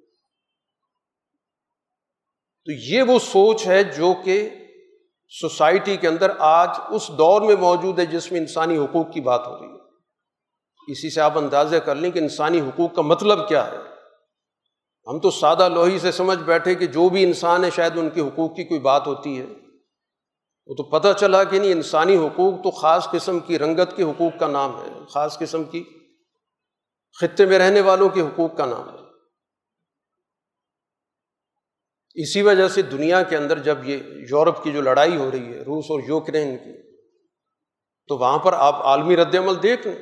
تو 2.65 2.73
یہ 2.73 3.03
وہ 3.03 3.19
سوچ 3.19 3.67
ہے 3.67 3.85
جو 3.85 4.15
کہ 4.25 4.51
سوسائٹی 5.29 5.97
کے 5.97 6.09
اندر 6.09 6.31
آج 6.39 6.69
اس 6.91 7.09
دور 7.09 7.43
میں 7.43 7.57
موجود 7.57 7.99
ہے 7.99 8.07
جس 8.07 8.33
میں 8.33 8.41
انسانی 8.41 8.79
حقوق 8.79 9.13
کی 9.13 9.21
بات 9.21 9.47
ہو 9.47 9.59
رہی 9.59 9.67
ہے۔ 9.67 9.83
اسی 10.89 11.11
سے 11.11 11.21
آپ 11.21 11.39
اندازہ 11.39 11.77
کر 11.77 11.95
لیں 11.95 12.11
کہ 12.11 12.19
انسانی 12.19 12.61
حقوق 12.61 12.95
کا 12.95 13.03
مطلب 13.03 13.49
کیا 13.49 13.67
ہے۔ 13.67 13.77
ہم 15.07 15.19
تو 15.19 15.31
سادہ 15.31 15.69
لوہی 15.69 15.99
سے 15.99 16.13
سمجھ 16.13 16.39
بیٹھے 16.39 16.75
کہ 16.75 16.87
جو 16.87 17.09
بھی 17.09 17.25
انسان 17.25 17.65
ہے 17.65 17.71
شاید 17.71 17.99
ان 17.99 18.11
کے 18.11 18.21
حقوق 18.21 18.57
کی 18.57 18.65
کوئی 18.65 18.81
بات 18.81 19.07
ہوتی 19.07 19.41
ہے۔ 19.41 19.47
وہ 20.67 20.75
تو 20.75 20.83
پتہ 20.83 21.09
چلا 21.19 21.45
کہ 21.45 21.59
نہیں، 21.59 21.73
انسانی 21.73 22.17
حقوق 22.17 22.55
تو 22.65 22.71
خاص 22.71 23.09
قسم 23.11 23.41
کی، 23.41 23.59
رنگت 23.59 23.97
کے 23.97 24.03
حقوق 24.03 24.41
کا 24.41 24.47
نام 24.47 24.83
ہے، 24.83 24.89
خاص 25.09 25.39
قسم 25.39 25.65
کی، 25.65 25.85
خطے 27.21 27.47
میں 27.47 27.59
رہنے 27.59 27.81
والوں 27.81 28.09
کے 28.09 28.21
حقوق 28.21 28.57
کا 28.57 28.67
نام 28.67 28.89
ہے۔ 28.89 29.03
اسی 32.15 32.43
وجہ 32.43 32.69
سے 32.69 32.83
دنیا 32.83 33.23
کے 33.23 33.37
اندر 33.37 33.59
جب 33.59 33.89
یہ 33.89 33.99
یورپ 34.05 34.65
کی 34.65 34.73
جو 34.73 34.81
لڑائی 34.81 35.17
ہو 35.17 35.31
رہی 35.31 35.55
ہے، 35.55 35.59
روس 35.59 35.85
اور 35.89 36.01
یوکرین 36.09 36.57
کی، 36.57 36.97
تو 38.09 38.19
وہاں 38.19 38.39
پر 38.39 38.53
آپ 38.53 38.75
عالمی 38.75 39.17
رد 39.17 39.35
عمل 39.35 39.63
دیکھ 39.63 39.87
لیں۔ 39.87 39.99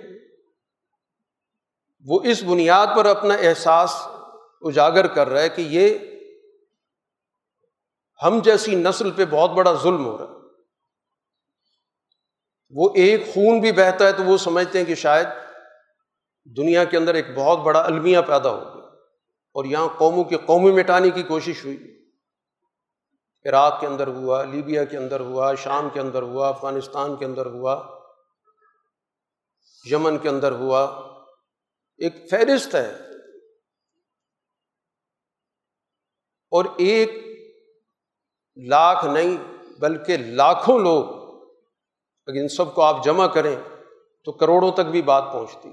وہ 2.07 2.21
اس 2.25 2.43
بنیاد 2.43 2.87
پر 2.97 3.07
اپنا 3.07 3.35
احساس 3.35 3.91
اجاگر 4.61 5.07
کر 5.07 5.29
رہا 5.29 5.43
ہے 5.43 5.49
کہ 5.49 5.63
یہ 5.63 5.99
ہم 8.23 8.41
جیسی 8.45 8.75
نسل 8.75 9.11
پہ 9.11 9.25
بہت 9.31 9.51
بڑا 9.51 9.73
ظلم 9.73 10.05
ہو 10.05 10.19
رہا 10.19 10.25
ہے۔ 10.25 10.39
وہ 12.71 12.91
ایک 12.95 13.35
خون 13.35 13.61
بھی 13.61 13.73
بہتا 13.73 14.07
ہے 14.07 14.12
تو 14.12 14.23
وہ 14.23 14.37
سمجھتے 14.37 14.79
ہیں 14.79 14.85
کہ 14.85 14.95
شاید 14.95 15.27
دنیا 16.45 16.85
کے 16.85 16.97
اندر 16.97 17.14
ایک 17.14 17.35
بہت 17.35 17.59
بڑا 17.59 17.81
المیہ 17.85 18.18
پیدا 18.27 18.51
ہو 18.51 18.61
گیا 18.61 18.85
اور 19.53 19.64
یہاں 19.64 19.89
قوموں 19.99 20.25
کی 20.25 20.37
قومی 20.37 20.73
مٹانے 20.73 21.11
کی 21.11 21.23
کوشش 21.23 21.64
ہوئی۔ 21.64 22.09
عراق 23.49 23.81
کے 23.81 23.87
اندر 23.87 24.07
ہوا، 24.07 24.45
لیبیا 24.45 24.85
کے 24.85 24.97
اندر 24.97 25.21
ہوا، 25.21 25.55
شام 25.55 25.89
کے 25.93 26.01
اندر 26.01 26.23
ہوا، 26.23 26.49
افغانستان 26.49 27.16
کے 27.16 27.25
اندر 27.25 27.47
ہوا، 27.47 28.01
یمن 29.91 30.18
کے 30.18 30.29
اندر 30.29 30.53
ہوا۔ 30.53 30.83
ایک 31.99 32.14
فہرست 32.31 32.75
ہے۔ 32.75 32.97
اور 36.51 36.64
ایک 36.77 37.11
لاکھ 38.57 39.05
نہیں، 39.05 39.37
بلکہ 39.81 40.16
لاکھوں 40.16 40.79
لوگ 40.79 41.20
اگر 42.31 42.41
ان 42.41 42.49
سب 42.49 42.74
کو 42.74 42.83
آپ 42.83 43.05
جمع 43.05 43.26
کریں 43.26 43.57
تو 44.24 44.33
کروڑوں 44.33 44.72
تک 44.72 44.81
بھی 44.81 45.03
بات 45.03 45.24
پہنچتی 45.33 45.68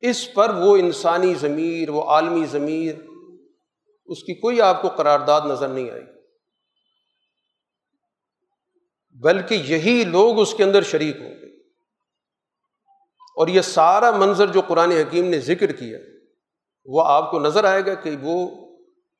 اس 0.00 0.34
پر 0.34 0.54
وہ 0.54 0.76
انسانی 0.76 1.34
ضمیر، 1.34 1.90
وہ 1.90 2.02
عالمی 2.02 2.46
ضمیر، 2.46 2.94
اس 4.06 4.24
کی 4.24 4.34
کوئی 4.34 4.60
آپ 4.60 4.82
کو 4.82 4.88
قرارداد 4.88 5.40
نظر 5.40 5.68
نہیں 5.68 5.90
آئی 5.90 6.02
بلکہ 9.10 9.54
یہی 9.54 10.04
لوگ 10.04 10.40
اس 10.40 10.54
کے 10.54 10.64
اندر 10.64 10.82
شریک 10.82 11.16
ہوں 11.16 11.30
گے۔ 11.30 11.56
اور 13.36 13.48
یہ 13.48 13.60
سارا 13.60 14.10
منظر 14.10 14.46
جو 14.46 14.60
قرآن 14.60 14.90
حکیم 14.90 15.24
نے 15.24 15.38
ذکر 15.38 15.72
کیا، 15.72 15.98
وہ 16.84 17.02
آپ 17.06 17.30
کو 17.30 17.40
نظر 17.40 17.64
آئے 17.64 17.86
گا 17.86 17.94
کہ 17.94 18.10
وہ 18.22 18.66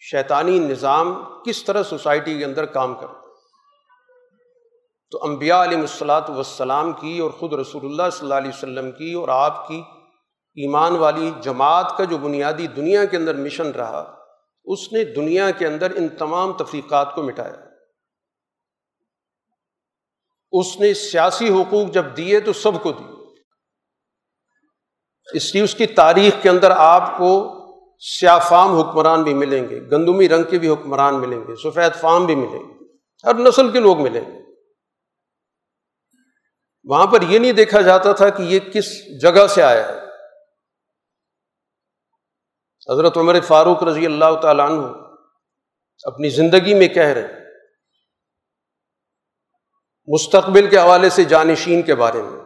شیطانی 0.01 0.59
نظام 0.59 1.25
کس 1.47 1.65
طرح 1.65 1.83
سوسائٹی 1.83 2.39
کے 2.39 2.45
اندر 2.45 2.65
کام 2.65 2.95
کرتا 2.95 3.26
تو 5.11 5.19
امبیا 5.23 5.65
علیہ 5.65 5.79
الصلاۃ 5.79 6.29
والسلام 6.29 6.93
کی 6.93 7.19
اور 7.19 7.31
خود 7.31 7.53
رسول 7.53 7.85
اللہ 7.85 8.03
صلی 8.13 8.27
اللہ 8.27 8.35
علیہ 8.35 8.49
وسلم 8.49 8.91
کی 8.91 9.13
اور 9.13 9.29
آپ 9.29 9.69
کی 9.69 9.83
ایمان 10.57 10.97
والی 10.97 11.31
جماعت 11.41 11.97
کا 11.97 12.05
جو 12.05 12.19
بنیادی 12.19 12.67
دنیا 12.67 13.05
کے 13.05 13.17
اندر 13.17 13.35
مشن 13.35 13.71
رہا، 13.71 14.15
اس 14.65 14.93
نے 14.93 15.05
دنیا 15.05 15.51
کے 15.51 15.67
اندر 15.67 15.93
ان 15.97 16.09
تمام 16.09 16.53
تفریقات 16.53 17.15
کو 17.15 17.23
مٹایا۔ 17.23 17.55
اس 20.53 20.81
نے 20.81 20.95
سیاسی 20.95 21.49
حقوق 21.49 21.93
جب 21.93 22.17
دیے 22.17 22.41
تو 22.41 22.53
سب 22.53 22.83
کو 22.83 22.93
دیے۔ 22.93 23.17
اس 25.33 25.55
لیے 25.55 25.65
اس 25.65 25.75
کی 25.75 25.87
تاریخ 25.87 26.43
کے 26.43 26.49
اندر 26.49 26.71
آپ 26.71 27.19
کو 27.19 27.53
سیاہ 28.01 28.39
فام 28.39 28.79
حکمران 28.79 29.23
بھی 29.23 29.35
ملیں 29.35 29.69
گے، 29.69 29.81
گندمی 29.91 30.29
رنگ 30.29 30.45
کے 30.45 30.59
بھی 30.59 30.69
حکمران 30.69 31.21
ملیں 31.21 31.41
گے، 31.41 31.71
سفید 31.71 32.01
فام 32.01 32.27
بھی 32.27 32.35
ملیں 32.35 32.59
گے، 32.59 32.85
ہر 33.25 33.35
نسل 33.35 33.71
کے 33.71 33.81
لوگ 33.81 34.01
ملیں 34.01 34.21
گے۔ 34.21 34.46
وہاں 36.87 37.07
پر 37.07 37.23
یہ 37.23 37.39
نہیں 37.39 37.53
دیکھا 37.53 37.81
جاتا 37.81 38.13
تھا 38.13 38.29
کہ 38.29 38.43
یہ 38.43 38.61
کس 38.61 39.21
جگہ 39.21 39.47
سے 39.47 39.63
آیا 39.63 39.89
ہے۔ 39.89 40.07
حضرت 42.93 43.17
عمر 43.17 43.41
فاروق 43.41 43.83
رضی 43.83 44.07
اللہ 44.07 44.41
تعالیٰ 44.43 44.71
عنہ 44.71 44.87
اپنی 46.05 46.29
زندگی 46.29 46.75
میں 46.75 46.89
کہہ 46.89 47.03
رہے 47.03 47.23
ہیں۔ 47.23 47.47
مستقبل 50.07 50.71
کے 50.71 50.79
حوالے 50.79 51.11
سے 51.11 51.25
جانشین 51.25 51.83
کے 51.83 51.95
بارے 51.95 52.23
میں 52.23 52.45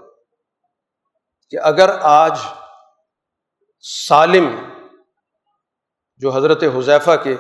کہ 1.51 1.59
اگر 1.63 1.99
آج 2.03 2.39
سالم 3.81 4.73
جو 6.17 6.31
حضرت 6.31 6.63
حذیفہ 6.63 7.11
کے 7.25 7.37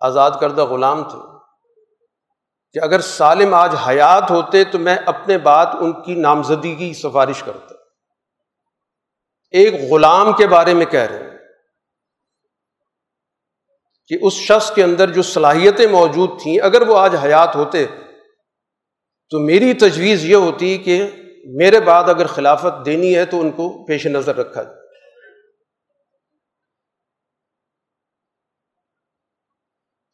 آزاد 0.00 0.30
کردہ 0.40 0.64
غلام 0.64 1.10
تھے 1.10 1.31
کہ 2.72 2.78
اگر 2.82 3.00
سالم 3.00 3.54
آج 3.54 3.74
حیات 3.88 4.30
ہوتے 4.30 4.64
تو 4.64 4.78
میں 4.78 4.96
اپنے 5.06 5.38
بات 5.38 5.68
ان 5.80 6.02
کی 6.02 6.14
نامزدگی 6.14 6.74
کی 6.74 6.94
سفارش 6.94 7.42
کرتا۔ 7.42 7.74
ایک 9.50 9.92
غلام 9.92 10.32
کے 10.32 10.46
بارے 10.46 10.74
میں 10.74 10.86
کہہ 10.86 11.00
رہے 11.00 11.22
ہیں 11.22 11.38
کہ 14.06 14.18
اس 14.22 14.32
شخص 14.32 14.74
کے 14.74 14.84
اندر 14.84 15.10
جو 15.10 15.22
صلاحیتیں 15.22 15.86
موجود 15.86 16.30
تھیں، 16.42 16.60
اگر 16.60 16.88
وہ 16.88 16.98
آج 16.98 17.16
حیات 17.24 17.56
ہوتے 17.56 17.86
تو 19.30 19.38
میری 19.38 19.74
تجویز 19.74 20.24
یہ 20.24 20.36
ہوتی 20.36 20.78
کہ 20.78 21.10
میرے 21.44 21.80
بعد 21.80 22.04
اگر 22.04 22.26
خلافت 22.26 22.86
دینی 22.86 23.16
ہے 23.16 23.24
تو 23.24 23.40
ان 23.40 23.50
کو 23.50 23.84
پیش 23.84 24.06
نظر 24.06 24.36
رکھا 24.36 24.62
جائے۔ 24.62 24.76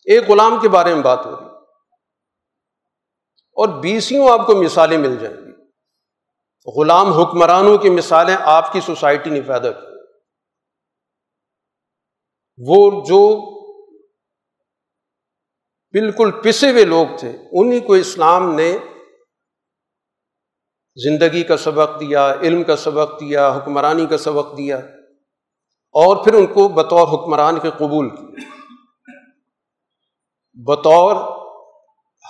ایک 0.05 0.29
غلام 0.29 0.61
کے 0.61 0.69
بارے 0.69 0.95
میں 0.95 1.03
بات 1.03 1.27
ہو 1.27 1.37
رہی 1.37 1.48
اور 3.59 3.81
بیسیوں 3.81 4.29
آپ 4.31 4.47
کو 4.47 4.63
مثالیں 4.63 4.99
مل 4.99 5.17
جائیں 5.17 5.37
گی۔ 5.37 5.49
غلام 6.81 7.07
حکمرانوں 7.07 7.79
کی 7.79 7.91
مثالیں 7.91 8.37
آپ 8.41 8.73
کی 8.73 8.81
سوسائٹی 8.81 9.31
نے 9.31 9.41
پیدا 9.41 9.73
کی۔ 9.73 9.87
وہ 12.59 13.05
جو 13.05 13.51
بالکل 15.93 16.31
پسے 16.45 16.71
ہوئے 16.71 16.85
لوگ 16.85 17.07
تھے 17.19 17.39
انہیں 17.53 17.81
کو 17.81 17.93
اسلام 17.93 18.55
نے 18.55 18.79
زندگی 20.97 21.45
کا 21.45 21.57
سبق 21.57 22.01
دیا، 22.01 22.33
علم 22.33 22.65
کا 22.65 22.77
سبق 22.77 23.21
دیا، 23.21 23.57
حکمرانی 23.57 24.07
کا 24.07 24.19
سبق 24.19 24.59
دیا 24.59 24.77
اور 25.93 26.25
پھر 26.25 26.35
ان 26.35 26.47
کو 26.47 26.69
بطور 26.69 27.09
حکمران 27.09 27.61
کے 27.61 27.71
قبول 27.71 28.11
کیا۔ 28.17 28.53
بطور 30.55 31.38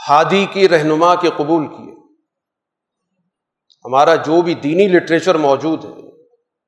ہادی 0.08 0.46
کی 0.52 0.68
رہنما 0.68 1.14
کے 1.14 1.30
قبول 1.36 1.66
کیے۔ 1.66 1.94
ہمارا 3.84 4.14
جو 4.14 4.42
بھی 4.42 4.54
دینی 4.54 4.88
لٹریچر 4.88 5.34
موجود 5.34 5.84
ہے، 5.84 6.24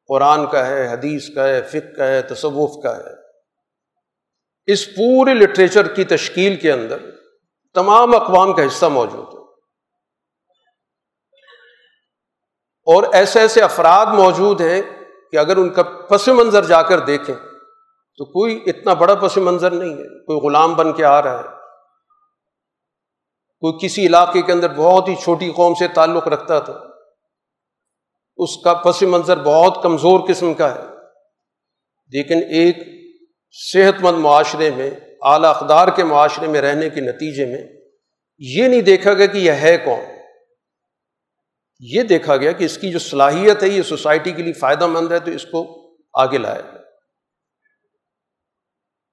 قرآن 0.09 0.47
کا 0.47 0.67
ہے، 0.67 0.93
حدیث 0.93 1.35
کا 1.35 1.49
ہے 1.49 1.63
فک 1.63 1.97
کا 1.97 2.07
ہے، 2.07 2.23
تصوف 2.23 2.83
کا 2.83 2.97
ہے، 2.97 3.21
اس 4.67 4.87
پورے 4.87 5.35
لٹریچر 5.35 5.95
کی 5.95 6.05
تشکیل 6.05 6.57
کے 6.57 6.73
اندر 6.73 6.99
تمام 7.75 8.15
اقوام 8.15 8.53
کا 8.53 8.67
حصہ 8.67 8.87
موجود 8.87 9.35
ہے۔ 9.35 9.41
اور 12.81 13.03
ایسے 13.13 13.41
ایسے 13.41 13.63
افراد 13.63 14.07
موجود 14.07 14.61
ہیں 14.61 14.83
کہ 15.31 15.37
اگر 15.37 15.57
ان 15.57 15.71
کا 15.71 15.83
پس 15.83 16.29
منظر 16.29 16.65
جا 16.65 16.83
کر 16.83 16.99
دیکھیں 16.99 17.35
تو 18.17 18.25
کوئی 18.25 18.63
اتنا 18.67 18.95
بڑا 18.95 19.15
پس 19.15 19.37
منظر 19.37 19.71
نہیں 19.71 19.91
ہے۔ 19.91 20.25
کوئی 20.25 20.39
غلام 20.39 20.75
بن 20.75 20.93
کے 20.93 21.05
آ 21.05 21.23
رہا 21.23 21.41
ہے۔ 21.41 21.60
کوئی 23.61 23.89
کسی 23.89 24.07
علاقے 24.07 24.43
کے 24.43 24.53
اندر 24.53 24.75
بہت 24.75 25.09
ہی 25.09 25.15
چھوٹی 25.15 25.53
قوم 25.53 25.75
سے 25.75 25.89
تعلق 25.89 26.29
رکھتا 26.29 26.59
تھا، 26.59 26.81
اس 28.37 28.57
کا 28.65 28.75
پس 28.75 29.03
منظر 29.03 29.43
بہت 29.43 29.83
کمزور 29.83 30.21
قسم 30.29 30.55
کا 30.55 30.75
ہے۔ 30.75 30.81
لیکن 32.11 32.39
ایک 32.51 32.77
صحت 33.53 34.03
مند 34.03 34.19
معاشرے 34.19 34.71
میں، 34.71 34.91
اعلیٰ 35.23 35.55
اقدار 35.55 35.89
کے 35.89 36.05
معاشرے 36.05 36.47
میں 36.47 36.61
رہنے 36.61 36.91
کے 36.91 37.01
نتیجے 37.01 37.47
میں 37.47 37.65
یہ 38.39 38.69
نہیں 38.69 38.83
دیکھا 38.83 39.13
گیا 39.13 39.27
کہ 39.27 39.39
یہ 39.39 39.53
ہے 39.53 39.77
کون۔ 39.77 40.01
یہ 41.81 42.03
دیکھا 42.03 42.37
گیا 42.37 42.53
کہ 42.53 42.65
اس 42.65 42.79
کی 42.79 42.91
جو 42.91 42.99
صلاحیت 42.99 43.63
ہے، 43.63 43.69
یہ 43.69 43.83
سوسائٹی 43.83 44.33
کے 44.33 44.43
لیے 44.43 44.53
فائدہ 44.53 44.87
مند 44.87 45.13
ہے، 45.13 45.19
تو 45.19 45.31
اس 45.31 45.45
کو 45.45 45.91
آگے 46.15 46.39
لایا 46.39 46.61
گیا۔ 46.61 46.81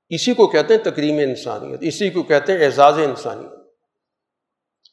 اسی 0.10 0.34
کو 0.34 0.48
کہتے 0.48 0.74
ہیں 0.74 0.82
تقریم 0.82 1.18
انسانیت، 1.18 1.80
اسی 1.82 2.10
کو 2.10 2.24
کہتے 2.24 2.54
ہیں 2.54 2.66
اعزاز 2.66 3.00
انسانیت۔ 3.00 3.57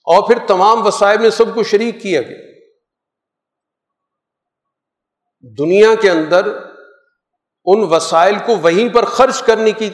اور 0.04 0.26
پھر 0.26 0.46
تمام 0.46 0.86
وسائل 0.86 1.18
میں 1.18 1.30
سب 1.30 1.54
کو 1.54 1.62
شریک 1.62 2.02
کیا 2.02 2.22
گیا۔ 2.22 2.38
دنیا 5.58 5.94
کے 5.94 6.10
اندر 6.10 6.46
ان 7.64 7.80
وسائل 7.90 8.34
کو 8.46 8.56
وہیں 8.56 8.94
پر 8.94 9.04
خرچ 9.04 9.42
کرنے 9.42 9.72
کی 9.72 9.90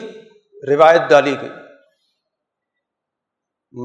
روایت 0.69 1.01
ڈالی 1.09 1.35
گئی۔ 1.41 1.49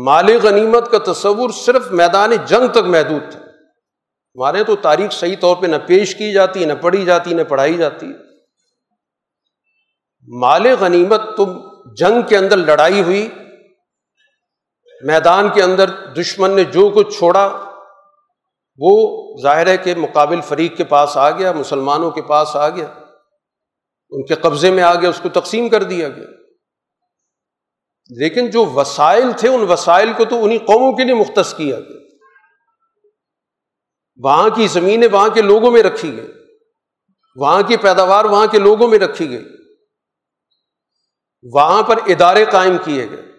مال 0.05 0.39
غنیمت 0.43 0.91
کا 0.91 1.12
تصور 1.12 1.51
صرف 1.51 1.91
میدان 1.91 2.31
جنگ 2.47 2.68
تک 2.68 2.79
محدود 2.79 3.33
تھا۔ 3.33 3.41
ہمارے 4.35 4.64
تو 4.64 4.77
تاریخ 4.77 5.12
صحیح 5.12 5.37
طور 5.41 5.57
پہ 5.57 5.66
نہ 5.66 5.77
پیش 5.87 6.14
کی 6.14 6.33
جاتی، 6.33 6.64
نہ 6.64 6.72
پڑھی 6.72 7.05
جاتی، 7.05 7.35
نہ 7.35 7.43
پڑھائی 7.43 7.77
جاتی۔ 7.77 8.07
مال 10.29 10.66
غنیمت 10.81 11.20
تو 11.37 11.45
جنگ 11.95 12.22
کے 12.29 12.37
اندر 12.37 12.57
لڑائی 12.57 13.03
ہوئی۔ 13.03 13.29
میدان 15.03 15.49
کے 15.55 15.62
اندر 15.62 15.90
دشمن 16.12 16.51
نے 16.51 16.64
جو 16.64 16.88
کچھ 16.88 17.18
چھوڑا، 17.18 17.70
وہ 18.76 19.22
ظاہر 19.42 19.66
ہے 19.66 19.76
کہ 19.76 19.94
مقابل 19.94 20.40
فریق 20.40 20.76
کے 20.76 20.84
پاس 20.84 21.16
آ 21.16 21.30
گیا، 21.30 21.53
مسلمانوں 21.53 22.11
کے 22.11 22.22
پاس 22.22 22.57
آ 22.57 22.68
گیا، 22.68 22.92
ان 24.11 24.26
کے 24.26 24.34
قبضے 24.34 24.70
میں 24.70 24.82
آ 24.82 24.94
گیا، 24.94 25.11
اس 25.11 25.20
کو 25.22 25.28
تقسیم 25.28 25.68
کر 25.68 25.82
دیا 25.82 26.09
گیا۔ 26.09 26.26
لیکن 28.11 28.51
جو 28.51 28.64
وسائل 28.64 29.32
تھے، 29.36 29.49
ان 29.49 29.61
وسائل 29.61 30.12
کو 30.16 30.24
تو 30.24 30.44
انہیں 30.44 30.59
قوموں 30.59 30.92
کے 30.92 31.05
لیے 31.05 31.14
مختص 31.14 31.55
کیا 31.55 31.80
گیا۔ 31.80 31.97
وہاں 34.24 34.51
کی 34.51 34.66
زمینیں 34.66 35.09
وہاں 35.12 35.28
کے 35.28 35.42
لوگوں 35.42 35.70
میں 35.70 35.82
رکھی 35.82 36.16
گئی۔ 36.16 36.32
وہاں 37.36 37.62
کی 37.62 37.76
پیداوار 37.76 38.24
وہاں 38.24 38.47
کے 38.47 38.59
لوگوں 38.59 38.88
میں 38.88 38.99
رکھی 38.99 39.30
گئی۔ 39.30 39.49
وہاں 41.42 41.82
پر 41.82 41.97
ادارے 42.07 42.44
قائم 42.44 42.76
کیے 42.84 43.11
گئے۔ 43.11 43.36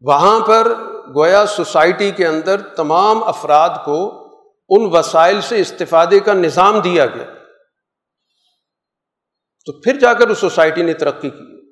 وہاں 0.00 0.40
پر 0.40 0.72
گویا 1.14 1.46
سوسائٹی 1.46 2.10
کے 2.10 2.26
اندر 2.26 2.60
تمام 2.60 3.24
افراد 3.24 3.68
کو 3.84 4.16
ان 4.68 4.96
وسائل 4.96 5.40
سے 5.40 5.60
استفادے 5.60 6.20
کا 6.20 6.32
نظام 6.32 6.80
دیا 6.80 7.06
گیا۔ 7.06 7.24
تو 9.66 9.80
پھر 9.80 9.98
جا 9.98 10.12
کر 10.12 10.28
اس 10.28 10.38
سوسائٹی 10.38 10.82
نے 10.82 10.92
ترقی 10.92 11.30
کی۔ 11.30 11.70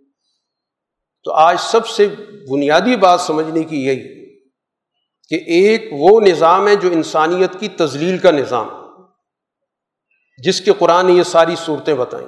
تو 1.24 1.32
آج 1.32 1.56
سب 1.60 1.86
سے 1.86 2.08
بنیادی 2.50 2.96
بات 2.96 3.20
سمجھنے 3.20 3.62
کی 3.62 3.86
یہی 3.86 4.38
کہ 5.28 5.34
ایک 5.34 5.88
وہ 5.92 6.20
نظام 6.20 6.68
ہے 6.68 6.76
جو 6.76 6.88
انسانیت 6.92 7.60
کی 7.60 7.68
تزلیل 7.68 8.18
کا 8.18 8.30
نظام 8.30 8.68
جس 10.44 10.60
کے 10.60 10.72
قرآن 10.78 11.06
نے 11.06 11.12
یہ 11.12 11.22
ساری 11.22 11.54
صورتیں 11.56 11.94
بتائیں 11.94 12.26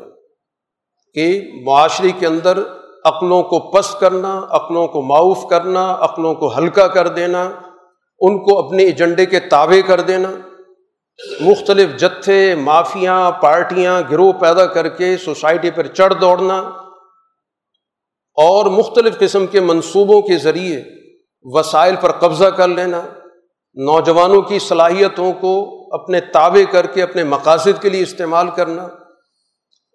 کہ 1.14 1.50
معاشرے 1.64 2.08
کے 2.18 2.26
اندر 2.26 2.79
عقلوں 3.04 3.42
کو 3.42 3.58
پست 3.58 4.00
کرنا 4.00 4.46
عقلوں 4.50 4.86
کو 4.86 5.02
معاف 5.02 5.46
کرنا 5.50 5.96
عقلوں 6.00 6.34
کو 6.34 6.58
ہلکا 6.58 6.86
کر 6.86 7.08
دینا، 7.08 7.50
ان 8.20 8.38
کو 8.38 8.66
اپنے 8.66 8.82
ایجنڈے 8.82 9.26
کے 9.26 9.40
تابع 9.40 9.86
کر 9.86 10.00
دینا۔ 10.00 10.30
مختلف 11.40 12.00
جتھے، 12.00 12.54
مافیاں، 12.54 13.30
پارٹیاں، 13.30 14.02
گروہ 14.10 14.32
پیدا 14.32 14.66
کر 14.66 14.88
کے 14.88 15.16
سوسائٹی 15.16 15.70
پر 15.70 15.86
چڑھ 15.86 16.14
دوڑنا۔ 16.20 16.58
اور 18.34 18.66
مختلف 18.66 19.18
قسم 19.18 19.46
کے 19.46 19.60
منصوبوں 19.60 20.22
کے 20.22 20.38
ذریعے 20.38 20.82
وسائل 21.42 21.94
پر 22.00 22.12
قبضہ 22.12 22.44
کر 22.44 22.68
لینا۔ 22.68 23.02
نوجوانوں 23.74 24.42
کی 24.42 24.58
صلاحیتوں 24.58 25.32
کو 25.32 25.80
اپنے 25.92 26.20
تابع 26.20 26.72
کر 26.72 26.86
کے 26.86 27.02
اپنے 27.02 27.24
مقاصد 27.24 27.82
کے 27.82 27.88
لیے 27.88 28.02
استعمال 28.02 28.50
کرنا۔ 28.56 28.88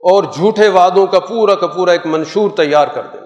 اور 0.06 0.24
جھوٹے 0.24 0.68
وعدوں 0.68 1.08
کا 1.08 1.20
پورا 1.20 1.56
کا 1.56 1.68
پورا 1.68 1.91
ایک 1.91 2.06
منشور 2.06 2.49
تیار 2.58 2.88
کر 2.88 3.08
دینا 3.14 3.26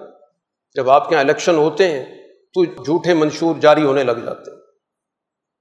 جب 0.74 0.90
آپ 0.90 1.08
کے 1.08 1.14
یہاں 1.14 1.24
الیکشن 1.24 1.54
ہوتے 1.54 1.90
ہیں 1.90 2.28
تو 2.54 2.64
جھوٹے 2.64 3.14
منشور 3.14 3.54
جاری 3.60 3.82
ہونے 3.82 4.04
لگ 4.04 4.12
جاتے 4.12 4.50
ہیں۔ 4.50 4.58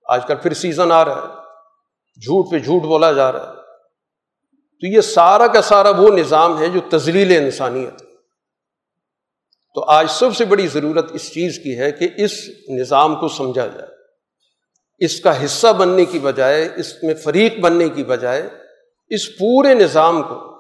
آج 0.10 0.26
کل 0.28 0.36
پھر 0.36 0.54
سیزن 0.54 0.92
آ 0.92 1.06
رہا 1.06 1.16
ہے۔ 1.16 1.28
جھوٹ 2.22 2.52
پہ 2.52 2.60
جھوٹ 2.60 2.82
بولا 2.82 3.12
جا 3.12 3.32
رہا 3.32 3.50
ہے۔ 3.50 3.56
تو 4.52 4.88
یہ 4.88 5.02
سارا 5.02 5.48
کا 5.48 5.62
سارا 5.62 5.90
وہ 5.90 6.10
نظام 6.10 6.60
ہے 6.60 6.68
جو 6.68 6.80
تزلیل 6.90 7.38
انسانیت 7.38 8.02
ہے۔ 8.02 8.08
تو 9.76 9.84
آج 9.84 10.06
سب 10.10 10.36
سے 10.36 10.46
بڑی 10.46 10.68
ضرورت 10.68 11.12
اس 11.12 11.34
چیز 11.34 11.60
کی 11.64 11.80
ہے 11.80 11.92
کہ 11.92 12.08
اس 12.18 12.32
نظام 12.70 13.16
کو 13.16 13.28
سمجھا 13.28 13.68
جائے۔ 13.68 13.88
اس 14.98 15.20
کا 15.20 15.46
حصہ 15.46 15.68
بننے 15.74 16.06
کی 16.06 16.20
بجائے، 16.20 16.70
اس 16.76 17.04
میں 17.04 17.16
فریق 17.16 17.60
بننے 17.60 17.90
کی 17.90 18.04
بجائے، 18.04 18.50
اس 19.08 19.38
پورے 19.38 19.74
نظام 19.74 20.24
کو 20.24 20.59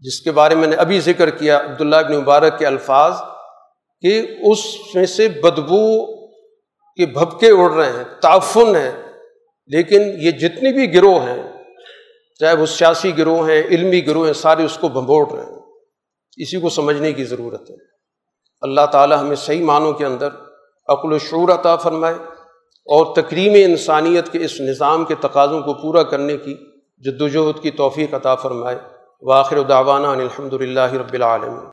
جس 0.00 0.20
کے 0.20 0.30
بارے 0.30 0.54
میں 0.54 0.68
نے 0.68 0.76
ابھی 0.76 1.00
ذکر 1.00 1.30
کیا 1.30 1.58
عبداللہ 1.58 1.96
ابن 1.96 2.16
مبارک 2.16 2.58
کے 2.58 2.66
الفاظ، 2.66 3.12
کہ 4.00 4.26
اس 4.42 4.58
میں 4.94 5.06
سے 5.06 5.28
بدبو 5.28 6.16
کے 6.96 7.06
بھبکے 7.06 7.50
اڑ 7.50 7.70
رہے 7.70 7.92
ہیں، 7.92 8.20
تعفن 8.20 8.76
ہے 8.76 9.02
لیکن 9.66 10.00
یہ 10.20 10.30
جتنی 10.30 10.72
بھی 10.72 10.94
گروہ 10.94 11.20
ہیں، 11.20 11.42
چاہے 12.38 12.56
وہ 12.56 12.66
سیاسی 12.66 13.18
گروہ 13.18 13.50
ہیں، 13.50 13.62
علمی 13.62 14.06
گروہ 14.06 14.26
ہیں، 14.26 14.32
سارے 14.32 14.64
اس 14.64 14.78
کو 14.80 14.88
بھمبوڑ 14.88 15.32
رہے 15.32 15.44
ہیں۔ 15.44 15.58
اسی 16.36 16.60
کو 16.60 16.68
سمجھنے 16.68 17.12
کی 17.12 17.24
ضرورت 17.24 17.70
ہے۔ 17.70 17.76
اللہ 18.60 18.86
تعالیٰ 18.92 19.20
ہمیں 19.20 19.36
صحیح 19.36 19.64
معنوں 19.64 19.92
کے 19.92 20.06
اندر 20.06 20.28
عقل 20.88 21.12
و 21.12 21.18
شعور 21.18 21.48
عطا 21.48 21.76
فرمائے 21.76 22.14
اور 22.86 23.14
تکریم 23.16 23.52
انسانیت 23.54 24.32
کے 24.32 24.44
اس 24.44 24.60
نظام 24.60 25.04
کے 25.04 25.14
تقاضوں 25.14 25.60
کو 25.60 25.74
پورا 25.74 26.02
کرنے 26.02 26.36
کی 26.36 26.54
جد 26.98 27.22
وجہد 27.22 27.62
کی 27.62 27.70
توفیق 27.70 28.14
عطا 28.14 28.34
فرمائے۔ 28.34 28.78
واخر 29.22 29.62
دعوانا 29.62 30.10
الحمد 30.12 30.52
للہ 30.52 30.92
رب 30.92 31.14
العالمین 31.14 31.66